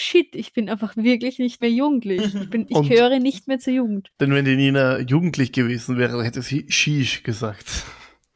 shit, 0.00 0.34
ich 0.34 0.52
bin 0.52 0.68
einfach 0.68 0.96
wirklich 0.96 1.38
nicht 1.38 1.60
mehr 1.60 1.70
jugendlich. 1.70 2.34
Ich, 2.34 2.50
bin, 2.50 2.66
ich 2.68 2.76
Und- 2.76 2.88
gehöre 2.88 3.18
nicht 3.20 3.46
mehr 3.48 3.58
zur 3.58 3.72
Jugend. 3.72 4.10
denn 4.20 4.32
wenn 4.32 4.44
die 4.44 4.56
Nina 4.56 4.98
jugendlich 5.00 5.52
gewesen 5.52 5.96
wäre, 5.98 6.12
dann 6.12 6.24
hätte 6.24 6.42
sie 6.42 6.66
Shish 6.68 7.22
gesagt. 7.22 7.84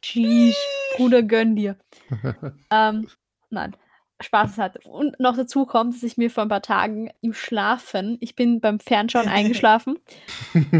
Sheesh, 0.03 0.55
Bruder, 0.95 1.23
gönn 1.23 1.55
dir. 1.57 1.77
ähm, 2.71 3.09
nein, 3.49 3.75
Spaß 4.21 4.57
hatte. 4.57 4.79
Und 4.87 5.19
noch 5.19 5.35
dazu 5.35 5.65
kommt, 5.65 5.93
dass 5.93 6.03
ich 6.03 6.15
mir 6.17 6.29
vor 6.29 6.43
ein 6.43 6.49
paar 6.49 6.61
Tagen 6.61 7.09
im 7.21 7.33
Schlafen, 7.33 8.17
ich 8.21 8.35
bin 8.35 8.61
beim 8.61 8.79
Fernschauen 8.79 9.27
eingeschlafen 9.29 9.97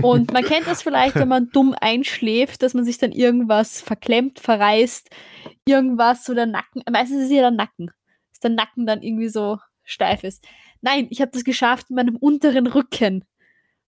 und 0.02 0.32
man 0.32 0.44
kennt 0.46 0.68
das 0.68 0.82
vielleicht, 0.82 1.16
wenn 1.16 1.28
man 1.28 1.50
dumm 1.50 1.76
einschläft, 1.80 2.64
dass 2.64 2.74
man 2.74 2.86
sich 2.86 2.98
dann 2.98 3.12
irgendwas 3.12 3.82
verklemmt, 3.82 4.40
verreißt, 4.40 5.10
irgendwas 5.66 6.24
so 6.24 6.34
der 6.34 6.46
Nacken, 6.46 6.82
meistens 6.90 7.18
ist 7.20 7.26
es 7.26 7.32
ja 7.32 7.42
der 7.42 7.52
Nacken, 7.52 7.92
dass 8.32 8.40
der 8.40 8.52
Nacken 8.52 8.86
dann 8.86 9.02
irgendwie 9.02 9.30
so 9.30 9.58
steif 9.84 10.24
ist. 10.24 10.46
Nein, 10.82 11.08
ich 11.10 11.22
habe 11.22 11.32
das 11.32 11.44
geschafft 11.44 11.90
in 11.90 11.96
meinem 11.96 12.16
unteren 12.16 12.68
Rücken 12.68 13.26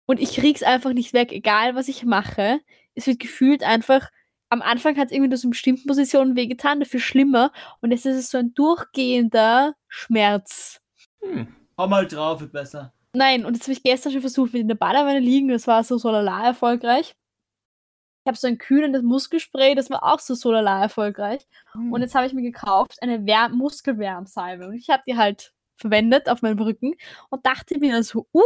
und 0.05 0.19
ich 0.19 0.35
krieg's 0.35 0.63
einfach 0.63 0.93
nicht 0.93 1.13
weg, 1.13 1.31
egal 1.31 1.75
was 1.75 1.87
ich 1.87 2.05
mache. 2.05 2.59
Es 2.93 3.07
wird 3.07 3.19
gefühlt 3.19 3.63
einfach 3.63 4.09
am 4.49 4.61
Anfang 4.61 4.97
hat 4.97 5.07
es 5.07 5.11
irgendwie 5.11 5.29
nur 5.29 5.37
so 5.37 5.47
in 5.47 5.51
bestimmten 5.51 5.87
Positionen 5.87 6.35
wehgetan, 6.35 6.79
dafür 6.79 6.99
schlimmer. 6.99 7.51
Und 7.81 7.91
jetzt 7.91 8.05
ist 8.05 8.17
es 8.17 8.29
so 8.29 8.37
ein 8.37 8.53
durchgehender 8.53 9.75
Schmerz. 9.87 10.81
Hm. 11.21 11.47
Hau 11.77 11.87
mal 11.87 12.07
drauf, 12.07 12.41
wird 12.41 12.53
besser. 12.53 12.93
Nein, 13.13 13.45
und 13.45 13.55
jetzt 13.55 13.63
habe 13.63 13.73
ich 13.73 13.83
gestern 13.83 14.11
schon 14.11 14.21
versucht, 14.21 14.53
mit 14.53 14.61
in 14.61 14.67
der 14.67 14.75
Badewanne 14.75 15.19
liegen. 15.19 15.49
Das 15.49 15.67
war 15.67 15.83
so 15.83 15.97
solala 15.97 16.45
erfolgreich. 16.45 17.15
Ich 18.23 18.27
habe 18.27 18.37
so 18.37 18.47
ein 18.47 18.57
kühlendes 18.57 19.03
Muskelspray, 19.03 19.75
das 19.75 19.89
war 19.89 20.03
auch 20.03 20.19
so 20.19 20.33
solala 20.33 20.81
erfolgreich. 20.81 21.45
Und 21.91 22.01
jetzt 22.01 22.15
habe 22.15 22.25
ich 22.25 22.33
mir 22.33 22.41
gekauft 22.41 22.97
eine 23.01 23.25
Wär 23.25 23.49
Muskelwärmsalbe. 23.49 24.67
Und 24.67 24.73
ich 24.73 24.89
habe 24.89 25.03
die 25.05 25.15
halt 25.15 25.53
verwendet 25.75 26.29
auf 26.29 26.41
meinem 26.41 26.59
Rücken 26.59 26.93
und 27.29 27.45
dachte 27.45 27.77
mir 27.79 28.01
so, 28.03 28.27
uh, 28.33 28.41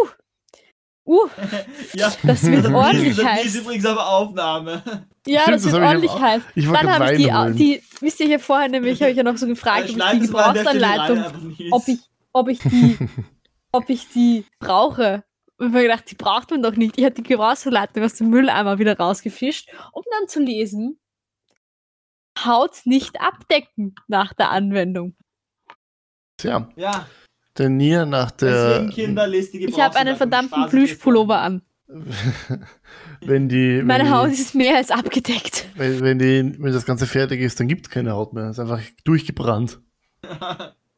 uh, 1.05 1.27
ja, 1.93 2.11
das 2.23 2.43
wird 2.43 2.65
ordentlich 2.73 3.15
die 3.15 3.21
ist 3.21 3.25
heiß. 3.27 3.55
übrigens 3.55 3.85
aber 3.85 4.07
Aufnahme. 4.09 4.83
Ja, 5.27 5.41
Stimmt, 5.41 5.55
das 5.55 5.63
das 5.63 5.71
wird 5.73 5.81
ich 5.81 5.87
ordentlich 5.87 6.11
auch- 6.11 6.21
heiß. 6.21 6.41
Ich 6.55 6.65
Dann 6.69 6.89
habe 6.89 7.11
ich 7.13 7.17
die, 7.17 7.53
die, 7.55 7.83
wisst 7.99 8.19
ihr 8.19 8.27
hier 8.27 8.39
vorher 8.39 8.69
nämlich, 8.69 9.01
habe 9.01 9.11
ich 9.11 9.17
ja 9.17 9.23
noch 9.23 9.37
so 9.37 9.47
gefragt, 9.47 9.89
ob 9.89 9.97
ich 9.97 10.03
die 10.11 10.19
Gebrauchsanleitung, 10.19 11.25
ob 11.71 11.87
ich, 11.87 11.99
ob 12.33 12.47
ich 12.49 12.59
die, 12.59 12.97
ob 13.71 13.89
ich 13.89 14.07
die 14.09 14.45
brauche. 14.59 15.23
Und 15.57 15.67
ich 15.67 15.73
habe 15.73 15.77
mir 15.83 15.89
gedacht, 15.89 16.09
die 16.09 16.15
braucht 16.15 16.51
man 16.51 16.61
doch 16.63 16.75
nicht. 16.75 16.97
Ich 16.97 17.03
habe 17.03 17.13
die 17.15 17.23
Gebrauchsanleitung 17.23 18.03
aus 18.03 18.13
dem 18.15 18.29
Mülleimer 18.29 18.79
wieder 18.79 18.97
rausgefischt, 18.97 19.69
um 19.91 20.03
dann 20.17 20.27
zu 20.29 20.39
lesen, 20.41 20.99
Haut 22.45 22.85
nicht 22.85 23.19
abdecken 23.19 23.95
nach 24.07 24.33
der 24.33 24.49
Anwendung. 24.51 25.15
Tja, 26.39 26.69
Ja, 26.75 27.05
denn 27.57 27.77
Nia 27.77 28.05
nach 28.05 28.31
der. 28.31 28.85
deswegen 28.87 29.67
Ich 29.67 29.79
habe 29.79 29.95
einen 29.97 30.15
verdammten 30.15 30.67
Plüschpullover 30.69 31.39
an. 31.39 31.61
wenn 33.21 33.49
die. 33.49 33.79
Wenn 33.79 33.87
Meine 33.87 34.03
die, 34.05 34.09
Haut 34.11 34.29
ist 34.31 34.55
mehr 34.55 34.75
als 34.77 34.91
abgedeckt. 34.91 35.67
Wenn, 35.75 36.01
wenn, 36.01 36.19
die, 36.19 36.55
wenn 36.59 36.71
das 36.71 36.85
Ganze 36.85 37.07
fertig 37.07 37.41
ist, 37.41 37.59
dann 37.59 37.67
gibt 37.67 37.87
es 37.87 37.89
keine 37.89 38.11
Haut 38.13 38.33
mehr. 38.33 38.45
Es 38.45 38.57
ist 38.57 38.59
einfach 38.59 38.81
durchgebrannt. 39.03 39.79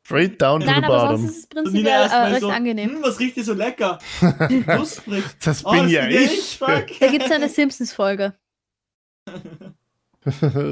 Straight 0.04 0.42
down 0.42 0.60
to 0.60 0.66
Nein, 0.66 0.82
the 0.82 0.86
aber 0.88 0.98
bottom. 1.04 1.18
sonst 1.22 1.32
ist 1.32 1.38
es 1.40 1.48
prinzipiell 1.48 1.86
äh, 1.86 2.16
recht 2.16 2.42
so, 2.42 2.50
angenehm. 2.50 2.96
hm, 2.96 3.04
was 3.04 3.20
riecht 3.20 3.36
hier 3.36 3.44
so 3.46 3.54
lecker? 3.54 4.00
Knusprig. 4.66 5.24
Das 5.44 5.64
Oh, 5.66 5.72
bin 5.72 5.84
das 5.84 5.92
ja 5.92 6.06
bin 6.06 6.18
ich. 6.24 6.60
ich. 6.60 6.60
Da 6.60 7.08
gibt 7.08 7.26
es 7.26 7.32
eine 7.32 7.48
Simpsons-Folge. 7.48 8.34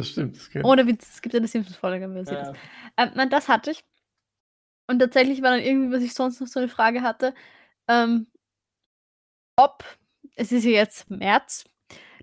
Stimmt, 0.01 0.36
das 0.38 0.49
geht. 0.49 0.63
Ohne 0.63 0.86
Witz, 0.88 1.08
es 1.13 1.21
gibt 1.21 1.36
eine 1.36 1.47
Simpsons-Folge, 1.47 2.13
wenn. 2.13 2.25
Ja. 2.25 2.53
Ähm, 2.97 3.10
nein, 3.15 3.29
das 3.29 3.47
hatte 3.47 3.71
ich. 3.71 3.84
Und 4.89 4.99
tatsächlich 4.99 5.41
war 5.43 5.52
dann 5.52 5.60
irgendwie, 5.63 5.95
was 5.95 6.02
ich 6.04 6.13
sonst 6.15 6.39
noch 6.41 6.47
so 6.47 6.60
eine 6.60 6.67
Frage 6.67 7.04
hatte, 7.04 7.36
ähm, 7.88 8.25
ob, 9.56 9.84
es 10.36 10.52
ist 10.52 10.63
ja 10.63 10.71
jetzt 10.71 11.10
März, 11.12 11.65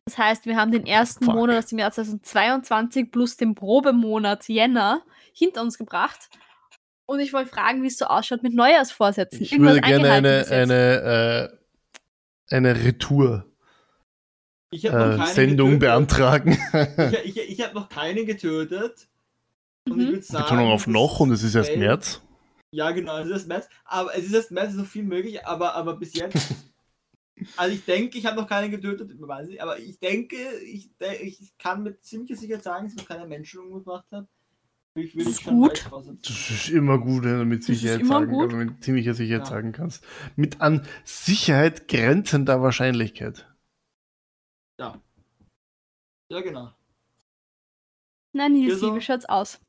das 0.05 0.19
heißt, 0.19 0.47
wir 0.47 0.57
haben 0.57 0.73
den 0.73 0.87
ersten 0.87 1.25
Fuck. 1.27 1.35
Monat 1.35 1.59
aus 1.59 1.67
dem 1.67 1.79
Jahr 1.79 1.93
2022 1.93 3.11
plus 3.11 3.37
den 3.37 3.55
Probemonat 3.55 4.49
Jänner 4.49 5.03
hinter 5.33 5.63
uns 5.63 5.79
gebracht. 5.79 6.29
Und 7.07 7.21
ich 7.21 7.33
wollte 7.33 7.51
fragen, 7.51 7.83
wie 7.83 7.89
es 7.89 7.99
so 7.99 8.07
ausschaut 8.07 8.43
mit 8.43 8.55
Neujahrsvorsätzen. 8.55 9.43
Ich 9.43 9.59
würde 9.59 9.81
gerne 9.81 10.11
eine, 10.11 10.47
eine, 10.49 11.51
äh, 12.51 12.55
eine 12.55 12.85
Retour. 12.85 13.47
Ich 14.71 14.87
habe 14.87 14.99
noch 14.99 15.15
Äh, 15.15 15.17
keine 15.19 15.31
Sendung 15.35 15.71
getötet. 15.79 15.81
beantragen. 15.89 16.59
Ich, 17.25 17.37
ich, 17.37 17.51
ich 17.51 17.61
habe 17.65 17.75
noch 17.75 17.89
keinen 17.89 18.27
getötet. 18.27 19.09
Und 19.89 20.01
ich 20.01 20.07
Mhm. 20.09 20.11
würde 20.13 20.23
sagen, 20.23 20.45
Betonung 20.45 20.71
auf 20.73 20.87
noch 20.89 21.21
und 21.21 21.31
es 21.31 21.43
ist 21.45 21.55
erst 21.55 21.77
März. 21.77 22.23
Ja, 22.73 22.91
genau, 22.91 23.19
es 23.19 23.27
ist 23.27 23.33
erst 23.33 23.49
März. 23.49 23.69
Aber 23.85 24.15
es 24.17 24.25
ist 24.27 24.35
es 24.35 24.51
ist 24.51 24.75
noch 24.77 24.87
viel 24.87 25.05
möglich, 25.05 25.47
aber, 25.47 25.75
aber 25.75 25.97
bis 25.97 26.15
jetzt. 26.15 26.37
also 27.57 27.75
ich 27.75 27.85
denke, 27.85 28.19
ich 28.19 28.27
habe 28.27 28.37
noch 28.37 28.49
keinen 28.49 28.71
getötet, 28.71 29.11
ich 29.13 29.21
weiß 29.21 29.49
nicht, 29.49 29.63
aber 29.63 29.79
ich 29.79 29.99
denke, 29.99 30.37
ich, 30.65 30.91
de- 30.99 31.23
ich 31.23 31.57
kann 31.59 31.83
mit 31.83 32.05
ziemlicher 32.05 32.37
Sicherheit 32.37 32.65
sagen, 32.65 32.85
dass 32.87 32.93
ich 32.95 32.99
noch 32.99 33.09
keinen 33.09 33.29
Menschen 33.29 33.61
umgebracht. 33.61 34.07
Ich 34.95 35.15
würde 35.15 35.25
Das 35.29 35.39
ist 35.39 35.45
gut. 35.45 35.87
Das 36.23 36.51
ist 36.51 36.69
immer 36.71 36.99
gut, 36.99 37.25
wenn 37.25 37.39
du 37.39 37.45
mit 37.45 37.63
Sicherheit 37.65 38.07
sagen, 38.07 38.31
gut. 38.33 38.45
also 38.45 38.57
mit 38.57 38.83
ziemlicher 38.83 39.13
Sicherheit 39.15 39.43
Ja. 39.43 39.47
sagen 39.51 39.73
kannst. 39.73 40.03
Mit 40.37 40.61
an 40.63 40.87
Sicherheit 41.05 41.87
grenzender 41.89 42.63
Wahrscheinlichkeit. 42.63 43.47
Ja. 44.81 45.01
Ja, 46.31 46.41
genau. 46.41 46.73
Nein, 48.33 48.53
Nils, 48.53 48.73
Ja, 48.73 48.79
so. 48.79 48.97
wie 48.97 49.01
schaut's 49.01 49.27
aus? 49.27 49.61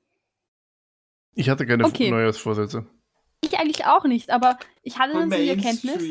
Ich 1.38 1.50
hatte 1.50 1.66
keine 1.66 1.86
Okay. 1.86 2.10
Neujahrsvorsätze. 2.10 2.86
Ich 3.42 3.58
eigentlich 3.60 3.86
auch 3.86 4.04
nicht, 4.06 4.30
aber 4.32 4.58
ich 4.82 4.98
hatte 4.98 5.14
dann 5.14 5.30
so 5.32 5.38
die 5.38 5.50
Erkenntnis. 5.50 6.04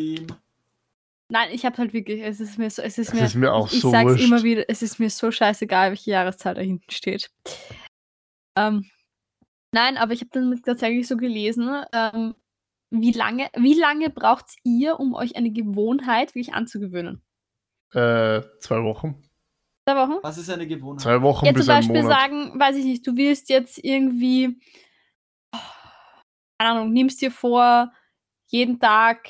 Nein, 1.28 1.48
ich 1.52 1.66
habe 1.66 1.76
halt 1.78 1.92
wirklich, 1.92 2.22
es 2.22 2.38
ist 2.38 2.56
mir 2.56 2.70
so, 2.70 2.82
es 2.82 2.98
ist 2.98 3.08
Es 3.08 3.14
mir, 3.14 3.24
ist 3.26 3.34
mir 3.34 3.52
auch 3.52 3.70
ich 3.72 3.80
so 3.80 3.90
sag's 3.90 4.12
wurscht. 4.12 4.24
immer 4.24 4.42
wieder, 4.44 4.64
es 4.68 4.80
ist 4.82 5.00
mir 5.00 5.10
so 5.10 5.32
scheißegal, 5.32 5.90
welche 5.90 6.12
Jahreszahl 6.12 6.54
da 6.54 6.60
hinten 6.60 6.88
steht. 6.90 7.30
Ähm, 8.56 8.88
nein, 9.72 9.96
aber 9.96 10.12
ich 10.12 10.20
habe 10.20 10.30
dann 10.32 10.62
tatsächlich 10.62 11.08
so 11.08 11.16
gelesen, 11.16 11.68
ähm, 11.92 12.34
wie 12.90 13.10
lange, 13.10 13.48
wie 13.56 13.74
lange 13.74 14.08
braucht 14.10 14.46
ihr, 14.62 15.00
um 15.00 15.14
euch 15.14 15.34
eine 15.34 15.50
Gewohnheit 15.50 16.36
wirklich 16.36 16.54
anzugewöhnen? 16.54 17.20
Äh, 17.92 18.42
zwei 18.60 18.84
Wochen. 18.84 19.20
Zwei 19.88 19.96
Wochen? 19.96 20.18
Was 20.22 20.38
ist 20.38 20.48
eine 20.50 20.68
Gewohnheit? 20.68 21.02
Zwei 21.02 21.22
Wochen 21.22 21.44
Ja, 21.46 21.50
zum 21.52 21.58
bis 21.58 21.68
ein 21.68 21.76
Beispiel 21.78 22.02
Monat. 22.02 22.20
sagen, 22.20 22.60
weiß 22.60 22.76
ich 22.76 22.84
nicht, 22.84 23.04
du 23.06 23.16
willst 23.16 23.48
jetzt 23.48 23.82
irgendwie, 23.82 24.60
keine 25.52 26.70
Ahnung, 26.70 26.92
nimmst 26.92 27.20
dir 27.20 27.30
vor, 27.30 27.92
jeden 28.46 28.78
Tag 28.80 29.28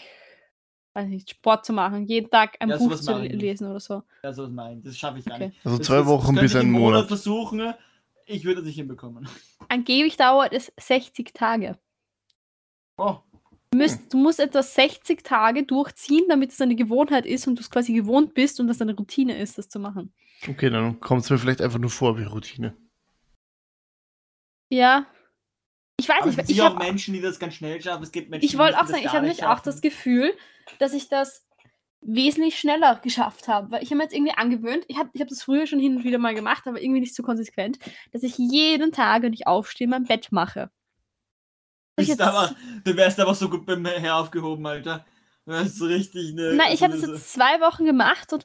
weiß 0.95 1.09
nicht, 1.09 1.29
Sport 1.29 1.67
zu 1.67 1.75
machen, 1.75 2.07
jeden 2.07 2.31
Tag 2.31 2.57
ein 2.59 2.71
Ja, 2.71 2.79
Buch 2.79 2.85
sowas 2.85 3.05
zu 3.05 3.23
ich 3.23 3.33
lesen 3.33 3.69
oder 3.69 3.81
so. 3.81 4.03
Ja, 4.23 4.33
so 4.33 4.45
ist 4.45 4.51
mein. 4.53 4.83
Das 4.83 4.97
schaffe 4.97 5.19
ich 5.19 5.27
gar 5.27 5.37
Okay. 5.37 5.49
nicht. 5.49 5.61
Also 5.67 5.77
Das- 5.77 5.87
zwei 5.87 6.07
Wochen 6.07 6.35
das 6.37 6.43
bis 6.43 6.53
ich 6.53 6.59
einen 6.59 6.75
im 6.75 6.81
Monat. 6.81 7.07
versuchen. 7.09 7.75
Ich 8.25 8.45
würde 8.45 8.61
es 8.61 8.67
nicht 8.67 8.77
hinbekommen. 8.77 9.29
Angeblich 9.69 10.17
dauert 10.17 10.55
es 10.55 10.73
60 10.81 11.35
Tage. 11.35 11.79
Oh, 12.97 13.19
Du 13.73 13.79
musst, 13.79 14.13
du 14.15 14.17
musst 14.17 14.41
etwas 14.41 14.75
60 14.75 15.23
Tage 15.23 15.65
durchziehen, 15.65 16.25
damit 16.31 16.51
es 16.53 16.61
eine 16.63 16.75
Gewohnheit 16.77 17.27
ist 17.27 17.47
und 17.47 17.57
du 17.57 17.61
es 17.61 17.71
quasi 17.71 17.93
gewohnt 17.93 18.33
bist 18.33 18.59
und 18.59 18.69
das 18.69 18.81
eine 18.81 18.95
Routine 18.97 19.37
ist, 19.39 19.59
das 19.59 19.69
zu 19.69 19.79
machen. 19.79 20.15
Okay, 20.49 20.71
dann 20.71 20.99
kommt 21.01 21.25
es 21.25 21.29
mir 21.31 21.37
vielleicht 21.37 21.61
einfach 21.61 21.79
nur 21.79 21.91
vor 21.91 22.17
wie 22.17 22.23
Routine. 22.23 22.75
Ja. 24.71 25.07
Ich 25.99 26.09
weiß 26.09 26.19
aber 26.21 26.29
es 26.31 26.37
nicht, 26.37 26.47
gibt 26.49 26.59
ich 26.59 26.65
habe 26.65 26.79
Menschen, 26.79 27.15
die 27.15 27.21
das 27.21 27.39
ganz 27.39 27.55
schnell 27.55 27.81
schaffen. 27.81 28.03
Es 28.03 28.13
gibt 28.13 28.29
Menschen, 28.31 28.45
Ich 28.45 28.59
wollte 28.59 28.79
auch 28.79 28.87
sagen, 28.87 29.01
ich 29.01 29.09
habe 29.13 29.27
nicht 29.27 29.41
nämlich 29.41 29.45
auch 29.47 29.61
das 29.61 29.81
Gefühl, 29.81 30.35
dass 30.79 30.93
ich 30.93 31.09
das 31.09 31.47
wesentlich 32.03 32.59
schneller 32.59 32.97
geschafft 33.03 33.49
habe. 33.49 33.71
Weil 33.71 33.83
ich 33.83 33.89
habe 33.91 33.97
mir 33.97 34.03
jetzt 34.05 34.15
irgendwie 34.15 34.35
angewöhnt, 34.35 34.85
ich 34.89 34.99
habe 34.99 35.09
ich 35.13 35.21
hab 35.21 35.29
das 35.29 35.43
früher 35.43 35.67
schon 35.67 35.81
hin 35.81 35.97
und 35.97 36.05
wieder 36.05 36.19
mal 36.19 36.35
gemacht, 36.35 36.67
aber 36.67 36.81
irgendwie 36.81 37.01
nicht 37.01 37.15
so 37.15 37.23
konsequent, 37.23 37.79
dass 38.13 38.23
ich 38.23 38.37
jeden 38.37 38.93
Tag, 38.93 39.23
wenn 39.23 39.33
ich 39.33 39.47
aufstehe, 39.47 39.89
mein 39.89 40.05
Bett 40.05 40.31
mache. 40.33 40.71
Jetzt- 41.99 42.21
aber, 42.21 42.55
du 42.85 42.95
wärst 42.95 43.19
aber 43.19 43.35
so 43.35 43.49
gut 43.49 43.65
beim 43.65 43.85
Herr 43.87 44.17
aufgehoben, 44.17 44.67
Alter. 44.67 45.07
Du 45.47 45.53
wärst 45.53 45.77
so 45.77 45.87
richtig 45.87 46.33
eine. 46.33 46.55
Nein, 46.55 46.73
ich 46.73 46.83
habe 46.83 46.93
das 46.93 47.07
jetzt 47.09 47.33
zwei 47.33 47.61
Wochen 47.61 47.87
gemacht 47.87 48.33
und 48.35 48.45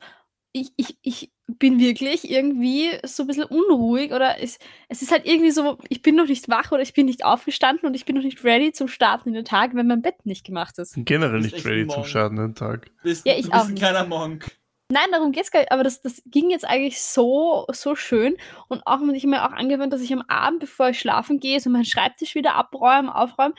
ich, 0.53 0.71
ich, 0.77 0.97
ich 1.01 1.31
bin 1.57 1.79
wirklich 1.79 2.29
irgendwie 2.29 2.89
so 3.03 3.23
ein 3.23 3.27
bisschen 3.27 3.45
unruhig 3.45 4.11
oder 4.13 4.41
es, 4.41 4.59
es 4.89 5.01
ist 5.01 5.11
halt 5.11 5.25
irgendwie 5.25 5.51
so, 5.51 5.77
ich 5.89 6.01
bin 6.01 6.15
noch 6.15 6.27
nicht 6.27 6.49
wach 6.49 6.71
oder 6.71 6.81
ich 6.81 6.93
bin 6.93 7.05
nicht 7.05 7.23
aufgestanden 7.25 7.87
und 7.87 7.93
ich 7.95 8.05
bin 8.05 8.15
noch 8.15 8.23
nicht 8.23 8.43
ready 8.43 8.71
zum 8.71 8.87
Starten 8.87 9.29
in 9.29 9.35
den 9.35 9.45
Tag, 9.45 9.73
wenn 9.75 9.87
mein 9.87 10.01
Bett 10.01 10.25
nicht 10.25 10.45
gemacht 10.45 10.77
ist. 10.79 10.93
Generell 10.97 11.39
nicht 11.41 11.65
ready 11.65 11.87
zum. 11.87 12.03
Starten 12.03 12.35
den 12.37 12.55
Tag. 12.55 12.91
bist, 13.03 13.25
Ja, 13.25 13.33
ich 13.33 13.45
du 13.45 13.51
bist 13.51 13.61
auch 13.61 13.67
ein 13.67 13.73
nicht. 13.73 13.81
kleiner 13.83 14.05
Monk. 14.05 14.51
Nein, 14.89 15.07
darum 15.11 15.31
geht's 15.31 15.51
gar 15.51 15.61
nicht, 15.61 15.71
aber 15.71 15.83
das, 15.83 16.01
das 16.01 16.21
ging 16.25 16.49
jetzt 16.49 16.65
eigentlich 16.65 17.01
so, 17.01 17.65
so 17.71 17.95
schön. 17.95 18.35
Und 18.67 18.85
auch 18.85 18.99
wenn 18.99 19.15
ich 19.15 19.23
mir 19.25 19.45
auch 19.45 19.53
angewöhnt, 19.53 19.93
dass 19.93 20.01
ich 20.01 20.11
am 20.11 20.23
Abend, 20.27 20.59
bevor 20.59 20.89
ich 20.89 20.99
schlafen 20.99 21.39
gehe, 21.39 21.61
so 21.61 21.69
meinen 21.69 21.85
Schreibtisch 21.85 22.35
wieder 22.35 22.55
abräumen, 22.55 23.09
aufräumen. 23.09 23.53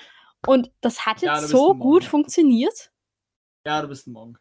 Und 0.46 0.70
das 0.82 1.06
hat 1.06 1.22
Ja, 1.22 1.32
jetzt 1.32 1.42
bist 1.42 1.52
so 1.52 1.74
gut 1.74 2.04
funktioniert. 2.04 2.90
Ja, 3.66 3.80
du 3.80 3.88
bist 3.88 4.06
ein 4.06 4.12
Monk. 4.12 4.38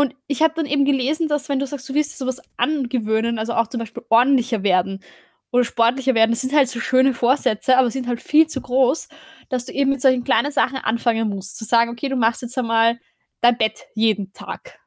Und 0.00 0.14
ich 0.28 0.42
habe 0.42 0.54
dann 0.54 0.66
eben 0.66 0.84
gelesen, 0.84 1.26
dass 1.28 1.48
wenn 1.48 1.58
du 1.58 1.66
sagst, 1.66 1.88
du 1.88 1.94
willst 1.94 2.12
dir 2.12 2.16
sowas 2.18 2.40
angewöhnen, 2.56 3.38
also 3.38 3.54
auch 3.54 3.66
zum 3.66 3.80
Beispiel 3.80 4.04
ordentlicher 4.10 4.62
werden 4.62 5.02
oder 5.50 5.64
sportlicher 5.64 6.14
werden, 6.14 6.30
das 6.30 6.42
sind 6.42 6.52
halt 6.54 6.68
so 6.68 6.78
schöne 6.80 7.14
Vorsätze, 7.14 7.76
aber 7.78 7.90
sind 7.90 8.06
halt 8.06 8.22
viel 8.22 8.46
zu 8.46 8.60
groß, 8.60 9.08
dass 9.48 9.64
du 9.66 9.72
eben 9.72 9.90
mit 9.90 10.00
solchen 10.02 10.22
kleinen 10.24 10.52
Sachen 10.52 10.76
anfangen 10.78 11.28
musst. 11.28 11.56
Zu 11.58 11.64
sagen, 11.64 11.90
okay, 11.90 12.08
du 12.08 12.16
machst 12.16 12.42
jetzt 12.42 12.56
einmal 12.58 12.98
dein 13.40 13.58
Bett 13.58 13.86
jeden 13.94 14.32
Tag. 14.32 14.78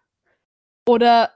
Oder, 0.88 1.32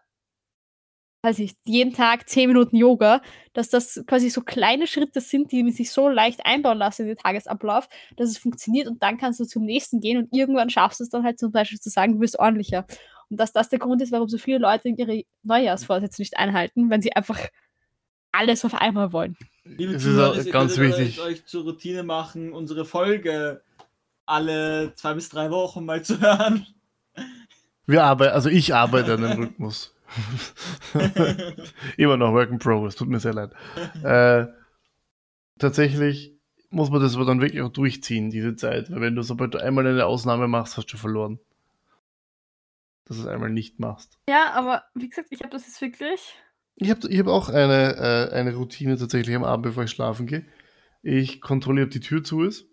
weiß 1.24 1.40
ich, 1.40 1.56
jeden 1.66 1.94
Tag 1.94 2.30
10 2.30 2.48
Minuten 2.50 2.76
Yoga, 2.78 3.22
dass 3.54 3.70
das 3.70 4.04
quasi 4.06 4.30
so 4.30 4.42
kleine 4.42 4.86
Schritte 4.86 5.22
sind, 5.22 5.52
die 5.52 5.72
sich 5.72 5.90
so 5.92 6.08
leicht 6.08 6.46
einbauen 6.46 6.78
lassen 6.78 7.04
in 7.04 7.08
den 7.10 7.18
Tagesablauf, 7.18 7.90
dass 8.16 8.30
es 8.30 8.38
funktioniert 8.38 8.88
und 8.88 9.02
dann 9.02 9.18
kannst 9.18 9.40
du 9.40 9.46
zum 9.46 9.64
nächsten 9.66 10.02
gehen 10.02 10.18
und 10.20 10.30
irgendwann 10.32 10.70
schaffst 10.70 11.00
du 11.00 11.04
es 11.04 11.10
dann 11.10 11.24
halt 11.24 11.40
zum 11.40 11.52
Beispiel 11.52 11.80
zu 11.80 11.90
sagen, 11.90 12.14
du 12.14 12.20
bist 12.20 12.38
ordentlicher. 12.38 12.86
Und 13.30 13.40
dass 13.40 13.52
das 13.52 13.70
der 13.70 13.80
Grund 13.80 14.02
ist, 14.02 14.12
warum 14.12 14.28
so 14.28 14.38
viele 14.38 14.60
Leute 14.60 14.90
ihre 14.90 15.24
Neujahrsvorsätze 15.44 16.22
nicht 16.22 16.38
einhalten, 16.38 16.90
wenn 16.90 17.02
sie 17.02 17.14
einfach 17.14 17.40
alles 18.32 18.66
auf 18.66 18.74
einmal 18.74 19.14
wollen. 19.14 19.38
Liebe 19.64 19.94
ist 19.94 20.04
Zuhörer, 20.04 20.32
auch 20.32 20.36
ihr 20.36 20.52
ganz 20.52 20.78
wichtig. 20.78 21.20
Euch, 21.20 21.26
euch 21.26 21.46
zur 21.46 21.64
Routine 21.64 22.04
machen, 22.04 22.54
unsere 22.54 22.86
Folge 22.86 23.62
alle 24.26 24.94
zwei 24.96 25.14
bis 25.14 25.30
drei 25.30 25.52
Wochen 25.52 25.86
mal 25.86 26.04
zu 26.04 26.20
hören. 26.20 26.66
Wir 27.86 28.04
arbeiten, 28.04 28.34
also 28.34 28.50
ich 28.50 28.74
arbeite 28.74 29.14
an 29.14 29.22
dem 29.22 29.32
Rhythmus. 29.40 29.96
Immer 31.98 32.18
noch 32.18 32.34
Work 32.34 32.52
in 32.52 32.60
Progress, 32.60 32.96
tut 32.96 33.10
mir 33.10 33.20
sehr 33.20 33.34
leid. 33.34 33.52
Äh, 34.04 34.48
tatsächlich 35.60 36.36
muss 36.70 36.90
man 36.90 37.02
das 37.02 37.16
aber 37.16 37.26
dann 37.26 37.42
wirklich 37.42 37.62
auch 37.62 37.72
durchziehen, 37.72 38.30
diese 38.30 38.56
Zeit. 38.56 38.92
Weil 38.92 39.02
wenn 39.02 39.16
du, 39.16 39.22
sobald 39.22 39.54
du 39.54 39.60
einmal 39.60 39.86
eine 39.88 40.06
Ausnahme 40.06 40.48
machst, 40.48 40.78
hast 40.78 40.92
du 40.92 40.98
verloren. 40.98 41.40
Dass 43.06 43.18
du 43.18 43.24
es 43.24 43.28
einmal 43.28 43.52
nicht 43.52 43.80
machst. 43.80 44.18
Ja, 44.28 44.52
aber 44.54 44.84
wie 44.96 45.10
gesagt, 45.10 45.28
ich 45.32 45.42
habe 45.42 45.52
das 45.52 45.66
jetzt 45.68 45.82
wirklich. 45.82 46.36
Ich 46.76 46.90
habe 46.90 47.08
ich 47.08 47.20
hab 47.20 47.28
auch 47.28 47.50
eine, 47.50 47.96
äh, 48.32 48.36
eine 48.36 48.56
Routine 48.56 48.98
tatsächlich 48.98 49.36
am 49.36 49.44
Abend, 49.44 49.64
bevor 49.64 49.84
ich 49.84 49.92
schlafen 49.92 50.28
gehe. 50.28 50.46
Ich 51.04 51.40
kontrolliere, 51.40 51.86
ob 51.86 51.92
die 51.92 52.00
Tür 52.00 52.24
zu 52.24 52.44
ist, 52.44 52.66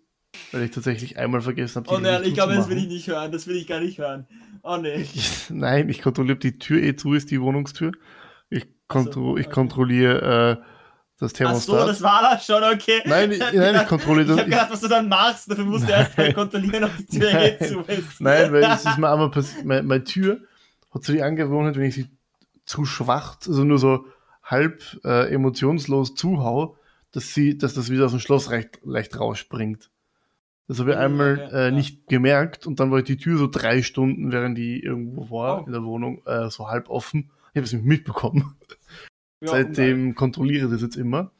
weil 0.51 0.63
ich 0.63 0.71
tatsächlich 0.71 1.17
einmal 1.17 1.41
vergessen 1.41 1.75
habe, 1.75 1.87
die 1.87 1.93
Oh 1.93 1.99
nein, 1.99 2.15
richtig 2.15 2.29
ich 2.29 2.33
glaube, 2.33 2.55
das 2.55 2.67
will 2.67 2.79
ich 2.79 2.87
nicht 2.87 3.07
hören. 3.07 3.31
Das 3.31 3.47
will 3.47 3.55
ich 3.55 3.67
gar 3.67 3.79
nicht 3.79 3.99
hören. 3.99 4.27
Oh 4.63 4.77
nee. 4.77 4.95
Ich, 4.95 5.49
nein, 5.49 5.87
ich 5.87 6.01
kontrolliere, 6.01 6.35
ob 6.35 6.41
die 6.41 6.57
Tür 6.57 6.81
eh 6.81 6.95
zu 6.95 7.13
ist, 7.13 7.29
die 7.31 7.39
Wohnungstür. 7.39 7.91
Ich, 8.49 8.67
kontro 8.87 9.37
ich 9.37 9.45
okay. 9.45 9.53
kontrolliere 9.53 10.59
äh, 10.59 10.72
das 11.23 11.33
Ach 11.33 11.37
Thermostat. 11.37 11.79
so, 11.81 11.87
das 11.87 12.01
war 12.01 12.21
das 12.21 12.45
schon, 12.45 12.63
okay. 12.63 13.01
Nein, 13.05 13.31
ich- 13.31 13.39
nein, 13.39 13.75
ich 13.75 13.87
kontrolliere 13.87 14.21
Ich 14.23 14.27
das- 14.29 14.37
habe 14.39 14.49
gedacht, 14.49 14.71
was 14.71 14.81
du 14.81 14.87
dann 14.87 15.07
machst. 15.09 15.49
Dafür 15.51 15.65
musst 15.65 15.87
du 15.87 15.91
erst 15.91 16.17
mal 16.17 16.23
Nein. 16.25 16.33
kontrollieren, 16.35 16.83
ob 16.85 16.91
die 16.97 17.19
Tür 17.19 17.33
Nein. 17.33 17.57
zu 17.59 17.79
ist. 17.81 18.21
Nein, 18.21 18.51
weil 18.53 18.63
es 18.63 18.85
ist 18.85 18.97
mir 18.97 19.09
einmal 19.09 19.31
passiert. 19.31 19.65
Meine, 19.65 19.83
meine 19.83 20.03
Tür 20.03 20.39
hat 20.93 21.03
so 21.03 21.13
die 21.13 21.23
Angewohnheit, 21.23 21.75
wenn 21.75 21.83
ich 21.85 21.95
sie 21.95 22.07
zu 22.65 22.85
schwach, 22.85 23.37
also 23.47 23.63
nur 23.63 23.77
so 23.79 24.05
halb 24.43 24.81
äh, 25.03 25.33
emotionslos 25.33 26.15
zuhau, 26.15 26.77
dass 27.11 27.33
sie, 27.33 27.57
dass 27.57 27.73
das 27.73 27.89
wieder 27.89 28.05
aus 28.05 28.11
dem 28.11 28.19
Schloss 28.19 28.49
leicht, 28.49 28.79
leicht 28.83 29.19
rausspringt. 29.19 29.89
Das 30.67 30.79
habe 30.79 30.91
ich 30.91 30.97
einmal 30.97 31.49
äh, 31.51 31.63
ja. 31.65 31.71
nicht 31.71 32.07
gemerkt 32.07 32.65
und 32.67 32.79
dann 32.79 32.89
war 32.89 33.01
die 33.01 33.17
Tür 33.17 33.37
so 33.37 33.47
drei 33.47 33.81
Stunden, 33.81 34.31
während 34.31 34.57
die 34.57 34.79
irgendwo 34.81 35.29
war 35.29 35.61
Oh. 35.61 35.65
in 35.65 35.73
der 35.73 35.83
Wohnung, 35.83 36.21
äh, 36.25 36.49
so 36.49 36.69
halb 36.69 36.89
offen. 36.89 37.29
Ich 37.51 37.57
habe 37.57 37.65
es 37.65 37.73
nicht 37.73 37.85
mitbekommen. 37.85 38.55
Ja, 39.43 39.49
Seitdem 39.49 40.15
kontrolliere 40.15 40.65
ich 40.65 40.71
das 40.71 40.81
jetzt 40.81 40.95
immer. 40.95 41.31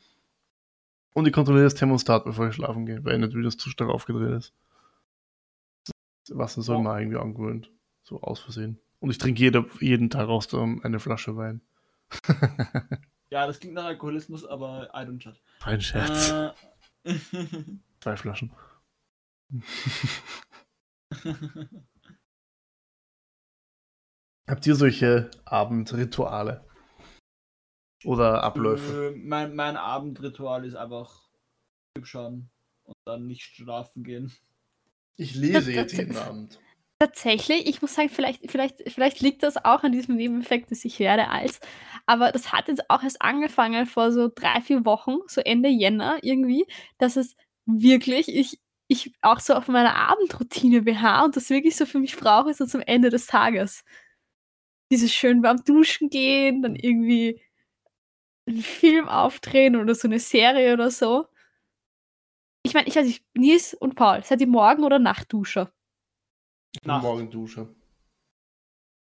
Und 1.14 1.26
ich 1.26 1.34
kontrolliere 1.34 1.66
das 1.66 1.76
Thermostat, 1.76 2.26
bevor 2.26 2.49
ich 2.49 2.56
schlafen 2.56 2.86
gehe, 2.86 3.04
weil 3.06 3.22
wieder 3.22 3.43
das 3.43 3.56
zu 3.56 3.70
stark 3.70 3.89
aufgedreht 3.89 4.38
ist. 4.38 4.54
Das 6.28 6.38
Wasser 6.38 6.62
soll 6.62 6.82
man 6.82 6.99
irgendwie 6.99 7.18
angewöhnt. 7.18 7.72
So 8.04 8.22
aus 8.22 8.39
Versehen. 8.39 8.80
Und 8.99 9.10
ich 9.10 9.18
trinke 9.18 9.39
jede, 9.39 9.66
jeden 9.80 10.10
Tag 10.10 10.28
aus 10.28 10.54
eine 10.54 10.99
Flasche 10.99 11.38
Wein. 11.38 11.62
Ja, 13.34 13.47
das 13.47 13.60
klingt 13.60 13.74
nach 13.74 13.86
Alkoholismus, 13.86 14.45
aber 14.45 14.91
I 14.93 14.97
don't 15.08 15.18
judge. 15.18 15.39
Ein 15.62 15.82
Scherz. 15.82 16.30
Äh, 16.30 16.51
Zwei 17.99 18.16
Flaschen. 18.16 18.51
Habt 24.47 24.68
ihr 24.68 24.76
solche 24.76 25.32
Abendrituale? 25.45 26.64
Oder 28.06 28.43
Abläufe? 28.43 29.14
Äh, 29.14 29.18
mein, 29.18 29.56
mein 29.56 29.78
Abendritual 29.78 30.66
ist 30.66 30.76
einfach 30.76 31.24
schauen 32.01 32.49
und 32.86 32.95
dann 33.06 33.28
nicht 33.28 33.56
schlafen 33.56 34.04
gehen. 34.04 34.34
Ich 35.16 35.36
lese 35.36 35.72
jetzt 35.72 35.93
jeden 35.93 36.18
Abend. 36.18 36.60
Tatsächlich, 36.99 37.68
ich 37.68 37.82
muss 37.82 37.95
sagen, 37.95 38.10
vielleicht, 38.10 38.49
vielleicht, 38.49 38.78
vielleicht 38.91 39.20
liegt 39.20 39.43
das 39.43 39.64
auch 39.64 39.84
an 39.84 39.91
diesem 39.91 40.16
Nebeneffekt, 40.16 40.72
dass 40.72 40.86
ich 40.86 40.99
werde 40.99 41.28
alt. 41.30 41.60
Aber 42.06 42.32
das 42.32 42.51
hat 42.51 42.68
jetzt 42.68 42.89
auch 42.89 43.04
erst 43.04 43.22
angefangen 43.22 43.86
vor 43.86 44.12
so 44.12 44.30
drei, 44.34 44.62
vier 44.62 44.86
Wochen, 44.86 45.18
so 45.28 45.41
Ende 45.41 45.70
Jänner 45.70 46.18
irgendwie, 46.22 46.66
dass 46.97 47.16
es 47.16 47.36
wirklich, 47.66 48.34
ich, 48.34 48.60
ich 48.88 49.14
auch 49.22 49.39
so 49.39 49.54
auf 49.54 49.68
meiner 49.68 49.95
Abendroutine 49.95 50.82
beharre 50.82 51.26
und 51.26 51.36
das 51.36 51.49
wirklich 51.49 51.76
so 51.76 51.86
für 51.86 51.99
mich 51.99 52.16
brauche, 52.16 52.54
so 52.54 52.66
zum 52.66 52.82
Ende 52.82 53.10
des 53.10 53.28
Tages. 53.28 53.84
Dieses 54.91 55.14
schön 55.14 55.43
warm 55.43 55.64
duschen 55.66 56.10
gehen, 56.10 56.62
dann 56.62 56.76
irgendwie 56.76 57.41
einen 58.47 58.61
Film 58.61 59.07
aufdrehen 59.07 59.75
oder 59.75 59.95
so 59.95 60.07
eine 60.07 60.19
Serie 60.19 60.73
oder 60.73 60.91
so. 60.91 61.27
Ich 62.65 62.73
meine, 62.73 62.87
ich 62.87 62.95
weiß 62.95 63.05
nicht, 63.05 63.25
Nils 63.33 63.73
und 63.73 63.95
Paul, 63.95 64.23
seid 64.23 64.41
ihr 64.41 64.47
Morgen- 64.47 64.83
oder 64.83 64.99
Nachtduscher? 64.99 65.71
Nacht. 66.83 67.03
Morgen 67.03 67.29
Dusche. 67.29 67.73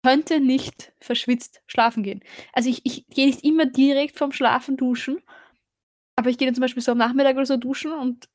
könnte 0.06 0.42
nicht 0.42 0.92
verschwitzt 1.00 1.62
schlafen 1.66 2.04
gehen. 2.04 2.24
Also 2.52 2.70
ich, 2.70 2.82
ich 2.84 3.08
gehe 3.08 3.26
nicht 3.28 3.44
immer 3.46 3.66
direkt 3.66 4.18
vom 4.18 4.34
Schlafen 4.34 4.76
duschen, 4.76 5.22
aber 6.18 6.30
ich 6.30 6.38
gehe 6.38 6.46
dann 6.48 6.56
zum 6.56 6.62
Beispiel 6.62 6.84
so 6.84 6.92
am 6.92 6.98
Nachmittag 6.98 7.36
oder 7.38 7.46
so 7.46 7.56
duschen 7.56 7.94
und 7.94 8.28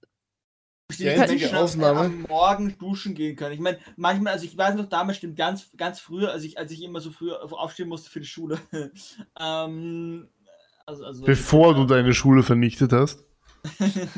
Die 0.98 1.10
einzige 1.10 1.54
Ausnahme- 1.58 2.00
am 2.06 2.22
Morgen 2.22 2.78
duschen 2.78 3.14
gehen 3.14 3.36
können. 3.36 3.52
Ich 3.52 3.60
meine, 3.60 3.78
manchmal, 3.96 4.32
also 4.32 4.46
ich 4.46 4.56
weiß 4.56 4.76
noch, 4.76 4.86
damals 4.86 5.18
stimmt 5.18 5.36
ganz, 5.36 5.70
ganz 5.76 6.00
früher, 6.00 6.30
als 6.32 6.44
ich, 6.44 6.56
als 6.58 6.72
ich 6.72 6.82
immer 6.82 7.00
so 7.00 7.10
früh 7.10 7.30
aufstehen 7.32 7.88
musste 7.90 8.08
für 8.08 8.20
die 8.20 8.26
Schule. 8.26 8.58
ähm, 9.38 10.30
also, 10.88 11.04
also, 11.04 11.24
Bevor 11.24 11.74
du 11.74 11.84
deine 11.84 12.14
Schule 12.14 12.42
vernichtet 12.42 12.92
hast. 12.92 13.22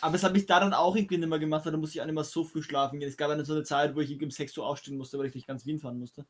Aber 0.00 0.12
das 0.12 0.24
habe 0.24 0.38
ich 0.38 0.46
da 0.46 0.60
dann 0.60 0.72
auch 0.72 0.96
irgendwie 0.96 1.18
nicht 1.18 1.28
mehr 1.28 1.38
gemacht, 1.38 1.66
weil 1.66 1.72
da 1.72 1.78
musste 1.78 1.98
ich 1.98 2.00
auch 2.00 2.06
nicht 2.06 2.14
mehr 2.14 2.24
so 2.24 2.42
früh 2.42 2.62
schlafen 2.62 2.98
gehen. 2.98 3.08
Es 3.08 3.18
gab 3.18 3.28
eine 3.30 3.44
so 3.44 3.52
eine 3.52 3.64
Zeit, 3.64 3.94
wo 3.94 4.00
ich 4.00 4.10
irgendwie 4.10 4.24
um 4.24 4.30
6 4.30 4.56
Uhr 4.56 4.66
aufstehen 4.66 4.96
musste, 4.96 5.18
weil 5.18 5.26
ich 5.26 5.32
durch 5.32 5.46
ganz 5.46 5.66
Wien 5.66 5.78
fahren 5.78 5.98
musste. 5.98 6.24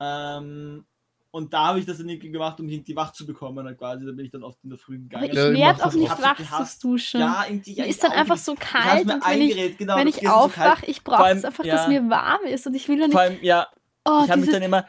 Ähm, 0.00 0.86
und 1.30 1.52
da 1.52 1.66
habe 1.66 1.80
ich 1.80 1.84
das 1.84 1.98
dann 1.98 2.08
irgendwie 2.08 2.30
gemacht, 2.30 2.58
um 2.58 2.68
irgendwie 2.70 2.96
wach 2.96 3.12
zu 3.12 3.26
bekommen. 3.26 3.66
Halt 3.66 3.76
quasi. 3.76 4.06
Da 4.06 4.12
bin 4.12 4.24
ich 4.24 4.30
dann 4.30 4.44
oft 4.44 4.58
in 4.64 4.70
der 4.70 4.78
Früh 4.78 4.94
aber 5.12 5.26
gegangen. 5.26 5.30
ich 5.30 5.34
Ja, 5.34 5.50
ich 5.50 5.58
mach 5.58 5.78
werde 5.78 5.86
auch 5.86 5.92
nicht 5.92 6.22
wach 6.22 6.36
gehasst. 6.38 6.82
Duschen. 6.82 7.20
ja, 7.20 7.44
irgendwie. 7.46 7.74
Ja, 7.74 7.84
ist 7.84 8.02
dann 8.02 8.12
einfach 8.12 8.36
nicht. 8.36 8.44
so 8.46 8.54
kalt 8.54 9.06
mir 9.06 9.14
und 9.16 9.26
wenn 9.26 9.40
ich, 9.42 9.76
genau, 9.76 9.96
wenn 9.96 10.08
ich 10.08 10.22
ist 10.22 10.22
so 10.22 10.28
aufwache, 10.28 10.86
ich 10.86 11.04
brauche 11.04 11.32
es 11.32 11.44
einfach, 11.44 11.64
ja. 11.64 11.76
dass 11.76 11.88
mir 11.88 12.08
warm 12.08 12.44
ist 12.46 12.66
und 12.66 12.74
ich 12.74 12.88
will 12.88 12.98
ja 12.98 13.06
nicht 13.08 13.12
Vor 13.12 13.20
allem, 13.20 13.38
ja, 13.42 13.68
Oh, 14.04 14.22
ich 14.24 14.30
habe 14.30 14.40
mich 14.40 14.50
dann 14.50 14.62
immer. 14.62 14.86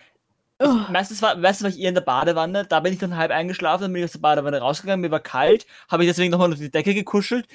Oh. 0.63 0.91
Meistens 0.91 1.21
war, 1.21 1.35
meistens 1.35 1.63
war 1.63 1.69
ich 1.69 1.79
eher 1.79 1.89
in 1.89 1.95
der 1.95 2.01
Badewanne, 2.01 2.65
da 2.65 2.79
bin 2.79 2.93
ich 2.93 2.99
dann 2.99 3.17
halb 3.17 3.31
eingeschlafen, 3.31 3.83
dann 3.83 3.93
bin 3.93 4.01
ich 4.01 4.05
aus 4.05 4.13
der 4.13 4.19
Badewanne 4.19 4.59
rausgegangen, 4.59 5.01
mir 5.01 5.11
war 5.11 5.19
kalt, 5.19 5.65
habe 5.89 6.03
ich 6.03 6.09
deswegen 6.09 6.31
nochmal 6.31 6.51
auf 6.51 6.59
die 6.59 6.71
Decke 6.71 6.93
gekuschelt 6.93 7.47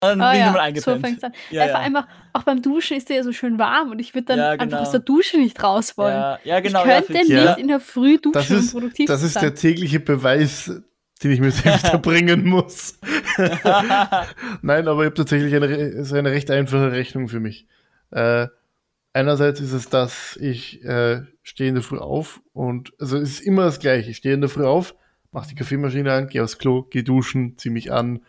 dann 0.00 0.20
oh, 0.20 0.24
bin 0.30 0.32
ja, 0.32 0.40
ich 0.40 0.46
nochmal 0.46 0.60
eingepennt. 0.60 0.96
So 0.96 1.06
fängt's 1.06 1.24
an. 1.24 1.32
Ja, 1.50 1.66
ja. 1.66 1.78
Einfach, 1.78 2.06
auch 2.32 2.42
beim 2.42 2.60
Duschen 2.60 2.96
ist 2.96 3.08
der 3.08 3.16
ja 3.16 3.22
so 3.22 3.32
schön 3.32 3.58
warm 3.58 3.90
und 3.90 3.98
ich 3.98 4.14
würde 4.14 4.26
dann 4.26 4.38
ja, 4.38 4.52
genau. 4.52 4.62
einfach 4.62 4.80
aus 4.80 4.90
der 4.90 5.00
Dusche 5.00 5.38
nicht 5.38 5.62
raus 5.62 5.96
wollen. 5.96 6.14
Ja, 6.14 6.38
ja 6.44 6.60
genau. 6.60 6.84
Ich 6.84 7.06
könnte 7.06 7.12
nicht 7.12 7.58
in 7.58 7.68
der 7.68 7.80
Früh 7.80 8.18
duschen 8.18 8.32
das 8.32 8.50
ist, 8.50 8.74
und 8.74 8.80
produktiv 8.80 9.06
Das 9.06 9.22
ist 9.22 9.34
sein. 9.34 9.44
der 9.44 9.54
tägliche 9.54 10.00
Beweis, 10.00 10.70
den 11.22 11.30
ich 11.30 11.40
mir 11.40 11.50
selbst 11.50 11.84
erbringen 11.92 12.44
muss. 12.44 12.98
Nein, 14.62 14.88
aber 14.88 15.02
ich 15.02 15.06
habe 15.06 15.14
tatsächlich 15.14 15.54
eine, 15.54 15.66
ist 15.66 16.12
eine 16.12 16.30
recht 16.30 16.50
einfache 16.50 16.92
Rechnung 16.92 17.28
für 17.28 17.40
mich. 17.40 17.66
Äh, 18.10 18.48
einerseits 19.16 19.60
ist 19.60 19.72
es, 19.72 19.88
dass 19.88 20.36
ich 20.36 20.84
äh, 20.84 21.22
stehe 21.42 21.70
in 21.70 21.74
der 21.74 21.82
Früh 21.82 21.98
auf 21.98 22.42
und 22.52 22.92
also 23.00 23.16
es 23.16 23.30
ist 23.30 23.40
immer 23.40 23.64
das 23.64 23.80
Gleiche. 23.80 24.10
Ich 24.10 24.18
stehe 24.18 24.34
in 24.34 24.42
der 24.42 24.50
Früh 24.50 24.64
auf, 24.64 24.94
mache 25.32 25.48
die 25.48 25.54
Kaffeemaschine 25.54 26.12
an, 26.12 26.28
gehe 26.28 26.44
aufs 26.44 26.58
Klo, 26.58 26.82
gehe 26.82 27.02
duschen, 27.02 27.56
ziehe 27.56 27.72
mich 27.72 27.90
an, 27.90 28.20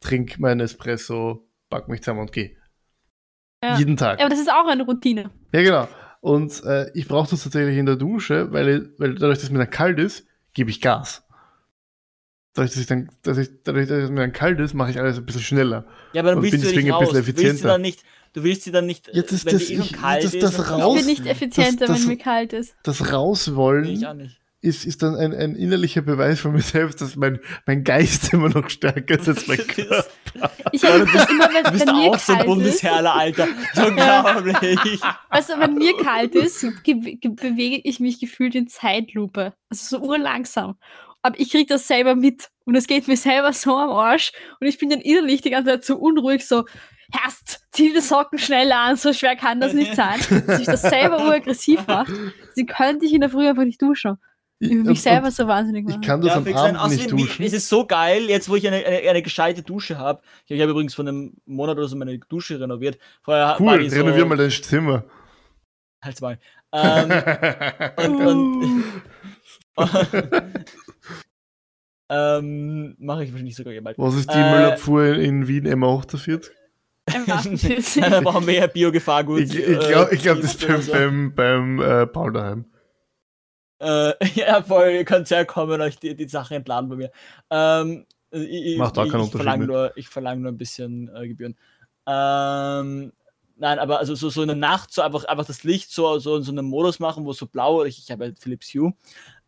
trinke 0.00 0.40
meinen 0.40 0.60
Espresso, 0.60 1.48
pack 1.70 1.88
mich 1.88 2.02
zusammen 2.02 2.20
und 2.20 2.32
gehe. 2.32 2.56
Ja. 3.62 3.78
Jeden 3.78 3.96
Tag. 3.96 4.18
Ja, 4.18 4.26
aber 4.26 4.34
das 4.34 4.40
ist 4.40 4.50
auch 4.50 4.66
eine 4.68 4.84
Routine. 4.84 5.30
Ja, 5.52 5.62
genau. 5.62 5.88
Und 6.20 6.62
äh, 6.64 6.90
ich 6.92 7.08
brauche 7.08 7.30
das 7.30 7.42
tatsächlich 7.42 7.78
in 7.78 7.86
der 7.86 7.96
Dusche, 7.96 8.52
weil, 8.52 8.92
weil 8.98 9.14
dadurch, 9.14 9.40
dass 9.40 9.50
mir 9.50 9.58
dann 9.58 9.70
kalt 9.70 9.98
ist, 9.98 10.26
gebe 10.52 10.68
ich 10.68 10.82
Gas. 10.82 11.26
Dadurch, 12.52 12.72
dass, 12.72 12.80
ich 12.80 12.86
dann, 12.86 13.10
dass 13.22 13.38
ich, 13.38 13.48
dadurch, 13.64 13.88
dass 13.88 14.04
es 14.04 14.10
mir 14.10 14.20
dann 14.20 14.32
kalt 14.32 14.60
ist, 14.60 14.74
mache 14.74 14.90
ich 14.90 15.00
alles 15.00 15.18
ein 15.18 15.26
bisschen 15.26 15.42
schneller. 15.42 15.86
Ja, 16.12 16.20
aber 16.20 16.32
dann 16.32 16.40
bist 16.42 16.52
du 16.52 16.58
nicht 16.58 16.92
raus. 16.92 17.08
Du 17.08 17.26
willst 17.26 17.38
sie 17.38 17.62
dann 17.62 17.80
nicht, 17.80 18.04
du 18.34 18.42
willst 18.42 18.62
sie 18.64 18.70
dann 18.70 18.86
nicht, 18.86 19.08
ja, 19.12 19.22
das, 19.22 19.46
wenn 19.46 19.54
das, 19.54 19.70
eh 19.70 19.80
ich, 19.80 19.92
kalt 19.92 20.24
das, 20.24 20.32
das 20.32 20.58
ist. 20.58 20.70
Raus, 20.70 21.00
ich 21.00 21.06
bin 21.06 21.14
nicht 21.14 21.26
effizienter, 21.26 21.86
das, 21.86 22.02
wenn 22.02 22.08
mir 22.08 22.18
kalt 22.18 22.52
ist. 22.52 22.74
Das 22.82 23.12
Rauswollen. 23.12 23.86
Ich 23.86 24.06
auch 24.06 24.14
nicht 24.14 24.38
ist, 24.64 24.86
ist 24.86 25.02
dann 25.02 25.14
ein, 25.14 25.34
ein 25.34 25.56
innerlicher 25.56 26.00
Beweis 26.00 26.40
von 26.40 26.52
mir 26.52 26.62
selbst, 26.62 27.02
dass 27.02 27.16
mein, 27.16 27.38
mein 27.66 27.84
Geist 27.84 28.32
immer 28.32 28.48
noch 28.48 28.70
stärker 28.70 29.18
ist 29.18 29.28
als 29.28 29.46
mein 29.46 29.58
Körper. 29.58 30.06
Ich 30.72 30.82
habe 30.82 31.06
das 31.12 31.30
immer, 31.30 31.52
wenn, 31.52 31.64
du 31.64 31.70
bist 31.72 31.86
wenn 31.86 31.94
auch 31.94 32.18
so 32.18 32.32
ein 32.32 32.46
Bundesherrler, 32.46 33.14
Alter. 33.14 33.46
So 33.74 33.86
unglaublich. 33.86 35.00
Also, 35.28 35.52
wenn 35.58 35.74
mir 35.74 35.94
kalt 35.98 36.34
ist, 36.34 36.62
bewege 36.82 37.80
ich 37.84 38.00
mich 38.00 38.18
gefühlt 38.18 38.54
in 38.54 38.66
Zeitlupe. 38.66 39.52
Also 39.68 39.98
so 39.98 40.04
urlangsam. 40.04 40.76
Aber 41.20 41.38
ich 41.38 41.50
kriege 41.50 41.66
das 41.66 41.86
selber 41.86 42.14
mit. 42.14 42.48
Und 42.64 42.74
es 42.74 42.86
geht 42.86 43.06
mir 43.06 43.16
selber 43.16 43.52
so 43.52 43.76
am 43.76 43.90
Arsch. 43.90 44.32
Und 44.60 44.66
ich 44.66 44.78
bin 44.78 44.88
dann 44.88 45.00
innerlich 45.00 45.42
die 45.42 45.50
ganze 45.50 45.72
Zeit 45.72 45.84
so 45.84 45.96
unruhig, 45.96 46.46
so, 46.46 46.64
Herst, 47.14 47.66
zieh 47.72 47.92
die 47.92 48.00
Socken 48.00 48.38
schneller 48.38 48.78
an, 48.78 48.96
so 48.96 49.12
schwer 49.12 49.36
kann 49.36 49.60
das 49.60 49.72
nicht 49.72 49.94
sein. 49.94 50.18
Dass 50.46 50.60
ich 50.60 50.66
das 50.66 50.82
selber 50.82 51.24
uraggressiv 51.24 51.86
mache. 51.86 52.12
Sie 52.54 52.66
könnte 52.66 53.06
ich 53.06 53.12
in 53.12 53.20
der 53.20 53.30
Früh 53.30 53.48
einfach 53.48 53.64
nicht 53.64 53.80
duschen. 53.80 54.18
Ich 54.60 54.70
will 54.70 54.84
mich 54.84 55.02
selber 55.02 55.30
so 55.30 55.46
wahnsinnig 55.46 55.84
machen. 55.84 56.00
Ich 56.00 56.06
kann 56.06 56.20
das 56.20 56.28
ja, 56.28 56.36
am 56.36 56.76
Abend 56.76 56.78
sein. 56.78 56.90
nicht 56.90 57.10
duschen. 57.10 57.44
Es 57.44 57.52
ist 57.52 57.68
so 57.68 57.86
geil, 57.86 58.24
jetzt 58.28 58.48
wo 58.48 58.56
ich 58.56 58.66
eine, 58.66 58.76
eine, 58.76 59.10
eine 59.10 59.22
gescheite 59.22 59.62
Dusche 59.62 59.98
habe. 59.98 60.22
Ich, 60.46 60.52
ich 60.52 60.60
habe 60.60 60.70
übrigens 60.70 60.94
vor 60.94 61.04
einem 61.06 61.34
Monat 61.44 61.76
oder 61.76 61.88
so 61.88 61.96
meine 61.96 62.18
Dusche 62.18 62.58
renoviert. 62.58 62.98
Vorher 63.22 63.56
cool, 63.60 63.90
so, 63.90 63.96
renovier 63.96 64.24
mal 64.24 64.36
dein 64.36 64.50
Zimmer. 64.50 65.04
Halt's 66.02 66.20
mal. 66.20 66.38
Ähm, 66.72 67.10
und, 67.96 68.26
und 68.26 68.84
ähm, 72.08 72.96
mache 72.98 73.24
ich 73.24 73.32
wahrscheinlich 73.32 73.56
sogar 73.56 73.74
bald. 73.82 73.98
Was 73.98 74.14
ist 74.14 74.32
die 74.32 74.38
äh, 74.38 74.50
Müllabfuhr 74.50 75.14
in 75.16 75.46
Wien 75.46 75.66
M48? 75.66 76.50
Da 77.14 78.20
brauchen 78.20 78.46
wir 78.46 78.54
ja 78.54 78.66
Biogefahrgut. 78.66 79.40
Ich, 79.40 79.58
ich 79.58 79.78
glaube, 79.78 80.16
glaub, 80.16 80.40
das 80.40 80.54
ist 80.54 80.66
beim, 80.66 80.82
so. 80.82 80.92
beim, 80.92 81.34
beim 81.34 81.80
äh, 81.80 82.06
Paul 82.06 82.32
daheim. 82.32 82.64
Äh, 83.80 84.12
ja, 84.34 84.62
voll, 84.62 84.90
ihr 84.90 85.04
könnt 85.04 85.30
herkommen 85.30 85.74
und 85.74 85.80
euch 85.80 85.98
die, 85.98 86.14
die 86.14 86.28
Sache 86.28 86.54
entladen 86.54 86.88
bei 86.88 86.96
mir. 86.96 87.10
Ähm, 87.50 88.06
ich, 88.30 88.78
Macht 88.78 88.96
da 88.96 89.02
keinen 89.04 89.22
Unterschied. 89.22 89.36
Verlang 89.36 89.66
nur, 89.66 89.92
ich 89.96 90.08
verlange 90.08 90.40
nur 90.42 90.52
ein 90.52 90.58
bisschen 90.58 91.10
äh, 91.14 91.28
Gebühren. 91.28 91.56
Ähm, 92.06 93.12
nein, 93.56 93.78
aber 93.78 93.98
also 93.98 94.14
so, 94.14 94.28
so 94.28 94.42
in 94.42 94.48
der 94.48 94.56
Nacht 94.56 94.92
so 94.92 95.02
einfach, 95.02 95.24
einfach 95.24 95.46
das 95.46 95.62
Licht 95.62 95.92
so, 95.92 96.18
so 96.18 96.36
in 96.36 96.42
so 96.42 96.52
einem 96.52 96.66
Modus 96.66 96.98
machen, 96.98 97.24
wo 97.24 97.32
so 97.32 97.46
blau, 97.46 97.84
ich, 97.84 97.98
ich 97.98 98.10
habe 98.10 98.24
halt 98.24 98.38
Philips 98.38 98.74
Hue. 98.74 98.92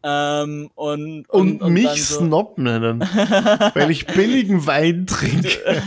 Ähm, 0.02 0.70
und, 0.74 1.28
und, 1.30 1.62
und, 1.62 1.72
mich 1.72 2.06
so 2.06 2.20
Snob 2.20 2.58
nennen, 2.58 3.00
weil 3.74 3.90
ich 3.90 4.06
billigen 4.06 4.66
Wein 4.66 5.06
trinke. 5.06 5.48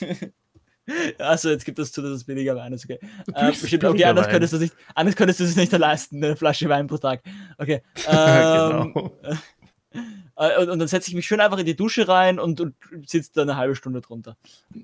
Also 1.18 1.50
jetzt 1.50 1.64
gibt 1.64 1.78
es 1.80 1.90
zu, 1.90 2.00
dass 2.00 2.12
es 2.12 2.24
billiger 2.24 2.54
Wein 2.54 2.72
ist, 2.72 2.84
okay. 2.84 3.00
Äh, 3.34 3.48
bestimmt, 3.48 3.84
okay, 3.84 4.04
anders 4.04 4.28
könntest, 4.28 4.52
du 4.52 4.58
sich, 4.58 4.70
anders 4.94 5.16
könntest 5.16 5.40
du 5.40 5.44
es 5.44 5.56
nicht 5.56 5.72
leisten, 5.72 6.22
eine 6.22 6.36
Flasche 6.36 6.68
Wein 6.68 6.86
pro 6.86 6.96
Tag. 6.96 7.22
Okay. 7.58 7.82
Ähm, 8.08 8.92
genau. 8.94 9.12
Äh, 10.38 10.60
und, 10.60 10.68
und, 10.68 10.78
dann 10.78 10.88
setze 10.88 11.08
ich 11.08 11.14
mich 11.14 11.26
schön 11.26 11.40
einfach 11.40 11.56
in 11.56 11.64
die 11.64 11.76
Dusche 11.76 12.06
rein 12.06 12.38
und, 12.38 12.60
und 12.60 12.74
sitze 13.06 13.30
da 13.34 13.42
eine 13.42 13.56
halbe 13.56 13.74
Stunde 13.74 14.02
drunter. 14.02 14.36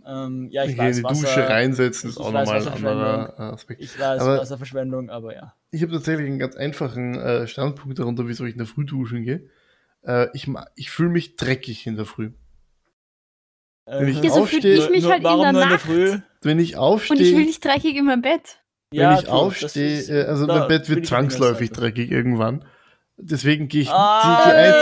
Ähm, 0.07 0.49
ja, 0.51 0.65
ich, 0.65 0.71
ich 0.71 0.79
weiß, 0.79 0.97
in 0.97 1.03
die 1.03 1.11
Wasser, 1.11 1.27
Dusche 1.27 1.47
reinsetzen 1.47 2.09
ist 2.09 2.17
auch 2.17 2.33
nochmal 2.33 2.63
ein 2.63 2.69
anderer 2.69 3.39
Aspekt. 3.53 3.83
Ich 3.83 4.01
weiß, 4.01 4.23
aber 4.23 4.39
Wasserverschwendung, 4.39 5.11
aber 5.11 5.35
ja. 5.35 5.55
Ich 5.71 5.83
habe 5.83 5.93
tatsächlich 5.93 6.27
einen 6.27 6.39
ganz 6.39 6.57
einfachen 6.57 7.17
äh, 7.17 7.47
Standpunkt 7.47 7.99
darunter, 7.99 8.27
wieso 8.27 8.47
ich 8.47 8.53
in 8.53 8.59
der 8.59 8.67
Früh 8.67 8.87
duschen 8.87 9.25
gehe. 9.25 9.51
Äh, 10.07 10.29
ich 10.33 10.49
ich 10.75 10.91
fühle 10.91 11.11
mich 11.11 11.37
dreckig 11.37 11.87
in 11.87 11.97
der 11.97 12.07
Früh. 12.07 12.31
Wenn 13.87 14.09
ich 14.09 14.23
ja, 14.23 14.31
so 14.31 14.43
aufstehe, 14.43 14.77
ich 14.77 14.91
mich 14.91 15.05
halt 15.05 15.25
warum 15.25 15.49
in 15.49 15.55
der, 15.55 15.67
Nacht. 15.67 15.83
Früh? 15.83 16.19
Wenn 16.41 16.59
ich 16.59 16.77
aufstehe. 16.77 17.17
Und 17.17 17.23
ich 17.23 17.35
will 17.35 17.45
nicht 17.45 17.65
dreckig 17.65 17.97
in 17.97 18.05
meinem 18.05 18.23
Bett. 18.23 18.59
Wenn 18.91 19.01
ja, 19.01 19.19
ich 19.19 19.29
aufstehe, 19.29 19.99
ist, 19.99 20.11
äh, 20.11 20.25
also 20.25 20.47
mein 20.47 20.69
Bett 20.69 20.89
wird 20.89 21.07
zwangsläufig 21.07 21.73
dreckig 21.73 22.11
irgendwann. 22.11 22.65
Deswegen 23.17 23.69
gehe 23.69 23.83
ich 23.83 23.91
ah, 23.91 24.45
ein. 24.45 24.75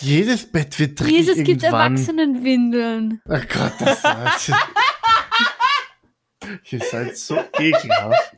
Jedes 0.00 0.50
Bett 0.50 0.78
wird 0.78 1.00
dreckig. 1.00 1.14
Jesus 1.14 1.44
gibt 1.44 1.62
Erwachsenenwindeln. 1.62 3.20
Ach 3.28 3.46
Gott, 3.48 3.72
das 3.80 4.48
ist. 4.48 4.56
Ihr 6.70 6.80
seid 6.80 7.16
so 7.16 7.38
ekelhaft. 7.58 8.36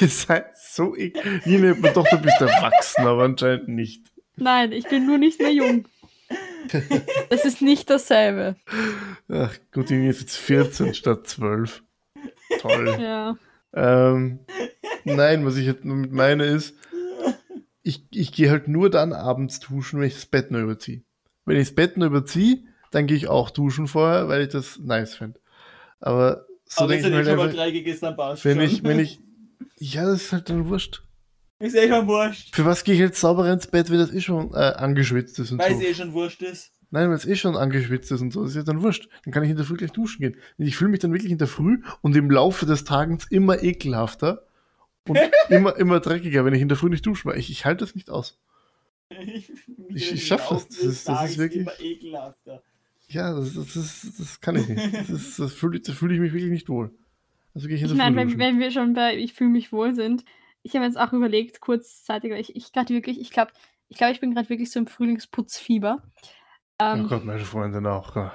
Ihr 0.00 0.08
seid 0.08 0.56
so 0.56 0.96
ekelhaft. 0.96 1.46
Nina, 1.46 1.74
doch, 1.92 2.08
du 2.08 2.18
bist 2.18 2.40
erwachsen, 2.40 3.06
aber 3.06 3.24
anscheinend 3.24 3.68
nicht. 3.68 4.06
Nein, 4.36 4.72
ich 4.72 4.88
bin 4.88 5.06
nur 5.06 5.18
nicht 5.18 5.40
mehr 5.40 5.52
jung. 5.52 5.86
Das 7.30 7.44
ist 7.44 7.62
nicht 7.62 7.90
dasselbe. 7.90 8.56
Ach 9.28 9.56
gut, 9.72 9.90
ich 9.90 10.04
ist 10.06 10.20
jetzt 10.20 10.36
14 10.36 10.94
statt 10.94 11.26
12. 11.26 11.82
Toll. 12.60 12.98
Ja. 13.00 13.36
Ähm, 13.72 14.40
nein, 15.04 15.46
was 15.46 15.56
ich 15.56 15.66
jetzt 15.66 15.84
mit 15.84 16.12
meine 16.12 16.44
ist, 16.44 16.76
ich, 17.82 18.04
ich 18.10 18.32
gehe 18.32 18.50
halt 18.50 18.68
nur 18.68 18.90
dann 18.90 19.12
abends 19.12 19.60
duschen, 19.60 20.00
wenn 20.00 20.08
ich 20.08 20.14
das 20.14 20.26
Bett 20.26 20.50
nur 20.50 20.60
überziehe. 20.60 21.02
Wenn 21.44 21.56
ich 21.56 21.68
das 21.68 21.74
Bett 21.74 21.96
nur 21.96 22.08
überziehe, 22.08 22.64
dann 22.90 23.06
gehe 23.06 23.16
ich 23.16 23.28
auch 23.28 23.50
duschen 23.50 23.86
vorher, 23.86 24.28
weil 24.28 24.42
ich 24.42 24.48
das 24.48 24.78
nice 24.78 25.14
finde. 25.14 25.40
Aber 26.00 26.46
so 26.64 26.86
denke 26.86 27.06
ich 27.06 27.10
mir 27.10 27.16
halt 27.18 27.28
einfach, 27.28 28.44
wenn 28.44 28.60
ich, 28.60 28.84
wenn 28.84 28.98
ich, 28.98 29.20
ja, 29.78 30.04
das 30.04 30.22
ist 30.22 30.32
halt 30.32 30.50
dann 30.50 30.68
wurscht. 30.68 31.02
Ist 31.60 31.76
eh 31.76 31.88
schon 31.88 32.06
wurscht. 32.06 32.56
Für 32.56 32.64
was 32.64 32.84
gehe 32.84 32.94
ich 32.94 33.00
jetzt 33.00 33.20
sauber 33.20 33.50
ins 33.52 33.66
Bett, 33.66 33.90
wenn 33.90 33.98
das 33.98 34.12
eh 34.12 34.20
schon 34.20 34.52
äh, 34.54 34.56
angeschwitzt 34.56 35.38
ist 35.38 35.52
und 35.52 35.58
Weil 35.58 35.74
so? 35.74 35.76
Weil 35.76 35.84
es 35.84 35.90
eh 35.90 35.94
schon 35.94 36.12
wurscht 36.14 36.42
ist. 36.42 36.72
Nein, 36.90 37.08
weil 37.08 37.16
es 37.16 37.26
eh 37.26 37.36
schon 37.36 37.54
angeschwitzt 37.54 38.10
ist 38.10 38.22
und 38.22 38.32
so, 38.32 38.42
das 38.42 38.50
ist 38.50 38.56
ja 38.56 38.62
dann 38.62 38.82
wurscht. 38.82 39.08
Dann 39.24 39.32
kann 39.32 39.44
ich 39.44 39.50
in 39.50 39.56
der 39.56 39.66
Früh 39.66 39.76
gleich 39.76 39.92
duschen 39.92 40.22
gehen. 40.22 40.36
Ich 40.58 40.76
fühle 40.76 40.90
mich 40.90 41.00
dann 41.00 41.12
wirklich 41.12 41.30
in 41.30 41.38
der 41.38 41.46
Früh 41.46 41.82
und 42.00 42.16
im 42.16 42.30
Laufe 42.30 42.64
des 42.64 42.84
Tages 42.84 43.26
immer 43.30 43.62
ekelhafter 43.62 44.46
und 45.06 45.18
immer, 45.50 45.76
immer 45.76 46.00
dreckiger, 46.00 46.44
wenn 46.44 46.54
ich 46.54 46.62
in 46.62 46.68
der 46.68 46.78
Früh 46.78 46.88
nicht 46.88 47.04
dusche, 47.04 47.26
weil 47.26 47.38
ich, 47.38 47.50
ich 47.50 47.66
halte 47.66 47.84
das 47.84 47.94
nicht 47.94 48.10
aus. 48.10 48.38
Ich, 49.10 49.52
ich, 49.88 50.12
ich 50.12 50.26
schaffe 50.26 50.54
das. 50.54 50.68
Das 50.68 50.78
ist, 50.78 51.08
das 51.08 51.30
ist 51.30 51.38
wirklich. 51.38 51.62
Immer 51.62 51.80
ekelhafter. 51.80 52.62
Ja, 53.08 53.34
das, 53.34 53.54
das, 53.54 53.76
ist, 53.76 54.18
das 54.18 54.40
kann 54.40 54.56
ich 54.56 54.68
nicht. 54.68 54.94
Das, 54.94 55.10
ist, 55.10 55.38
das 55.38 55.52
fühle 55.52 55.80
fühl 55.82 56.12
ich 56.12 56.20
mich 56.20 56.32
wirklich 56.32 56.50
nicht 56.50 56.68
wohl. 56.68 56.90
Also 57.54 57.66
gehe 57.66 57.76
ich 57.76 57.82
in 57.82 57.88
der 57.88 57.96
ich 57.96 57.98
meine, 57.98 58.16
wenn, 58.16 58.38
wenn 58.38 58.58
wir 58.60 58.70
schon 58.70 58.94
bei 58.94 59.16
Ich 59.16 59.34
fühle 59.34 59.50
mich 59.50 59.72
wohl 59.72 59.94
sind, 59.94 60.24
ich 60.62 60.74
habe 60.74 60.84
jetzt 60.84 60.98
auch 60.98 61.12
überlegt, 61.12 61.60
kurzzeitig, 61.60 62.32
weil 62.32 62.40
ich, 62.40 62.56
ich 62.56 62.72
gerade 62.72 62.92
wirklich, 62.94 63.20
ich 63.20 63.30
glaube, 63.30 63.52
ich 63.88 63.96
glaube, 63.96 64.12
ich 64.12 64.20
bin 64.20 64.34
gerade 64.34 64.48
wirklich 64.48 64.70
so 64.70 64.78
im 64.78 64.86
Frühlingsputzfieber. 64.86 66.02
Ähm, 66.80 67.04
oh 67.04 67.08
Gott, 67.08 67.24
meine 67.24 67.44
Freundin 67.44 67.86
auch. 67.86 68.30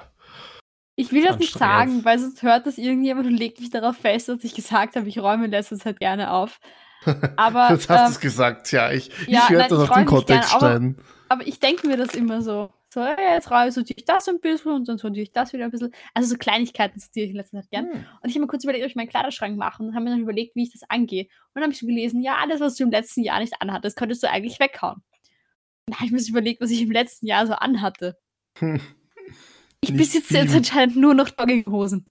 Ich 0.96 1.12
will 1.12 1.24
das 1.24 1.38
nicht 1.38 1.52
sagen, 1.52 2.04
weil 2.04 2.18
sonst 2.18 2.42
hört 2.42 2.66
das 2.66 2.78
irgendjemand 2.78 3.26
und 3.26 3.36
legt 3.36 3.60
mich 3.60 3.70
darauf 3.70 3.96
fest, 3.96 4.28
dass 4.28 4.44
ich 4.44 4.54
gesagt 4.54 4.96
habe, 4.96 5.08
ich 5.08 5.18
räume 5.18 5.44
in 5.44 5.50
letzter 5.50 5.76
Zeit 5.76 6.00
gerne 6.00 6.30
auf. 6.30 6.58
Aber, 7.36 7.70
Jetzt 7.70 7.88
hast 7.88 8.00
ähm, 8.00 8.06
du 8.06 8.12
es 8.12 8.20
gesagt, 8.20 8.72
ja. 8.72 8.90
Ich, 8.90 9.10
ja, 9.26 9.44
ich 9.44 9.50
werde 9.50 9.68
das 9.76 9.90
auf 9.90 9.96
den 9.96 10.06
Kontext 10.06 10.50
schneiden. 10.50 10.96
Aber, 11.28 11.40
aber 11.40 11.46
ich 11.46 11.60
denke 11.60 11.86
mir 11.86 11.96
das 11.96 12.14
immer 12.14 12.42
so. 12.42 12.70
So, 12.96 13.04
jetzt 13.04 13.48
sortiere 13.74 13.98
ich 13.98 14.06
das 14.06 14.26
ein 14.26 14.40
bisschen 14.40 14.72
und 14.72 14.88
dann 14.88 14.96
sortiere 14.96 15.24
ich 15.24 15.30
das 15.30 15.52
wieder 15.52 15.66
ein 15.66 15.70
bisschen. 15.70 15.92
Also 16.14 16.30
so 16.30 16.38
Kleinigkeiten 16.38 16.98
sortiere 16.98 17.26
ich 17.26 17.30
in 17.32 17.36
letzter 17.36 17.60
Zeit 17.60 17.70
gern. 17.70 17.92
Hm. 17.92 18.06
Und 18.22 18.30
ich 18.30 18.34
habe 18.34 18.40
mir 18.40 18.46
kurz 18.46 18.64
überlegt, 18.64 18.84
ob 18.84 18.88
ich 18.88 18.96
meinen 18.96 19.10
Kleiderschrank 19.10 19.54
mache 19.58 19.82
und 19.82 19.94
habe 19.94 20.02
mir 20.02 20.12
dann 20.12 20.20
überlegt, 20.20 20.56
wie 20.56 20.62
ich 20.62 20.72
das 20.72 20.80
angehe. 20.88 21.24
Und 21.24 21.30
dann 21.56 21.64
habe 21.64 21.74
ich 21.74 21.78
so 21.78 21.86
gelesen, 21.86 22.22
ja, 22.22 22.36
alles, 22.36 22.58
was 22.58 22.76
du 22.76 22.84
im 22.84 22.90
letzten 22.90 23.22
Jahr 23.22 23.38
nicht 23.40 23.52
anhattest, 23.60 23.98
könntest 23.98 24.22
du 24.22 24.30
eigentlich 24.30 24.58
weghauen. 24.60 24.94
Und 24.94 25.88
dann 25.88 25.96
habe 25.96 26.06
ich 26.06 26.12
mir 26.12 26.20
so 26.20 26.30
überlegt, 26.30 26.62
was 26.62 26.70
ich 26.70 26.80
im 26.80 26.90
letzten 26.90 27.26
Jahr 27.26 27.46
so 27.46 27.52
anhatte. 27.52 28.16
Hm. 28.60 28.80
Ich 29.82 29.94
besitze 29.94 30.38
jetzt 30.38 30.54
anscheinend 30.54 30.96
nur 30.96 31.14
noch 31.14 31.28
Jogginghosen. 31.38 32.06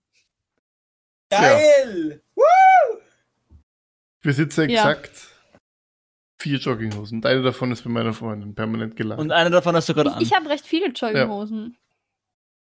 Geil! 1.30 2.22
Ja. 2.22 2.44
Woo! 2.44 3.00
besitze 4.22 4.64
exakt 4.64 5.18
ja. 5.18 5.35
Vier 6.46 6.60
Jogginghosen. 6.60 7.18
Und 7.18 7.26
eine 7.26 7.42
davon 7.42 7.72
ist 7.72 7.84
bei 7.84 7.90
meiner 7.90 8.14
Freundin 8.14 8.54
permanent 8.54 8.96
gelagert. 8.96 9.20
Und 9.20 9.32
eine 9.32 9.50
davon 9.50 9.76
hast 9.76 9.90
du 9.90 9.96
gerade 9.96 10.14
an. 10.14 10.22
Ich 10.22 10.32
habe 10.32 10.48
recht 10.48 10.68
viele 10.68 10.90
Jogginghosen. 10.90 11.72
Ja. 11.72 11.80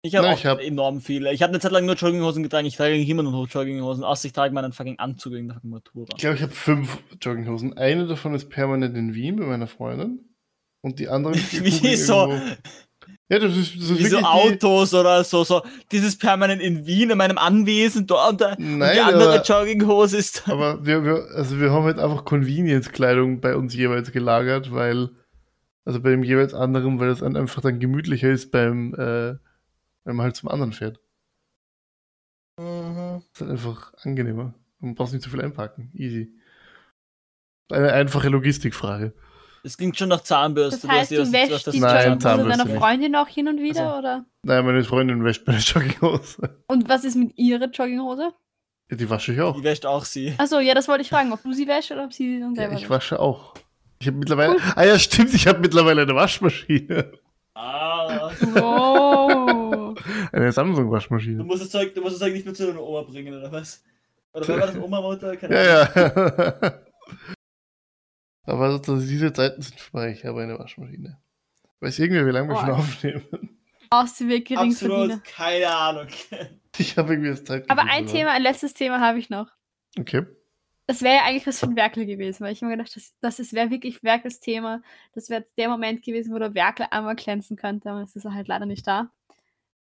Ich 0.05 0.15
habe 0.15 0.29
auch 0.29 0.43
hab... 0.43 0.59
enorm 0.59 1.01
viele. 1.01 1.33
Ich 1.33 1.41
habe 1.41 1.51
eine 1.51 1.59
Zeit 1.59 1.71
lang 1.71 1.87
nur 1.87 1.95
Jogginghosen 1.95 2.43
getragen. 2.43 2.67
Ich 2.67 2.75
trage 2.75 2.95
immer 2.95 3.23
noch 3.23 3.47
Jogginghosen. 3.47 4.03
Außer 4.03 4.27
ich 4.27 4.33
trage 4.33 4.53
meinen 4.53 4.73
fucking 4.73 4.99
Anzug 4.99 5.33
in 5.33 5.47
der 5.47 5.59
Matura. 5.63 6.07
Ich 6.13 6.21
glaube, 6.21 6.35
ich 6.35 6.43
habe 6.43 6.51
fünf 6.51 6.99
Jogginghosen. 7.19 7.75
Eine 7.75 8.05
davon 8.05 8.35
ist 8.35 8.49
permanent 8.49 8.95
in 8.95 9.15
Wien 9.15 9.37
bei 9.37 9.45
meiner 9.45 9.65
Freundin. 9.65 10.19
Und 10.81 10.99
die 10.99 11.07
andere. 11.07 11.33
Wie 11.51 11.95
so? 11.95 12.31
Ja, 13.29 13.39
das 13.39 13.55
ist, 13.57 13.75
das 13.75 13.89
ist 13.89 13.99
Wie 13.99 14.05
so 14.05 14.19
Autos 14.19 14.91
die... 14.91 14.95
oder 14.95 15.23
so, 15.23 15.43
so. 15.43 15.63
Dieses 15.91 16.17
permanent 16.17 16.61
in 16.61 16.85
Wien, 16.85 17.09
in 17.09 17.17
meinem 17.17 17.37
Anwesen, 17.37 18.05
dort 18.05 18.41
und, 18.41 18.59
Nein, 18.59 18.93
die 18.93 18.99
andere 18.99 19.35
aber, 19.35 19.43
Jogginghose 19.43 20.17
ist. 20.17 20.47
Aber 20.47 20.85
wir, 20.85 21.03
wir, 21.03 21.27
also 21.35 21.59
wir 21.59 21.71
haben 21.71 21.85
halt 21.85 21.99
einfach 21.99 22.25
Convenience-Kleidung 22.25 23.41
bei 23.41 23.55
uns 23.55 23.73
jeweils 23.73 24.11
gelagert, 24.11 24.71
weil, 24.71 25.09
also 25.85 26.01
bei 26.01 26.11
dem 26.11 26.23
jeweils 26.23 26.53
anderen, 26.53 26.99
weil 26.99 27.09
es 27.09 27.23
einfach 27.23 27.61
dann 27.61 27.79
gemütlicher 27.79 28.29
ist 28.29 28.51
beim, 28.51 28.93
äh, 28.93 29.35
wenn 30.03 30.15
man 30.15 30.25
halt 30.25 30.35
zum 30.35 30.49
anderen 30.49 30.73
fährt. 30.73 30.99
Mhm. 32.59 33.23
Das 33.31 33.33
ist 33.33 33.41
halt 33.41 33.51
einfach 33.51 33.93
angenehmer. 34.03 34.53
Man 34.79 34.95
braucht 34.95 35.13
nicht 35.13 35.23
so 35.23 35.29
viel 35.29 35.41
einpacken. 35.41 35.91
Easy. 35.93 36.33
Eine 37.71 37.93
einfache 37.93 38.29
Logistikfrage. 38.29 39.13
Es 39.65 39.77
klingt 39.77 39.97
schon 39.97 40.09
nach 40.09 40.21
Zahnbürste. 40.21 40.87
Das 40.87 40.95
heißt, 40.95 41.11
du, 41.11 41.31
wäschst 41.31 41.51
was, 41.51 41.67
was 41.67 41.73
die 41.73 41.79
Nein, 41.79 42.19
Jogginghose 42.19 42.49
deiner 42.49 42.67
Freundin 42.67 43.15
auch 43.15 43.29
hin 43.29 43.47
und 43.47 43.61
wieder, 43.61 43.87
also, 43.87 43.99
oder? 43.99 44.25
Nein, 44.43 44.65
meine 44.65 44.83
Freundin 44.83 45.23
wäscht 45.23 45.47
meine 45.47 45.59
Jogginghose. 45.59 46.57
Und 46.67 46.89
was 46.89 47.05
ist 47.05 47.15
mit 47.15 47.37
ihrer 47.37 47.69
Jogginghose? 47.69 48.33
Ja, 48.91 48.97
die 48.97 49.09
wasche 49.09 49.33
ich 49.33 49.39
auch. 49.39 49.55
Die 49.55 49.63
wäscht 49.63 49.85
auch 49.85 50.03
sie. 50.03 50.33
Achso, 50.37 50.59
ja, 50.59 50.73
das 50.73 50.89
wollte 50.89 51.03
ich 51.03 51.09
fragen, 51.09 51.31
ob 51.31 51.41
du 51.43 51.53
sie 51.53 51.65
wäschst 51.65 51.91
oder 51.91 52.03
ob 52.03 52.11
sie 52.11 52.35
sie 52.35 52.39
dann 52.41 52.55
selber 52.55 52.73
ja, 52.73 52.79
Ich 52.79 52.89
wasche 52.89 53.19
auch. 53.19 53.53
Ich 53.99 54.07
habe 54.07 54.17
mittlerweile. 54.17 54.55
Cool. 54.55 54.61
Ah 54.75 54.83
ja, 54.83 54.99
stimmt, 54.99 55.33
ich 55.33 55.47
habe 55.47 55.59
mittlerweile 55.59 56.01
eine 56.01 56.13
Waschmaschine. 56.13 57.13
Ah. 57.53 58.31
Wow. 58.41 59.97
eine 60.33 60.51
Samsung-Waschmaschine. 60.51 61.37
Du 61.37 61.45
musst, 61.45 61.61
das 61.61 61.69
Zeug, 61.69 61.95
du 61.95 62.01
musst 62.01 62.15
das 62.15 62.19
Zeug 62.19 62.33
nicht 62.33 62.45
mehr 62.45 62.53
zu 62.53 62.67
deiner 62.67 62.81
Oma 62.81 63.03
bringen, 63.03 63.33
oder 63.33 63.49
was? 63.49 63.81
Oder 64.33 64.45
wer 64.47 64.59
war 64.59 64.67
das 64.67 64.75
Oma-Mutter? 64.77 65.49
Ja, 65.49 65.85
ja. 65.85 66.73
Aber 68.45 68.65
also, 68.65 68.97
diese 68.97 69.31
Zeiten 69.31 69.61
sind 69.61 69.79
vorbei. 69.79 70.11
Ich 70.11 70.25
habe 70.25 70.41
eine 70.41 70.59
Waschmaschine. 70.59 71.17
Weiß 71.79 71.99
irgendwie, 71.99 72.25
wie 72.25 72.31
lange 72.31 72.49
wir 72.49 72.55
oh. 72.55 72.59
schon 72.59 72.71
aufnehmen. 72.71 73.23
Ausweg 73.89 74.51
Absolut 74.57 75.23
keine 75.23 75.69
Ahnung. 75.69 76.07
Ich 76.79 76.97
habe 76.97 77.13
irgendwie 77.13 77.29
das 77.29 77.43
Zeit. 77.43 77.69
Aber 77.69 77.83
ein 77.83 78.07
Thema, 78.07 78.31
ein 78.31 78.41
letztes 78.41 78.73
Thema 78.73 78.99
habe 78.99 79.19
ich 79.19 79.29
noch. 79.29 79.47
Okay. 79.99 80.25
Das 80.87 81.03
wäre 81.03 81.17
ja 81.17 81.23
eigentlich 81.23 81.45
was 81.45 81.59
für 81.59 81.67
ein 81.67 81.75
Werkel 81.75 82.07
gewesen, 82.07 82.43
weil 82.43 82.51
ich 82.51 82.63
mir 82.63 82.75
gedacht 82.75 82.95
das, 82.95 83.37
das 83.37 83.53
wäre 83.53 83.69
wirklich 83.69 84.01
Werkels 84.01 84.39
Thema. 84.39 84.81
Das 85.13 85.29
wäre 85.29 85.45
der 85.55 85.69
Moment 85.69 86.03
gewesen, 86.03 86.33
wo 86.33 86.39
der 86.39 86.55
Werkel 86.55 86.87
einmal 86.89 87.15
glänzen 87.15 87.57
könnte, 87.57 87.91
aber 87.91 88.01
es 88.01 88.15
ist 88.15 88.25
er 88.25 88.33
halt 88.33 88.47
leider 88.47 88.65
nicht 88.65 88.87
da. 88.87 89.11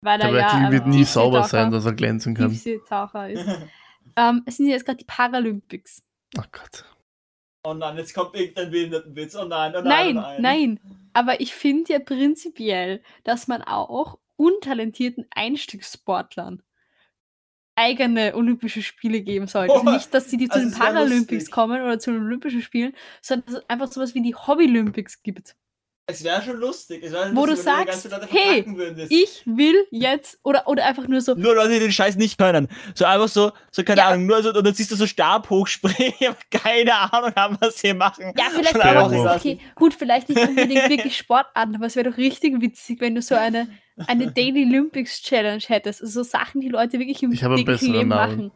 Weil 0.02 0.18
der 0.18 0.28
er 0.28 0.36
ja, 0.36 0.70
wird 0.70 0.84
ähm, 0.84 0.90
nie 0.90 1.04
sauber 1.04 1.44
sein, 1.44 1.70
dass 1.70 1.86
er 1.86 1.94
glänzen 1.94 2.34
kann. 2.34 2.54
Taucher 2.88 3.30
ist. 3.30 3.46
ähm, 4.16 4.42
es 4.44 4.58
sind 4.58 4.66
jetzt 4.66 4.84
gerade 4.84 4.98
die 4.98 5.04
Paralympics. 5.04 6.02
Ach 6.36 6.48
Gott. 6.52 6.84
Oh 7.64 7.74
nein, 7.74 7.96
jetzt 7.96 8.14
kommt 8.14 8.34
irgendein 8.34 8.70
Behindertenwitz. 8.70 9.36
Oh 9.36 9.44
nein, 9.44 9.72
oh 9.76 9.82
nein. 9.82 10.14
Nein, 10.14 10.18
oh 10.18 10.20
nein. 10.20 10.42
nein. 10.42 10.80
Aber 11.12 11.40
ich 11.40 11.54
finde 11.54 11.92
ja 11.92 11.98
prinzipiell, 11.98 13.02
dass 13.24 13.46
man 13.48 13.62
auch 13.62 14.18
untalentierten 14.36 15.26
Einstiegssportlern 15.30 16.62
eigene 17.74 18.34
Olympische 18.34 18.82
Spiele 18.82 19.22
geben 19.22 19.46
sollte. 19.46 19.72
Oh, 19.72 19.82
nicht, 19.82 20.12
dass 20.12 20.28
sie 20.28 20.36
die 20.36 20.48
zu 20.48 20.56
also 20.56 20.68
den 20.68 20.78
Paralympics 20.78 21.50
kommen 21.50 21.80
oder 21.80 21.98
zu 21.98 22.12
den 22.12 22.22
Olympischen 22.22 22.62
Spielen, 22.62 22.94
sondern 23.20 23.46
dass 23.46 23.62
es 23.62 23.70
einfach 23.70 23.90
sowas 23.90 24.14
wie 24.14 24.22
die 24.22 24.34
Hobby-Olympics 24.34 25.22
gibt. 25.22 25.56
Es 26.06 26.24
wäre 26.24 26.42
schon 26.42 26.56
lustig. 26.56 27.02
Wär, 27.02 27.30
wo 27.34 27.46
du 27.46 27.56
sagst, 27.56 28.08
hey, 28.28 28.66
ich 29.08 29.42
will 29.46 29.86
jetzt, 29.90 30.38
oder, 30.42 30.66
oder 30.66 30.84
einfach 30.84 31.06
nur 31.06 31.20
so. 31.20 31.34
Nur 31.34 31.54
Leute, 31.54 31.74
die 31.74 31.78
den 31.78 31.92
Scheiß 31.92 32.16
nicht 32.16 32.38
können. 32.38 32.66
So 32.94 33.04
einfach 33.04 33.28
so, 33.28 33.52
so 33.70 33.84
keine 33.84 34.00
ja. 34.00 34.08
Ahnung, 34.08 34.26
nur 34.26 34.42
so, 34.42 34.52
und 34.52 34.66
dann 34.66 34.74
siehst 34.74 34.90
du 34.90 34.96
so 34.96 35.06
Stab 35.06 35.48
hochspringen, 35.48 36.34
keine 36.50 37.12
Ahnung 37.12 37.32
haben, 37.36 37.56
was 37.60 37.78
sie 37.78 37.94
machen. 37.94 38.32
Ja, 38.36 38.46
vielleicht 38.50 38.76
auch, 38.76 39.36
okay, 39.36 39.60
gut, 39.76 39.94
vielleicht 39.94 40.28
nicht 40.28 40.40
unbedingt 40.40 40.88
wirklich 40.90 41.16
Sportarten, 41.16 41.76
aber 41.76 41.86
es 41.86 41.94
wäre 41.94 42.10
doch 42.10 42.18
richtig 42.18 42.60
witzig, 42.60 43.00
wenn 43.00 43.14
du 43.14 43.22
so 43.22 43.36
eine, 43.36 43.68
eine 44.08 44.32
Daily 44.32 44.64
Olympics 44.64 45.22
Challenge 45.22 45.62
hättest. 45.64 46.02
Also 46.02 46.24
so 46.24 46.28
Sachen, 46.28 46.60
die 46.60 46.68
Leute 46.68 46.98
wirklich 46.98 47.22
im 47.22 47.32
ich 47.32 47.42
Leben 47.42 48.08
machen. 48.08 48.50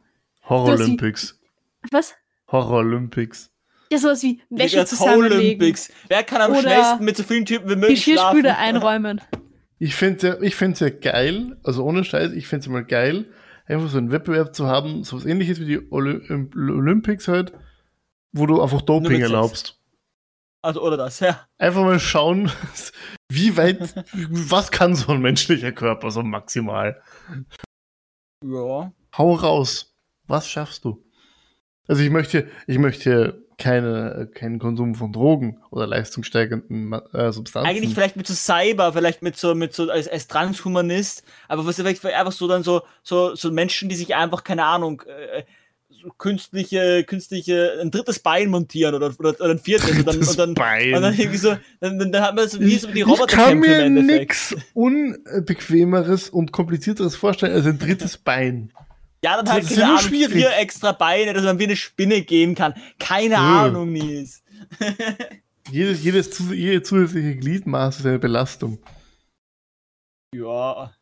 Horror 0.48 0.74
Olympics. 0.74 1.38
Was? 1.92 2.14
Horror 2.48 2.78
Olympics. 2.78 3.52
Ja, 3.90 3.98
sowas 3.98 4.22
wie 4.22 4.40
Wäsche 4.50 4.84
zusammenlegen. 4.84 5.38
Olympics. 5.38 5.90
Wer 6.08 6.24
kann 6.24 6.40
am 6.40 6.58
schnellsten 6.60 7.04
mit 7.04 7.16
so 7.16 7.22
vielen 7.22 7.44
Typen 7.44 7.70
wie 7.70 7.76
möglich 7.76 8.04
Geschirrspüler 8.04 8.58
einräumen. 8.58 9.20
Ich 9.78 9.94
finde 9.94 10.38
es 10.40 10.80
ja, 10.80 10.86
ja 10.86 10.94
geil, 10.94 11.56
also 11.62 11.84
ohne 11.84 12.02
Scheiß, 12.02 12.32
ich 12.32 12.46
finde 12.46 12.64
es 12.64 12.68
mal 12.68 12.84
geil, 12.84 13.26
einfach 13.66 13.90
so 13.90 13.98
einen 13.98 14.10
Wettbewerb 14.10 14.54
zu 14.54 14.66
haben, 14.66 15.04
so 15.04 15.16
was 15.16 15.26
ähnliches 15.26 15.60
wie 15.60 15.66
die 15.66 15.92
Olympics 15.92 17.28
halt, 17.28 17.52
wo 18.32 18.46
du 18.46 18.62
einfach 18.62 18.82
Doping 18.82 19.20
erlaubst. 19.20 19.78
Also, 20.62 20.82
oder 20.82 20.96
das, 20.96 21.20
ja. 21.20 21.46
Einfach 21.58 21.82
mal 21.82 22.00
schauen, 22.00 22.50
wie 23.30 23.56
weit, 23.56 23.94
was 24.30 24.70
kann 24.70 24.94
so 24.96 25.12
ein 25.12 25.20
menschlicher 25.20 25.72
Körper 25.72 26.10
so 26.10 26.22
maximal? 26.22 27.02
Ja. 28.44 28.92
Hau 29.16 29.34
raus. 29.34 29.94
Was 30.26 30.48
schaffst 30.48 30.84
du? 30.84 31.04
Also 31.86 32.02
ich 32.02 32.10
möchte, 32.10 32.48
ich 32.66 32.78
möchte 32.78 33.45
keine, 33.58 34.28
keinen 34.34 34.58
Konsum 34.58 34.94
von 34.94 35.12
Drogen 35.12 35.58
oder 35.70 35.86
leistungssteigernden 35.86 36.92
äh, 37.12 37.32
Substanzen. 37.32 37.68
Eigentlich 37.68 37.94
vielleicht 37.94 38.16
mit 38.16 38.26
so 38.26 38.34
Cyber, 38.34 38.92
vielleicht 38.92 39.22
mit 39.22 39.36
so, 39.36 39.54
mit 39.54 39.72
so 39.72 39.90
als, 39.90 40.08
als 40.08 40.28
Transhumanist, 40.28 41.22
aber 41.48 41.64
was 41.64 41.76
vielleicht 41.76 42.04
einfach 42.04 42.32
so 42.32 42.48
dann 42.48 42.62
so, 42.62 42.82
so, 43.02 43.34
so 43.34 43.50
Menschen, 43.50 43.88
die 43.88 43.96
sich 43.96 44.14
einfach, 44.14 44.44
keine 44.44 44.64
Ahnung, 44.64 45.02
äh, 45.06 45.44
so 45.88 46.10
künstliche, 46.18 47.04
künstliche, 47.04 47.78
ein 47.80 47.90
drittes 47.90 48.18
Bein 48.18 48.50
montieren 48.50 48.94
oder, 48.94 49.14
oder, 49.18 49.30
oder 49.30 49.50
ein 49.50 49.58
viertes 49.58 49.90
und 49.90 50.06
dann, 50.06 50.18
und 50.18 50.38
dann, 50.38 50.54
Bein. 50.54 50.94
und 50.94 51.02
dann 51.02 51.14
irgendwie 51.14 51.38
so, 51.38 51.56
dann, 51.80 51.98
dann 51.98 52.22
hat 52.22 52.34
man 52.34 52.48
so 52.48 52.60
wie 52.60 52.76
so 52.76 52.88
die 52.88 53.02
Roboter. 53.02 53.26
Ich 53.26 53.44
kann 53.44 53.58
mir 53.58 53.88
nichts 53.88 54.54
unbequemeres 54.74 56.28
und 56.28 56.52
komplizierteres 56.52 57.16
vorstellen 57.16 57.54
als 57.54 57.66
ein 57.66 57.78
drittes 57.78 58.18
Bein. 58.26 58.72
Ja, 59.26 59.42
dann 59.42 59.52
halt, 59.52 59.68
keine 59.68 59.86
Ahnung, 59.86 59.98
schwierig. 59.98 60.34
vier 60.34 60.56
extra 60.56 60.92
Beine, 60.92 61.32
dass 61.32 61.42
man 61.42 61.58
wie 61.58 61.64
eine 61.64 61.74
Spinne 61.74 62.22
gehen 62.22 62.54
kann. 62.54 62.74
Keine 63.00 63.34
ja. 63.34 63.64
Ahnung, 63.64 63.90
Nils. 63.90 64.44
jedes, 65.72 66.04
jedes, 66.04 66.38
jede 66.48 66.80
zusätzliche 66.80 67.34
Gliedmaß 67.34 67.98
ist 67.98 68.06
eine 68.06 68.20
Belastung. 68.20 68.78
Ja. 70.32 70.94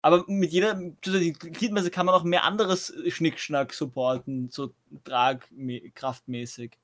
Aber 0.00 0.24
mit 0.26 0.52
jeder 0.52 0.80
zusätzlichen 1.02 1.52
Gliedmaße 1.52 1.90
kann 1.90 2.06
man 2.06 2.14
auch 2.14 2.24
mehr 2.24 2.44
anderes 2.44 2.94
Schnickschnack 3.08 3.74
supporten, 3.74 4.48
so 4.50 4.72
tragkraftmäßig. 5.04 6.78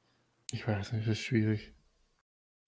Ich 0.52 0.68
weiß 0.68 0.92
nicht, 0.92 1.08
das 1.08 1.12
ist 1.12 1.24
schwierig. 1.24 1.72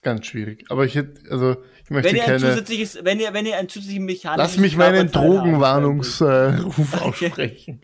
Ganz 0.01 0.27
schwierig. 0.27 0.63
Aber 0.69 0.85
ich 0.85 0.95
hätte, 0.95 1.29
also 1.29 1.57
ich 1.83 1.89
möchte 1.89 2.09
wenn 2.09 2.15
ihr 2.15 2.23
keine. 2.23 2.35
Ein 2.35 2.39
zusätzliches, 2.39 2.99
wenn 3.03 3.19
ihr, 3.19 3.33
wenn 3.33 3.45
ihr 3.45 3.57
ein 3.57 3.67
zusätzlichen 3.67 4.05
Mechanismus. 4.05 4.37
Lass 4.37 4.57
mich 4.57 4.77
meinen 4.77 5.11
Drogenwarnungsruf 5.11 6.93
äh, 6.93 6.97
aussprechen. 6.97 7.81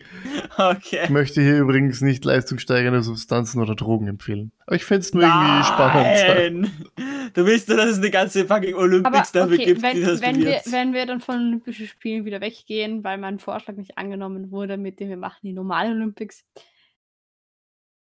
okay. 0.56 1.00
Ich 1.04 1.10
möchte 1.10 1.42
hier 1.42 1.58
übrigens 1.58 2.00
nicht 2.00 2.24
leistungssteigernde 2.24 3.02
Substanzen 3.02 3.60
oder 3.60 3.74
Drogen 3.74 4.08
empfehlen. 4.08 4.52
Aber 4.66 4.76
ich 4.76 4.86
fände 4.86 5.00
es 5.00 5.12
nur 5.12 5.24
Nein. 5.24 5.50
irgendwie 5.50 5.66
spannend. 5.66 6.70
Du 7.34 7.44
willst 7.44 7.68
nur, 7.68 7.76
dass 7.76 7.90
es 7.90 7.98
eine 7.98 8.10
ganze 8.10 8.46
fucking 8.46 8.74
Olympics 8.76 9.34
Aber, 9.34 9.40
dafür 9.40 9.56
okay, 9.56 9.66
gibt, 9.66 9.82
wenn, 9.82 9.96
die 9.96 10.02
das 10.02 10.22
wenn 10.22 10.38
wir, 10.38 10.62
wenn 10.70 10.94
wir 10.94 11.04
dann 11.04 11.20
von 11.20 11.34
Olympischen 11.36 11.86
Spielen 11.86 12.24
wieder 12.24 12.40
weggehen, 12.40 13.04
weil 13.04 13.18
mein 13.18 13.38
Vorschlag 13.38 13.74
nicht 13.74 13.98
angenommen 13.98 14.50
wurde, 14.50 14.78
mit 14.78 15.00
dem 15.00 15.10
wir 15.10 15.18
machen 15.18 15.40
die 15.42 15.52
normalen 15.52 15.92
Olympics. 15.96 16.44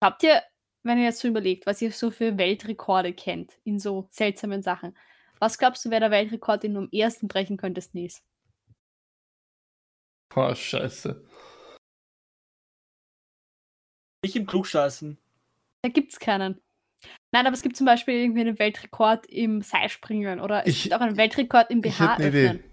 Habt 0.02 0.24
ihr 0.24 0.42
wenn 0.86 1.00
ihr 1.00 1.06
jetzt 1.06 1.20
so 1.20 1.28
überlegt, 1.28 1.66
was 1.66 1.82
ihr 1.82 1.92
so 1.92 2.12
für 2.12 2.38
Weltrekorde 2.38 3.14
kennt 3.14 3.54
in 3.64 3.80
so 3.80 4.08
seltsamen 4.12 4.62
Sachen, 4.62 4.96
was 5.40 5.58
glaubst 5.58 5.84
du, 5.84 5.90
wer 5.90 6.00
der 6.00 6.12
Weltrekord, 6.12 6.64
den 6.64 6.76
du 6.76 6.82
am 6.82 6.90
ersten 6.92 7.28
brechen 7.28 7.58
könntest, 7.58 7.94
Nils? 7.96 8.24
Oh, 10.36 10.54
scheiße. 10.54 11.26
Ich 14.22 14.36
im 14.36 14.46
Klugscheißen. 14.46 15.18
Da 15.82 15.90
gibt's 15.90 16.20
keinen. 16.20 16.62
Nein, 17.32 17.46
aber 17.46 17.54
es 17.54 17.62
gibt 17.62 17.78
zum 17.78 17.86
Beispiel 17.86 18.16
irgendwie 18.16 18.42
einen 18.42 18.60
Weltrekord 18.60 19.28
im 19.28 19.62
Seilspringen 19.62 20.40
oder 20.40 20.66
es 20.66 20.76
ich, 20.76 20.84
gibt 20.84 20.96
auch 20.96 21.02
einen 21.02 21.18
Weltrekord 21.18 21.70
im 21.70 21.82
BH 21.82 21.90
ich 21.90 22.26
öffnen. 22.26 22.28
Idee. 22.28 22.64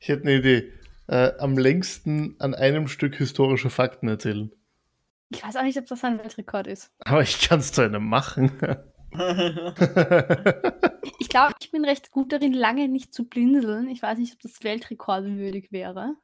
Ich 0.00 0.08
hätte 0.08 0.22
eine 0.22 0.34
Idee. 0.34 0.72
Äh, 1.06 1.32
am 1.38 1.56
längsten 1.56 2.36
an 2.38 2.54
einem 2.54 2.88
Stück 2.88 3.16
historische 3.16 3.70
Fakten 3.70 4.08
erzählen. 4.08 4.52
Ich 5.30 5.44
weiß 5.44 5.56
auch 5.56 5.62
nicht, 5.62 5.78
ob 5.78 5.86
das 5.86 6.04
ein 6.04 6.18
Weltrekord 6.18 6.66
ist. 6.66 6.90
Aber 7.00 7.22
ich 7.22 7.40
kann 7.40 7.60
es 7.60 7.72
zu 7.72 7.82
einem 7.82 8.08
machen. 8.08 8.50
ich 11.18 11.28
glaube, 11.28 11.54
ich 11.60 11.70
bin 11.70 11.84
recht 11.84 12.10
gut 12.10 12.32
darin, 12.32 12.52
lange 12.52 12.88
nicht 12.88 13.12
zu 13.14 13.28
blinzeln. 13.28 13.88
Ich 13.88 14.02
weiß 14.02 14.18
nicht, 14.18 14.34
ob 14.34 14.40
das 14.40 14.62
weltrekordwürdig 14.62 15.70
wäre. 15.70 16.14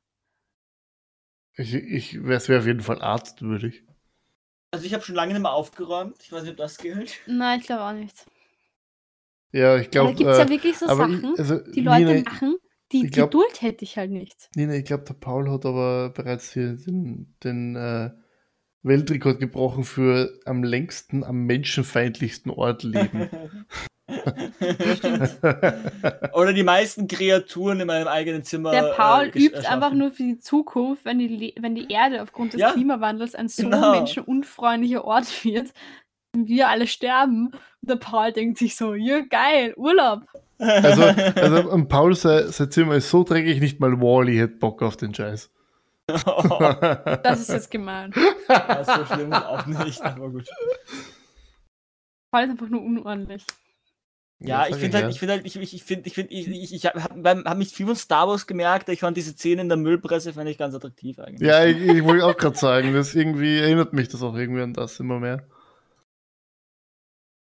Ich, 1.57 1.74
ich, 1.74 2.14
es 2.14 2.48
wäre 2.48 2.61
auf 2.61 2.66
jeden 2.66 2.80
Fall 2.80 3.00
arztwürdig. 3.00 3.84
Also 4.72 4.86
ich 4.86 4.94
habe 4.94 5.05
schon 5.05 5.14
lange 5.14 5.34
nicht 5.34 5.42
mehr 5.42 5.52
aufgeräumt. 5.52 6.16
Ich 6.20 6.32
weiß 6.32 6.42
nicht, 6.42 6.52
ob 6.52 6.57
das 6.57 6.78
gilt. 6.78 7.20
Nein, 7.26 7.61
ich 7.61 7.66
glaube 7.66 7.82
auch 7.84 7.92
nicht. 7.92 8.26
Ja, 9.52 9.76
ich 9.76 9.90
glaube. 9.90 10.11
Da 10.11 10.16
gibt 10.16 10.30
es 10.30 10.38
äh, 10.38 10.42
ja 10.42 10.48
wirklich 10.48 10.76
so 10.76 10.86
Sachen, 10.86 11.32
ich, 11.34 11.38
also, 11.38 11.59
die 11.59 11.80
Leute 11.80 12.07
Nina, 12.07 12.28
machen, 12.28 12.57
die 12.90 13.07
glaub- 13.07 13.30
Geduld 13.30 13.62
hätte 13.62 13.84
ich 13.84 13.96
halt 13.96 14.11
nicht. 14.11 14.50
Nina, 14.57 14.74
ich 14.74 14.84
glaube, 14.84 15.05
der 15.05 15.14
Paul 15.14 15.48
hat 15.48 15.64
aber 15.64 16.11
bereits 16.11 16.52
hier 16.52 16.74
den, 16.74 17.36
den 17.44 17.76
äh, 17.76 18.11
Weltrekord 18.85 19.41
gebrochen 19.41 19.82
für 19.85 20.39
am 20.45 20.62
längsten, 20.62 21.24
am 21.24 21.45
menschenfeindlichsten 21.47 22.53
Ort 22.53 22.82
leben. 22.85 23.28
Oder 26.35 26.53
die 26.53 26.62
meisten 26.62 27.09
Kreaturen 27.09 27.80
in 27.80 27.87
meinem 27.87 28.09
eigenen 28.09 28.43
Zimmer. 28.43 28.70
Der 28.70 28.93
Paul 28.97 29.24
äh, 29.24 29.28
übt 29.39 29.55
erschaffen. 29.57 29.74
einfach 29.82 29.93
nur 29.97 30.11
für 30.11 30.22
die 30.22 30.39
Zukunft, 30.39 31.05
wenn 31.05 31.18
die, 31.18 31.28
Le- 31.28 31.53
wenn 31.61 31.74
die 31.74 31.91
Erde 31.91 32.22
aufgrund 32.22 32.53
des 32.53 32.61
Ja, 32.61 32.72
Klimawandels 32.72 33.35
ein 33.35 33.49
so 33.49 33.62
genau. 33.64 33.93
menschenunfreundlicher 33.93 35.05
Ort 35.05 35.45
wird, 35.45 35.72
und 36.35 36.49
wir 36.49 36.68
alle 36.68 36.87
sterben. 36.87 37.47
Und 37.47 37.91
der 37.91 37.97
Paul 37.97 38.32
denkt 38.32 38.59
sich 38.59 38.76
so, 38.76 38.95
ja 38.95 39.20
geil, 39.20 39.72
Urlaub. 39.76 40.22
also, 40.59 41.03
also 41.37 41.85
Paul 41.89 42.14
sein, 42.14 42.49
sein 42.51 42.70
Zimmer 42.70 42.97
ist 42.97 43.09
so 43.11 43.22
dreckig, 43.24 43.61
nicht 43.61 43.80
mal 43.80 44.01
Wally 44.01 44.37
hätte 44.37 44.57
Bock 44.57 44.82
auf 44.82 44.97
den 44.97 45.14
Scheiß. 45.14 45.51
Das 47.22 47.40
ist 47.40 47.48
jetzt 47.48 47.70
gemein. 47.70 48.12
Ja, 48.48 48.84
so 48.84 49.07
schlimm 49.07 49.32
ist 49.32 49.46
auch 49.46 49.66
nicht, 49.66 50.02
aber 50.02 50.30
gut. 50.30 50.48
Paul 52.30 52.44
ist 52.44 52.50
einfach 52.50 52.68
nur 52.68 52.82
unordentlich. 52.82 53.44
Ja, 54.40 54.66
ich 54.66 54.76
finde 54.76 54.98
halt, 54.98 55.11
ich 55.11 55.18
finde 55.18 55.34
halt, 55.34 55.46
ich, 55.46 55.57
ich, 55.57 55.74
ich 55.74 55.84
finde, 55.84 56.07
ich, 56.07 56.14
find, 56.14 56.30
ich, 56.30 56.48
ich, 56.48 56.74
ich 56.74 56.86
habe 56.86 57.02
hab 57.02 57.57
mich 57.57 57.72
viel 57.72 57.86
von 57.86 57.96
Star 57.96 58.28
Wars 58.28 58.46
gemerkt, 58.46 58.88
ich 58.88 59.00
fand 59.00 59.16
diese 59.16 59.32
Szene 59.32 59.62
in 59.62 59.68
der 59.68 59.78
Müllpresse, 59.78 60.32
fand 60.32 60.50
ich 60.50 60.59
ganz 60.59 60.74
attraktiv 60.74 61.18
eigentlich. 61.18 61.48
Ja, 61.48 61.64
ich, 61.64 61.78
ich 61.78 62.05
wollte 62.05 62.26
auch 62.26 62.36
gerade 62.36 62.57
sagen, 62.57 62.92
das 62.92 63.14
irgendwie 63.14 63.59
erinnert 63.59 63.92
mich 63.92 64.09
das 64.09 64.22
auch 64.22 64.34
irgendwie 64.34 64.61
an 64.61 64.74
das 64.74 65.00
immer 65.00 65.20
mehr. 65.20 65.46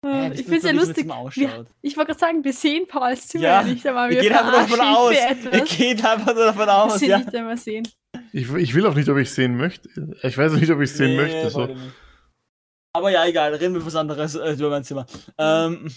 Hä, 0.05 0.29
ich 0.29 0.39
wisst 0.39 0.45
finde 0.45 0.57
es 0.57 0.63
ja 0.63 0.73
das 0.73 0.87
lustig. 0.87 1.07
Wir, 1.35 1.67
ich 1.83 1.97
wollte 1.97 2.09
gerade 2.13 2.21
sagen, 2.21 2.45
wir 2.45 2.53
sehen 2.53 2.87
Pauls 2.87 3.27
Zimmer 3.29 3.45
Ja, 3.45 3.61
ja 3.61 3.67
nicht 3.67 3.87
einmal. 3.87 4.09
Wir 4.09 4.23
Wir 4.23 4.31
gehen 4.31 4.39
einfach 4.39 4.53
davon 4.53 4.81
aus. 4.81 5.13
Wir 5.13 5.61
gehen 5.65 6.05
einfach 6.05 6.35
nur 6.35 6.45
davon 6.45 6.69
aus, 6.69 7.01
wir 7.01 7.09
ja. 7.09 7.19
nicht 7.19 7.35
einmal 7.35 7.57
sehen. 7.57 7.89
Ich, 8.37 8.53
ich 8.53 8.75
will 8.75 8.85
auch 8.87 8.95
nicht, 8.95 9.09
ob 9.09 9.17
ich 9.17 9.31
sehen 9.31 9.57
möchte. 9.57 9.89
Ich 10.23 10.37
weiß 10.37 10.53
auch 10.53 10.59
nicht, 10.59 10.71
ob 10.71 10.83
ich 10.83 10.93
sehen 10.93 11.13
Nee, 11.13 11.23
möchte. 11.23 11.49
So. 11.49 11.75
Aber 12.93 13.11
ja, 13.11 13.25
egal, 13.25 13.55
reden 13.55 13.73
wir 13.73 13.87
was 13.87 13.97
anderes 13.97 14.35
äh, 14.35 14.53
über 14.53 14.69
mein 14.69 14.85
Zimmer. 14.85 15.07
Ähm, 15.39 15.91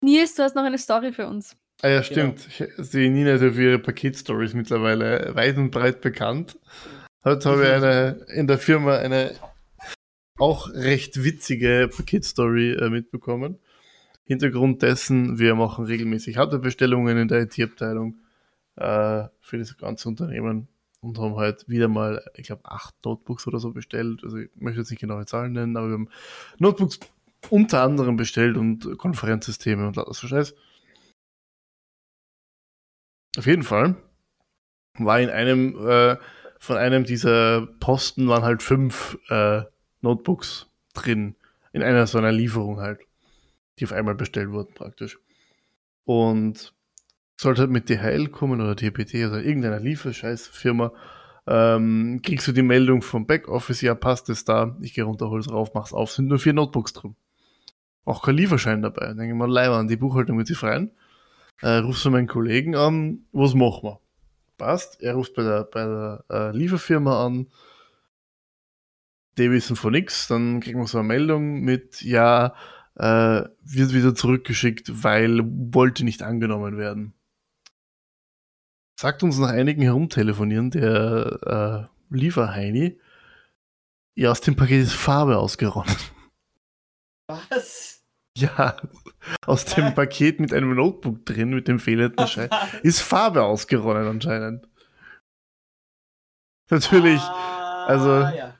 Nils, 0.00 0.36
du 0.36 0.44
hast 0.44 0.54
noch 0.54 0.62
eine 0.62 0.78
Story 0.78 1.12
für 1.12 1.26
uns. 1.26 1.56
Ah 1.82 1.88
ja, 1.88 2.04
stimmt. 2.04 2.46
Ich, 2.46 2.64
die 2.92 3.08
Nina 3.08 3.32
ist 3.32 3.42
ja 3.42 3.50
für 3.50 3.62
ihre 3.64 3.78
Paketstories 3.80 4.54
mittlerweile 4.54 5.34
weit 5.34 5.56
und 5.56 5.72
breit 5.72 6.00
bekannt. 6.02 6.56
Heute 7.24 7.50
habe 7.50 7.64
ich 7.64 7.70
eine, 7.70 8.26
in 8.28 8.46
der 8.46 8.58
Firma 8.58 8.98
eine 8.98 9.34
auch 10.38 10.68
recht 10.72 11.24
witzige 11.24 11.90
Paketstory 11.92 12.74
äh, 12.74 12.90
mitbekommen. 12.90 13.58
Hintergrund 14.22 14.82
dessen, 14.82 15.40
wir 15.40 15.56
machen 15.56 15.86
regelmäßig 15.86 16.36
Hardwarebestellungen 16.36 17.18
in 17.18 17.26
der 17.26 17.42
IT-Abteilung 17.42 18.20
äh, 18.76 19.24
für 19.40 19.58
das 19.58 19.76
ganze 19.76 20.08
Unternehmen 20.08 20.68
und 21.02 21.18
haben 21.18 21.36
halt 21.36 21.68
wieder 21.68 21.88
mal, 21.88 22.24
ich 22.36 22.46
glaube, 22.46 22.64
acht 22.64 22.94
Notebooks 23.04 23.46
oder 23.46 23.58
so 23.58 23.72
bestellt. 23.72 24.20
Also 24.22 24.38
ich 24.38 24.50
möchte 24.54 24.80
jetzt 24.80 24.90
nicht 24.90 25.00
genaue 25.00 25.26
Zahlen 25.26 25.52
nennen, 25.52 25.76
aber 25.76 25.88
wir 25.88 25.94
haben 25.94 26.08
Notebooks 26.58 27.00
unter 27.50 27.82
anderem 27.82 28.16
bestellt 28.16 28.56
und 28.56 28.96
Konferenzsysteme 28.98 29.86
und 29.86 29.96
lauter 29.96 30.14
so 30.14 30.28
Scheiß. 30.28 30.54
Auf 33.36 33.46
jeden 33.46 33.64
Fall 33.64 33.96
war 34.98 35.20
in 35.20 35.30
einem, 35.30 35.76
äh, 35.88 36.16
von 36.60 36.76
einem 36.76 37.04
dieser 37.04 37.66
Posten 37.80 38.28
waren 38.28 38.44
halt 38.44 38.62
fünf 38.62 39.18
äh, 39.28 39.62
Notebooks 40.02 40.70
drin. 40.94 41.34
In 41.72 41.82
einer 41.82 42.06
so 42.06 42.18
einer 42.18 42.32
Lieferung 42.32 42.80
halt. 42.80 43.00
Die 43.78 43.84
auf 43.84 43.92
einmal 43.92 44.14
bestellt 44.14 44.50
wurden 44.50 44.74
praktisch. 44.74 45.18
Und 46.04 46.74
sollte 47.40 47.66
mit 47.66 47.88
DHL 47.88 48.28
kommen 48.28 48.60
oder 48.60 48.74
DPT 48.74 49.26
oder 49.26 49.42
irgendeiner 49.42 49.80
Lieferscheißfirma, 49.80 50.92
ähm, 51.46 52.20
kriegst 52.22 52.46
du 52.46 52.52
die 52.52 52.62
Meldung 52.62 53.02
vom 53.02 53.26
Backoffice, 53.26 53.80
ja, 53.80 53.94
passt 53.94 54.28
es 54.28 54.44
da, 54.44 54.76
ich 54.80 54.94
gehe 54.94 55.04
runter, 55.04 55.28
hol's 55.28 55.50
rauf, 55.50 55.74
mach's 55.74 55.92
auf, 55.92 56.12
sind 56.12 56.28
nur 56.28 56.38
vier 56.38 56.52
Notebooks 56.52 56.92
drin. 56.92 57.16
Auch 58.04 58.22
kein 58.22 58.36
Lieferschein 58.36 58.82
dabei. 58.82 59.06
Dann 59.06 59.18
denke 59.18 59.32
ich 59.32 59.38
mal, 59.38 59.50
Leiber 59.50 59.76
an 59.76 59.88
die 59.88 59.96
Buchhaltung 59.96 60.38
wird 60.38 60.48
sich 60.48 60.58
freuen. 60.58 60.90
Äh, 61.60 61.76
rufst 61.78 62.04
du 62.04 62.10
meinen 62.10 62.26
Kollegen 62.26 62.74
an, 62.74 63.26
was 63.32 63.54
machen 63.54 63.84
wir? 63.84 64.00
Passt, 64.58 65.00
er 65.00 65.14
ruft 65.14 65.34
bei 65.34 65.42
der, 65.42 65.64
bei 65.64 65.84
der 65.84 66.24
äh, 66.30 66.56
Lieferfirma 66.56 67.24
an, 67.26 67.48
die 69.38 69.50
wissen 69.50 69.76
von 69.76 69.92
nichts, 69.92 70.28
dann 70.28 70.60
kriegen 70.60 70.78
wir 70.78 70.86
so 70.86 70.98
eine 70.98 71.08
Meldung 71.08 71.60
mit, 71.60 72.02
ja, 72.02 72.54
äh, 72.96 73.42
wird 73.62 73.94
wieder 73.94 74.14
zurückgeschickt, 74.14 75.02
weil 75.04 75.40
wollte 75.44 76.04
nicht 76.04 76.22
angenommen 76.22 76.76
werden. 76.76 77.14
Sagt 79.02 79.24
uns 79.24 79.36
nach 79.38 79.48
einigen 79.48 79.82
Herumtelefonieren 79.82 80.70
der 80.70 81.88
äh, 82.12 82.14
Lieferheini, 82.16 83.00
ja, 84.14 84.30
aus 84.30 84.40
dem 84.42 84.54
Paket 84.54 84.80
ist 84.80 84.92
Farbe 84.92 85.38
ausgeronnen. 85.38 85.96
was? 87.26 88.04
Ja, 88.38 88.76
aus 89.44 89.64
dem 89.64 89.92
Paket 89.96 90.38
mit 90.38 90.52
einem 90.54 90.76
Notebook 90.76 91.26
drin, 91.26 91.50
mit 91.50 91.66
dem 91.66 91.80
fehlenden 91.80 92.28
Schein, 92.28 92.48
ist 92.84 93.00
Farbe 93.00 93.42
ausgeronnen 93.42 94.06
anscheinend. 94.06 94.68
Natürlich, 96.70 97.20
Ah, 97.22 97.86
also- 97.86 98.20
ja. 98.20 98.54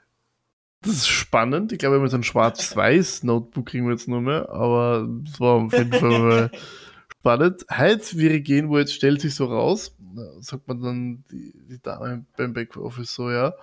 das 0.80 0.92
ist 0.92 1.08
spannend. 1.08 1.70
Ich 1.70 1.78
glaube, 1.78 2.00
mit 2.00 2.10
so 2.10 2.16
einem 2.16 2.24
schwarz-weiß 2.24 3.22
Notebook 3.22 3.66
kriegen 3.66 3.84
wir 3.86 3.92
jetzt 3.92 4.08
nur 4.08 4.20
mehr, 4.20 4.48
aber 4.48 5.08
es 5.24 5.38
war 5.38 5.54
auf 5.62 5.72
jeden 5.72 5.92
Fall 5.92 6.50
spannend. 7.20 7.64
Heute, 7.70 8.18
wir 8.18 8.40
gehen, 8.40 8.70
wo 8.70 8.78
jetzt 8.78 8.92
stellt 8.92 9.20
sich 9.20 9.36
so 9.36 9.44
raus, 9.46 9.96
sagt 10.40 10.68
man 10.68 10.80
dann 10.80 11.24
die, 11.30 11.52
die 11.68 11.80
Dame 11.82 12.24
beim 12.36 12.52
Backoffice 12.52 13.14
so, 13.14 13.30
ja, 13.30 13.54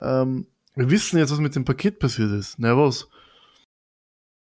ähm, 0.00 0.46
wir 0.74 0.90
wissen 0.90 1.18
jetzt, 1.18 1.30
was 1.30 1.40
mit 1.40 1.54
dem 1.56 1.64
Paket 1.64 1.98
passiert 1.98 2.30
ist. 2.32 2.58
Na 2.58 2.76
was? 2.76 3.08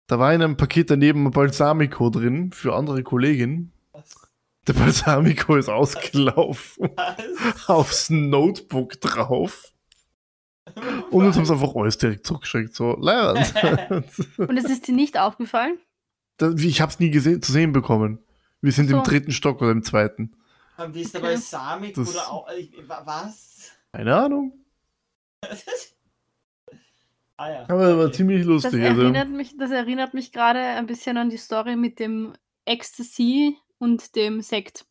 Da 0.08 0.20
war 0.20 0.34
in 0.34 0.42
einem 0.42 0.58
Paket 0.58 0.90
daneben 0.90 1.26
ein 1.26 1.32
Balsamico 1.32 2.10
drin 2.10 2.52
für 2.52 2.76
andere 2.76 3.04
Kolleginnen. 3.04 3.72
Was? 3.92 4.16
Der 4.68 4.74
Balsamico 4.74 5.56
ist 5.56 5.70
ausgelaufen 5.70 6.90
Was? 6.96 7.68
aufs 7.70 8.10
Notebook 8.10 9.00
drauf. 9.00 9.72
Und 11.12 11.26
uns 11.26 11.38
haben 11.38 11.44
es 11.44 11.52
einfach 11.52 11.74
alles 11.76 11.98
direkt 11.98 12.28
zurückgeschickt. 12.28 12.76
So, 12.76 12.98
leider. 13.00 13.34
Und 14.38 14.58
es 14.58 14.66
ist 14.66 14.88
dir 14.88 14.94
nicht 14.96 15.18
aufgefallen? 15.18 15.78
ich 16.58 16.82
habe 16.82 16.92
es 16.92 17.00
nie 17.00 17.10
gesehen, 17.10 17.42
zu 17.42 17.52
sehen 17.52 17.72
bekommen. 17.72 18.20
Wir 18.62 18.72
sind 18.72 18.90
So. 18.90 18.98
im 18.98 19.04
dritten 19.04 19.32
Stock 19.32 19.62
oder 19.62 19.72
im 19.72 19.82
zweiten. 19.84 20.34
Und 20.78 20.94
Wie 20.94 21.02
ist 21.02 21.16
Okay. 21.16 21.24
dabei 21.24 21.36
Samik 21.38 21.96
Das- 21.96 22.10
oder 22.10 22.32
auch. 22.32 22.50
Ich, 22.52 22.72
wa- 22.88 23.02
was? 23.06 23.72
Keine 23.92 24.16
Ahnung. 24.16 24.54
ah 27.38 27.50
ja. 27.50 27.62
Aber 27.64 27.98
war 27.98 28.06
okay. 28.06 28.16
ziemlich 28.16 28.40
Das 28.42 28.48
lustig. 28.48 28.84
Also, 28.84 29.02
erinnert, 29.02 29.30
mich, 29.30 29.58
das 29.58 29.72
erinnert 29.72 30.14
mich 30.14 30.32
gerade 30.32 30.60
ein 30.60 30.86
bisschen 30.88 31.18
an 31.18 31.30
die 31.30 31.38
Story 31.38 31.76
mit 31.76 32.00
dem 32.00 32.34
Ecstasy 32.66 33.58
und 33.80 34.16
dem 34.16 34.42
Sekt. 34.42 34.86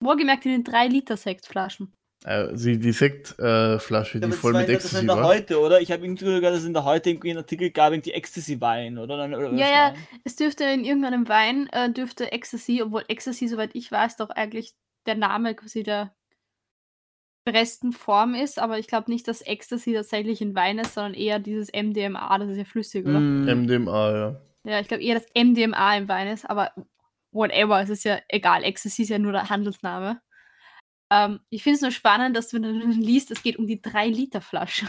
Wohlgemerkt 0.00 0.46
in 0.46 0.62
den 0.62 0.64
3-Liter-Sektflaschen. 0.64 1.92
Äh, 2.24 2.48
sie, 2.54 2.78
die 2.78 2.92
Sektflasche, 2.92 4.18
Ja, 4.18 4.26
die 4.26 4.32
voll 4.32 4.52
das 4.52 4.62
mit 4.62 4.68
war, 4.68 4.68
das 4.68 4.68
war 4.68 4.74
Ecstasy 4.74 5.00
in 5.00 5.06
der 5.06 5.16
war. 5.16 5.24
heute, 5.26 5.60
oder? 5.60 5.80
Ich 5.80 5.92
habe 5.92 6.04
irgendwie 6.04 6.24
gehört, 6.24 6.44
dass 6.44 6.58
es 6.58 6.64
in 6.66 6.74
der 6.74 6.84
heute 6.84 7.10
irgendwie 7.10 7.30
einen 7.30 7.38
Artikel 7.38 7.70
gab, 7.70 7.92
irgendwie 7.92 8.12
Ecstasy-Wein, 8.12 8.98
oder? 8.98 9.24
Oder- 9.24 9.38
oder 9.38 9.52
Ja, 9.54 9.68
ja. 9.68 9.94
Es 10.24 10.36
dürfte 10.36 10.64
in 10.64 10.84
irgendeinem 10.84 11.28
Wein, 11.28 11.68
äh, 11.72 11.90
dürfte 11.92 12.32
Ecstasy, 12.32 12.82
obwohl 12.82 13.04
Ecstasy, 13.08 13.48
soweit 13.48 13.70
ich 13.74 13.90
weiß, 13.90 14.16
doch 14.16 14.30
eigentlich 14.30 14.74
der 15.06 15.14
Name 15.14 15.54
quasi 15.54 15.82
der 15.82 16.12
besten 17.44 17.92
Form 17.92 18.34
ist, 18.34 18.58
aber 18.58 18.78
ich 18.78 18.88
glaube 18.88 19.10
nicht, 19.10 19.26
dass 19.26 19.40
Ecstasy 19.40 19.94
tatsächlich 19.94 20.40
ein 20.42 20.54
Wein 20.54 20.78
ist, 20.78 20.94
sondern 20.94 21.14
eher 21.14 21.38
dieses 21.38 21.70
MDMA, 21.72 22.36
das 22.38 22.50
ist 22.50 22.58
ja 22.58 22.64
flüssig, 22.64 23.06
oder? 23.06 23.20
Mm. 23.20 23.48
MDMA, 23.48 24.10
ja. 24.12 24.40
Ja, 24.64 24.80
ich 24.80 24.88
glaube 24.88 25.02
eher, 25.02 25.14
dass 25.14 25.26
MDMA 25.34 25.96
im 25.96 26.08
Wein 26.08 26.28
ist, 26.28 26.44
aber 26.48 26.72
whatever, 27.32 27.80
es 27.80 27.88
ist 27.88 28.04
ja 28.04 28.18
egal. 28.28 28.64
Ecstasy 28.64 29.02
ist 29.02 29.08
ja 29.08 29.18
nur 29.18 29.32
der 29.32 29.48
Handelsname. 29.48 30.20
Ähm, 31.10 31.40
ich 31.50 31.62
finde 31.62 31.76
es 31.76 31.82
nur 31.82 31.90
spannend, 31.90 32.36
dass 32.36 32.48
du 32.48 32.60
dann 32.60 32.90
liest, 33.00 33.30
es 33.30 33.42
geht 33.42 33.58
um 33.58 33.66
die 33.66 33.80
3-Liter-Flasche. 33.80 34.86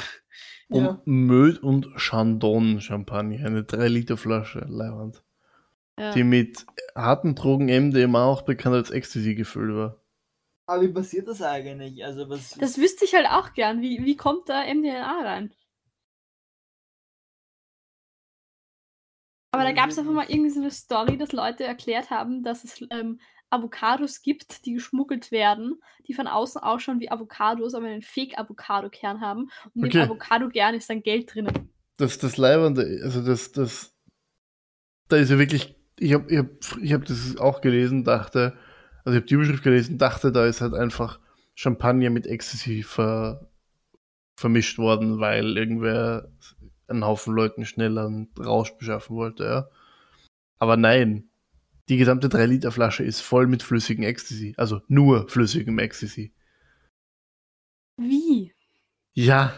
Um 0.70 0.84
Ja. 0.84 1.02
Möd 1.06 1.64
und 1.64 1.88
Chandon 1.98 2.82
Champagner, 2.82 3.46
eine 3.46 3.62
3-Liter-Flasche, 3.62 4.66
Leihwand. 4.68 5.24
Ja. 5.98 6.14
Die 6.14 6.24
mit 6.24 6.66
harten 6.96 7.36
Drogen 7.36 7.66
MDMA 7.66 8.24
auch 8.26 8.44
bekannt 8.44 8.76
als 8.76 8.90
Ecstasy 8.90 9.36
gefüllt 9.36 9.76
war. 9.76 10.02
Aber 10.66 10.84
wie 10.84 10.94
passiert 10.94 11.28
das 11.28 11.42
eigentlich? 11.42 12.06
Also, 12.06 12.30
was. 12.30 12.52
Das 12.52 12.78
wüsste 12.78 13.04
ich 13.04 13.16
halt 13.16 13.26
auch 13.28 13.54
gern. 13.54 13.82
Wie, 13.82 14.06
wie 14.06 14.16
kommt 14.16 14.48
da 14.48 14.64
MDMA 14.64 15.22
rein? 15.24 15.54
Aber 19.52 19.64
da 19.64 19.72
gab 19.72 19.90
es 19.90 19.98
einfach 19.98 20.14
mal 20.14 20.30
irgendwie 20.30 20.52
so 20.52 20.60
eine 20.60 20.70
Story, 20.72 21.18
dass 21.18 21.32
Leute 21.32 21.64
erklärt 21.64 22.12
haben, 22.12 22.44
dass 22.44 22.64
es 22.64 22.86
ähm, 22.92 23.20
Avocados 23.50 24.22
gibt, 24.22 24.66
die 24.66 24.74
geschmuggelt 24.74 25.32
werden, 25.32 25.82
die 26.08 26.14
von 26.14 26.28
außen 26.28 26.62
ausschauen 26.62 27.00
wie 27.00 27.12
Avocados, 27.12 27.74
aber 27.74 27.88
einen 27.88 28.02
Fake-Avocado-Kern 28.02 29.22
haben. 29.22 29.50
Und 29.74 29.86
Okay. 29.86 30.00
dem 30.00 30.02
Avocado-Kern 30.02 30.76
ist 30.76 30.90
dann 30.90 31.02
Geld 31.04 31.34
drinnen. 31.34 31.70
das, 31.98 32.18
das 32.18 32.38
Leibende, 32.38 33.02
also 33.04 33.22
das, 33.22 33.52
das, 33.52 33.94
da 35.10 35.18
ist 35.18 35.30
ja 35.30 35.38
wirklich, 35.38 35.76
ich 36.00 36.14
habe 36.14 36.32
ich 36.32 36.38
hab, 36.38 36.48
ich 36.82 36.94
hab 36.94 37.06
das 37.06 37.38
auch 37.38 37.62
gelesen, 37.62 38.04
dachte, 38.04 38.58
also 39.04 39.18
ich 39.18 39.22
habe 39.22 39.26
die 39.26 39.34
Überschrift 39.34 39.64
gelesen, 39.64 39.98
dachte, 39.98 40.32
da 40.32 40.46
ist 40.46 40.62
halt 40.62 40.74
einfach 40.74 41.20
Champagner 41.56 42.10
mit 42.10 42.26
Ecstasy 42.26 42.84
ver, 42.84 43.50
vermischt 44.38 44.78
worden, 44.78 45.20
weil 45.20 45.58
irgendwer 45.58 46.32
einen 46.88 47.06
Haufen 47.06 47.34
Leuten 47.34 47.66
schneller 47.66 48.06
einen 48.06 48.30
Rausch 48.40 48.72
beschaffen 48.78 49.16
wollte, 49.16 49.44
ja. 49.44 49.70
Aber 50.58 50.78
nein, 50.78 51.29
die 51.90 51.98
gesamte 51.98 52.28
3-Liter-Flasche 52.28 53.04
ist 53.04 53.22
voll 53.22 53.48
mit 53.48 53.64
flüssigem 53.64 54.04
Ecstasy, 54.04 54.54
also 54.58 54.82
nur 54.88 55.28
flüssigem 55.28 55.78
Ecstasy. 55.80 56.32
Wie? 57.98 58.54
Ja, 59.14 59.54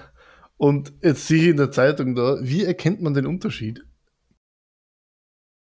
und 0.58 0.94
jetzt 1.02 1.28
sehe 1.28 1.42
ich 1.44 1.50
in 1.50 1.58
der 1.58 1.72
Zeitung 1.72 2.16
da, 2.16 2.38
wie 2.42 2.64
erkennt 2.64 3.02
man 3.02 3.14
den 3.14 3.28
Unterschied? 3.28 3.86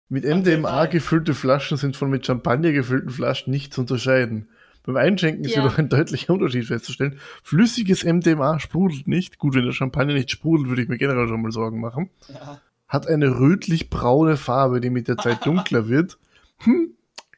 Mit 0.09 0.26
MDMA 0.26 0.88
gefüllte 0.88 1.34
Flaschen 1.34 1.78
sind 1.78 1.95
von 1.95 2.09
mit 2.09 2.26
Champagner 2.26 2.72
gefüllten 2.72 3.11
Flaschen 3.11 3.51
nicht 3.51 3.74
zu 3.74 3.82
unterscheiden. 3.82 4.49
Beim 4.84 4.97
Einschenken 4.97 5.45
ist 5.45 5.55
ja. 5.55 5.63
jedoch 5.63 5.78
ein 5.78 5.89
deutlicher 5.89 6.34
Unterschied 6.34 6.65
festzustellen. 6.65 7.19
Flüssiges 7.43 8.03
MDMA 8.03 8.59
sprudelt 8.59 9.07
nicht. 9.07 9.38
Gut, 9.38 9.55
wenn 9.55 9.65
der 9.65 9.74
Champagner 9.74 10.13
nicht 10.13 10.32
sprudelt, 10.32 10.69
würde 10.69 10.82
ich 10.82 10.89
mir 10.89 10.97
generell 10.97 11.28
schon 11.28 11.41
mal 11.41 11.51
Sorgen 11.51 11.80
machen. 11.80 12.09
Ja. 12.28 12.59
Hat 12.88 13.07
eine 13.07 13.39
rötlich-braune 13.39 14.38
Farbe, 14.38 14.82
die 14.82 14.89
mit 14.89 15.07
der 15.07 15.17
Zeit 15.17 15.45
dunkler 15.45 15.88
wird. 15.88 16.17
Hm, 16.64 16.95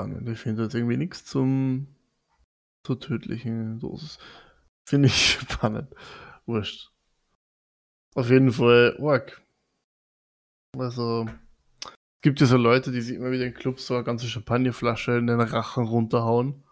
Spannend. 0.00 0.28
Ich 0.28 0.38
finde 0.38 0.62
jetzt 0.62 0.74
irgendwie 0.74 0.96
nichts 0.96 1.24
zum 1.26 1.86
zur 2.84 2.98
tödlichen 2.98 3.80
Dosis. 3.80 4.18
Finde 4.86 5.08
ich 5.08 5.32
spannend. 5.40 5.94
Wurscht. 6.46 6.90
Auf 8.14 8.30
jeden 8.30 8.50
Fall 8.50 8.96
Org. 8.98 9.42
Also, 10.78 11.26
es 11.84 12.22
gibt 12.22 12.40
ja 12.40 12.46
so 12.46 12.56
Leute, 12.56 12.92
die 12.92 13.02
sich 13.02 13.16
immer 13.16 13.30
wieder 13.30 13.44
in 13.44 13.52
Clubs 13.52 13.86
so 13.86 13.94
eine 13.94 14.04
ganze 14.04 14.26
Champagnerflasche 14.26 15.18
in 15.18 15.26
den 15.26 15.40
Rachen 15.40 15.84
runterhauen. 15.84 16.64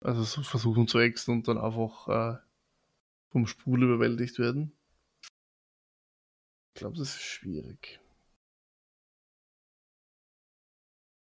Also 0.00 0.22
so 0.22 0.42
versuchen 0.42 0.86
zu 0.86 0.98
exen 0.98 1.32
und 1.32 1.48
dann 1.48 1.58
einfach 1.58 2.08
äh, 2.08 2.38
vom 3.30 3.46
Spul 3.46 3.82
überwältigt 3.82 4.38
werden. 4.38 4.72
Ich 6.74 6.80
glaube, 6.80 6.98
das 6.98 7.16
ist 7.16 7.22
schwierig. 7.22 8.00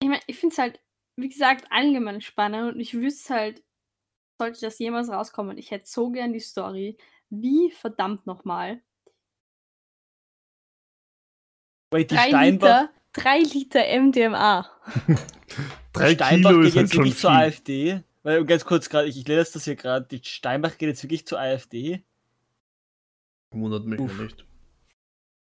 Ich 0.03 0.09
meine, 0.09 0.23
ich 0.27 0.39
finde 0.39 0.53
es 0.53 0.59
halt, 0.59 0.81
wie 1.17 1.29
gesagt, 1.29 1.67
allgemein 1.71 2.21
spannend 2.21 2.75
und 2.75 2.81
ich 2.81 2.95
wüsste 2.95 3.35
halt, 3.35 3.63
sollte 4.39 4.61
das 4.61 4.79
jemals 4.79 5.11
rauskommen, 5.11 5.59
ich 5.59 5.71
hätte 5.71 5.87
so 5.87 6.11
gern 6.11 6.33
die 6.33 6.41
Story, 6.41 6.97
wie 7.29 7.71
verdammt 7.71 8.27
nochmal 8.27 8.83
Wait, 11.93 12.11
die 12.11 12.15
drei 12.15 12.29
Steinbach. 12.29 12.83
Liter, 12.83 12.91
drei 13.13 13.39
Liter 13.41 14.01
MDMA. 14.01 14.71
drei 15.93 16.15
Steinbach 16.15 16.51
Kilo 16.51 16.63
geht 16.63 16.75
jetzt 16.75 16.95
wirklich 16.95 17.19
zur 17.19 17.33
AfD. 17.33 18.03
Weil 18.23 18.45
ganz 18.45 18.65
kurz 18.65 18.89
gerade, 18.89 19.09
ich, 19.09 19.19
ich 19.19 19.27
lese 19.27 19.55
das 19.55 19.65
hier 19.65 19.77
gerade, 19.77 20.07
die 20.07 20.21
Steinbach 20.23 20.79
geht 20.79 20.89
jetzt 20.89 21.03
wirklich 21.03 21.27
zur 21.27 21.41
AfD. 21.41 22.05
Wundert 23.51 23.87
mich 23.87 23.99
Uff. 23.99 24.21
nicht. 24.21 24.45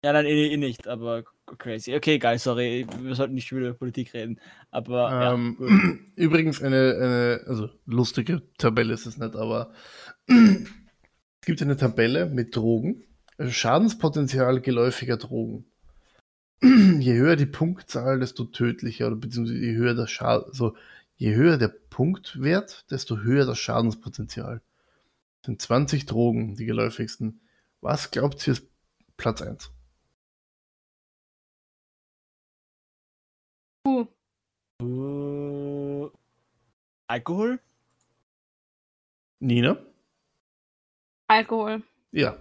Ja, 0.03 0.13
nein, 0.13 0.25
eh, 0.25 0.53
eh, 0.53 0.57
nicht, 0.57 0.87
aber 0.87 1.23
crazy. 1.57 1.95
Okay, 1.95 2.19
geil, 2.19 2.39
sorry, 2.39 2.85
wir 3.01 3.15
sollten 3.15 3.33
nicht 3.33 3.51
über 3.51 3.73
Politik 3.73 4.13
reden. 4.13 4.39
Aber 4.71 5.33
ähm, 5.33 5.57
ja, 5.59 5.95
übrigens 6.15 6.61
eine, 6.61 6.95
eine, 6.95 7.41
also 7.47 7.69
lustige 7.85 8.41
Tabelle 8.57 8.93
ist 8.93 9.05
es 9.05 9.17
nicht, 9.17 9.35
aber 9.35 9.71
es 10.27 11.45
gibt 11.45 11.61
eine 11.61 11.77
Tabelle 11.77 12.25
mit 12.27 12.55
Drogen, 12.55 13.03
also 13.37 13.51
Schadenspotenzial 13.51 14.61
geläufiger 14.61 15.17
Drogen. 15.17 15.65
je 16.61 17.13
höher 17.13 17.35
die 17.35 17.45
Punktzahl, 17.45 18.19
desto 18.19 18.45
tödlicher 18.45 19.07
oder 19.07 19.15
beziehungsweise 19.15 19.59
je 19.59 19.75
höher 19.75 19.95
das 19.95 20.11
Schaden, 20.11 20.45
also 20.47 20.75
je 21.15 21.35
höher 21.35 21.57
der 21.57 21.73
Punktwert, 21.89 22.89
desto 22.91 23.19
höher 23.19 23.45
das 23.45 23.59
Schadenspotenzial. 23.59 24.61
Das 25.41 25.47
sind 25.47 25.61
20 25.61 26.05
Drogen, 26.05 26.55
die 26.55 26.65
geläufigsten. 26.65 27.41
Was 27.81 28.11
glaubt 28.11 28.45
ihr 28.47 28.53
ist 28.53 28.67
Platz 29.15 29.41
1? 29.41 29.71
Uh. 33.89 34.05
Uh, 34.81 36.09
Alkohol? 37.07 37.59
Nina? 39.39 39.77
Alkohol. 41.27 41.83
Ja, 42.11 42.37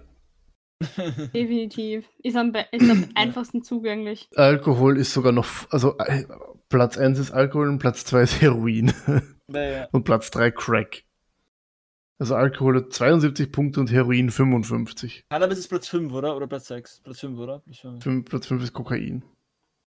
Definitiv. 1.34 2.08
Ist 2.22 2.36
am, 2.36 2.52
ist 2.72 2.90
am 2.90 3.06
einfachsten 3.14 3.62
zugänglich. 3.62 4.28
Alkohol 4.36 4.96
ist 4.98 5.12
sogar 5.12 5.32
noch, 5.32 5.46
also 5.70 5.96
äh, 5.98 6.24
Platz 6.68 6.96
1 6.96 7.18
ist 7.18 7.30
Alkohol 7.32 7.68
und 7.68 7.78
Platz 7.78 8.04
2 8.04 8.22
ist 8.22 8.40
Heroin. 8.40 8.92
Naja. 9.50 9.88
Und 9.92 10.04
Platz 10.04 10.30
3 10.30 10.50
Crack. 10.50 11.04
Also 12.18 12.34
Alkohol 12.34 12.76
hat 12.76 12.92
72 12.92 13.50
Punkte 13.50 13.80
und 13.80 13.90
Heroin 13.90 14.30
55. 14.30 15.24
Cannabis 15.30 15.60
ist 15.60 15.68
Platz 15.68 15.88
5, 15.88 16.12
oder? 16.12 16.36
Oder 16.36 16.46
Platz 16.46 16.66
6? 16.66 17.00
Platz 17.00 17.20
5, 17.20 17.38
oder? 17.38 17.60
Platz 17.60 17.78
5, 17.78 18.04
5 18.04 18.24
Platz 18.26 18.46
5 18.46 18.62
ist 18.62 18.74
Kokain. 18.74 19.22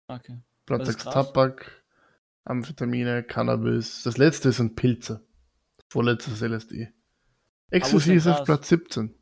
Okay. 0.08 0.38
Platz 0.68 0.86
6 0.86 1.06
Tabak, 1.06 1.84
Amphetamine, 2.44 3.24
Cannabis. 3.24 4.04
Das 4.04 4.18
letzte 4.18 4.52
sind 4.52 4.76
Pilze. 4.76 5.26
Vorletztes 5.90 6.42
LSD. 6.42 6.94
Ecstasy 7.72 8.16
ist 8.16 8.28
auf 8.28 8.44
Platz 8.44 8.68
17. 8.68 9.18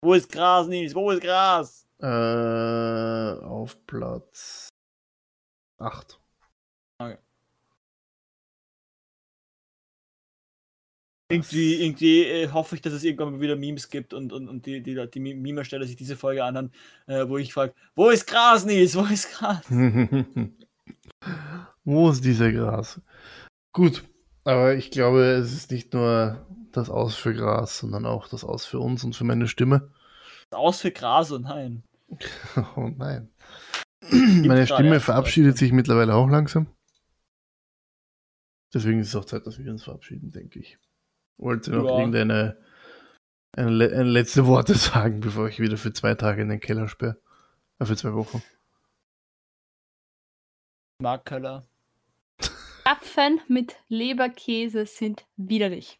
Wo 0.00 0.14
ist 0.14 0.32
Gras, 0.32 0.66
Nils? 0.68 0.94
Wo 0.94 1.10
ist 1.10 1.20
Gras? 1.22 1.86
Äh, 1.98 2.06
auf 2.06 3.86
Platz 3.86 4.68
8. 5.78 6.18
Okay. 6.98 7.18
Irgendwie, 11.28 11.82
irgendwie 11.82 12.22
äh, 12.22 12.52
hoffe 12.52 12.76
ich, 12.76 12.82
dass 12.82 12.92
es 12.92 13.02
irgendwann 13.02 13.32
mal 13.32 13.40
wieder 13.40 13.56
Memes 13.56 13.90
gibt 13.90 14.14
und, 14.14 14.32
und, 14.32 14.48
und 14.48 14.64
die, 14.64 14.80
die, 14.80 14.94
die 15.12 15.20
Meme-Ersteller 15.20 15.84
sich 15.84 15.96
diese 15.96 16.16
Folge 16.16 16.44
anhören, 16.44 16.70
äh, 17.06 17.28
wo 17.28 17.36
ich 17.36 17.52
frage, 17.52 17.74
wo 17.96 18.10
ist 18.10 18.28
Gras, 18.28 18.64
Nils? 18.64 18.96
Wo 18.96 19.04
ist 19.04 19.32
Gras? 19.32 19.64
wo 21.84 22.10
ist 22.10 22.24
dieser 22.24 22.52
Gras? 22.52 23.00
Gut, 23.72 24.04
aber 24.44 24.76
ich 24.76 24.92
glaube, 24.92 25.24
es 25.24 25.52
ist 25.52 25.72
nicht 25.72 25.92
nur 25.92 26.46
das 26.70 26.90
Aus 26.90 27.16
für 27.16 27.34
Gras, 27.34 27.78
sondern 27.78 28.06
auch 28.06 28.28
das 28.28 28.44
Aus 28.44 28.64
für 28.64 28.78
uns 28.78 29.02
und 29.02 29.16
für 29.16 29.24
meine 29.24 29.48
Stimme. 29.48 29.90
Das 30.50 30.60
Aus 30.60 30.80
für 30.80 30.92
Gras, 30.92 31.32
oh 31.32 31.38
nein. 31.38 31.82
oh 32.76 32.88
nein. 32.96 33.30
meine 34.12 34.68
Stimme 34.68 35.00
verabschiedet 35.00 35.58
sich 35.58 35.72
mittlerweile 35.72 36.14
auch 36.14 36.28
langsam. 36.28 36.68
Deswegen 38.72 39.00
ist 39.00 39.08
es 39.08 39.16
auch 39.16 39.24
Zeit, 39.24 39.44
dass 39.46 39.58
wir 39.58 39.72
uns 39.72 39.82
verabschieden, 39.82 40.30
denke 40.30 40.60
ich. 40.60 40.78
Wollte 41.38 41.70
noch 41.70 41.84
ja. 41.84 41.98
irgendeine 41.98 42.56
eine, 43.56 43.84
eine, 43.84 44.04
letzte 44.04 44.46
Worte 44.46 44.74
sagen, 44.78 45.20
bevor 45.20 45.48
ich 45.48 45.58
wieder 45.58 45.76
für 45.76 45.92
zwei 45.92 46.14
Tage 46.14 46.42
in 46.42 46.48
den 46.48 46.60
Keller 46.60 46.88
sperre. 46.88 47.16
Äh, 47.78 47.86
für 47.86 47.96
zwei 47.96 48.12
Wochen. 48.14 48.42
Mark 51.00 51.26
Keller. 51.26 51.66
Apfen 52.84 53.40
mit 53.48 53.76
Leberkäse 53.88 54.86
sind 54.86 55.26
widerlich. 55.36 55.98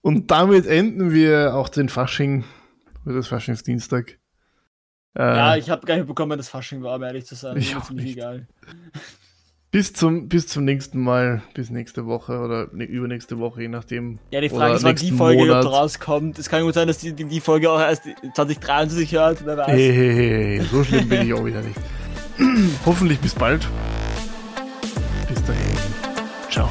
Und 0.00 0.30
damit 0.30 0.66
enden 0.66 1.12
wir 1.12 1.54
auch 1.54 1.68
den 1.68 1.88
Fasching, 1.88 2.44
oder 3.04 3.16
das 3.16 3.28
Faschingsdienstag. 3.28 4.18
Äh, 5.16 5.22
ja, 5.22 5.56
ich 5.56 5.70
habe 5.70 5.86
gar 5.86 5.96
nicht 5.96 6.06
bekommen, 6.06 6.36
dass 6.36 6.48
Fasching 6.48 6.82
war, 6.82 6.96
um 6.96 7.02
ehrlich 7.02 7.26
zu 7.26 7.34
sein. 7.34 7.56
Ich 7.58 7.90
mir 7.90 8.02
egal. 8.02 8.46
Bis 9.74 9.92
zum, 9.92 10.28
bis 10.28 10.46
zum 10.46 10.64
nächsten 10.64 11.00
Mal, 11.00 11.42
bis 11.52 11.68
nächste 11.68 12.06
Woche 12.06 12.38
oder 12.38 12.68
ne, 12.70 12.84
übernächste 12.84 13.40
Woche, 13.40 13.62
je 13.62 13.66
nachdem. 13.66 14.20
Ja, 14.30 14.40
die 14.40 14.48
Frage 14.48 14.74
ist, 14.74 14.84
wann 14.84 14.94
die 14.94 15.10
Folge 15.10 15.46
Monat. 15.46 15.64
rauskommt. 15.64 16.38
Es 16.38 16.48
kann 16.48 16.62
gut 16.62 16.74
sein, 16.74 16.86
dass 16.86 16.98
die, 16.98 17.12
die, 17.12 17.24
die 17.24 17.40
Folge 17.40 17.68
auch 17.68 17.80
erst 17.80 18.04
2023 18.04 19.10
hört, 19.10 19.44
wer 19.44 19.56
weiß. 19.56 19.66
Hey, 19.66 19.92
hey, 19.92 20.14
hey, 20.14 20.60
so 20.70 20.84
schlimm 20.84 21.08
bin 21.08 21.22
ich 21.22 21.34
auch 21.34 21.44
wieder 21.44 21.60
nicht. 21.60 21.76
Hoffentlich 22.86 23.18
bis 23.18 23.34
bald. 23.34 23.66
Bis 25.28 25.42
dahin. 25.44 25.76
Ciao. 26.50 26.70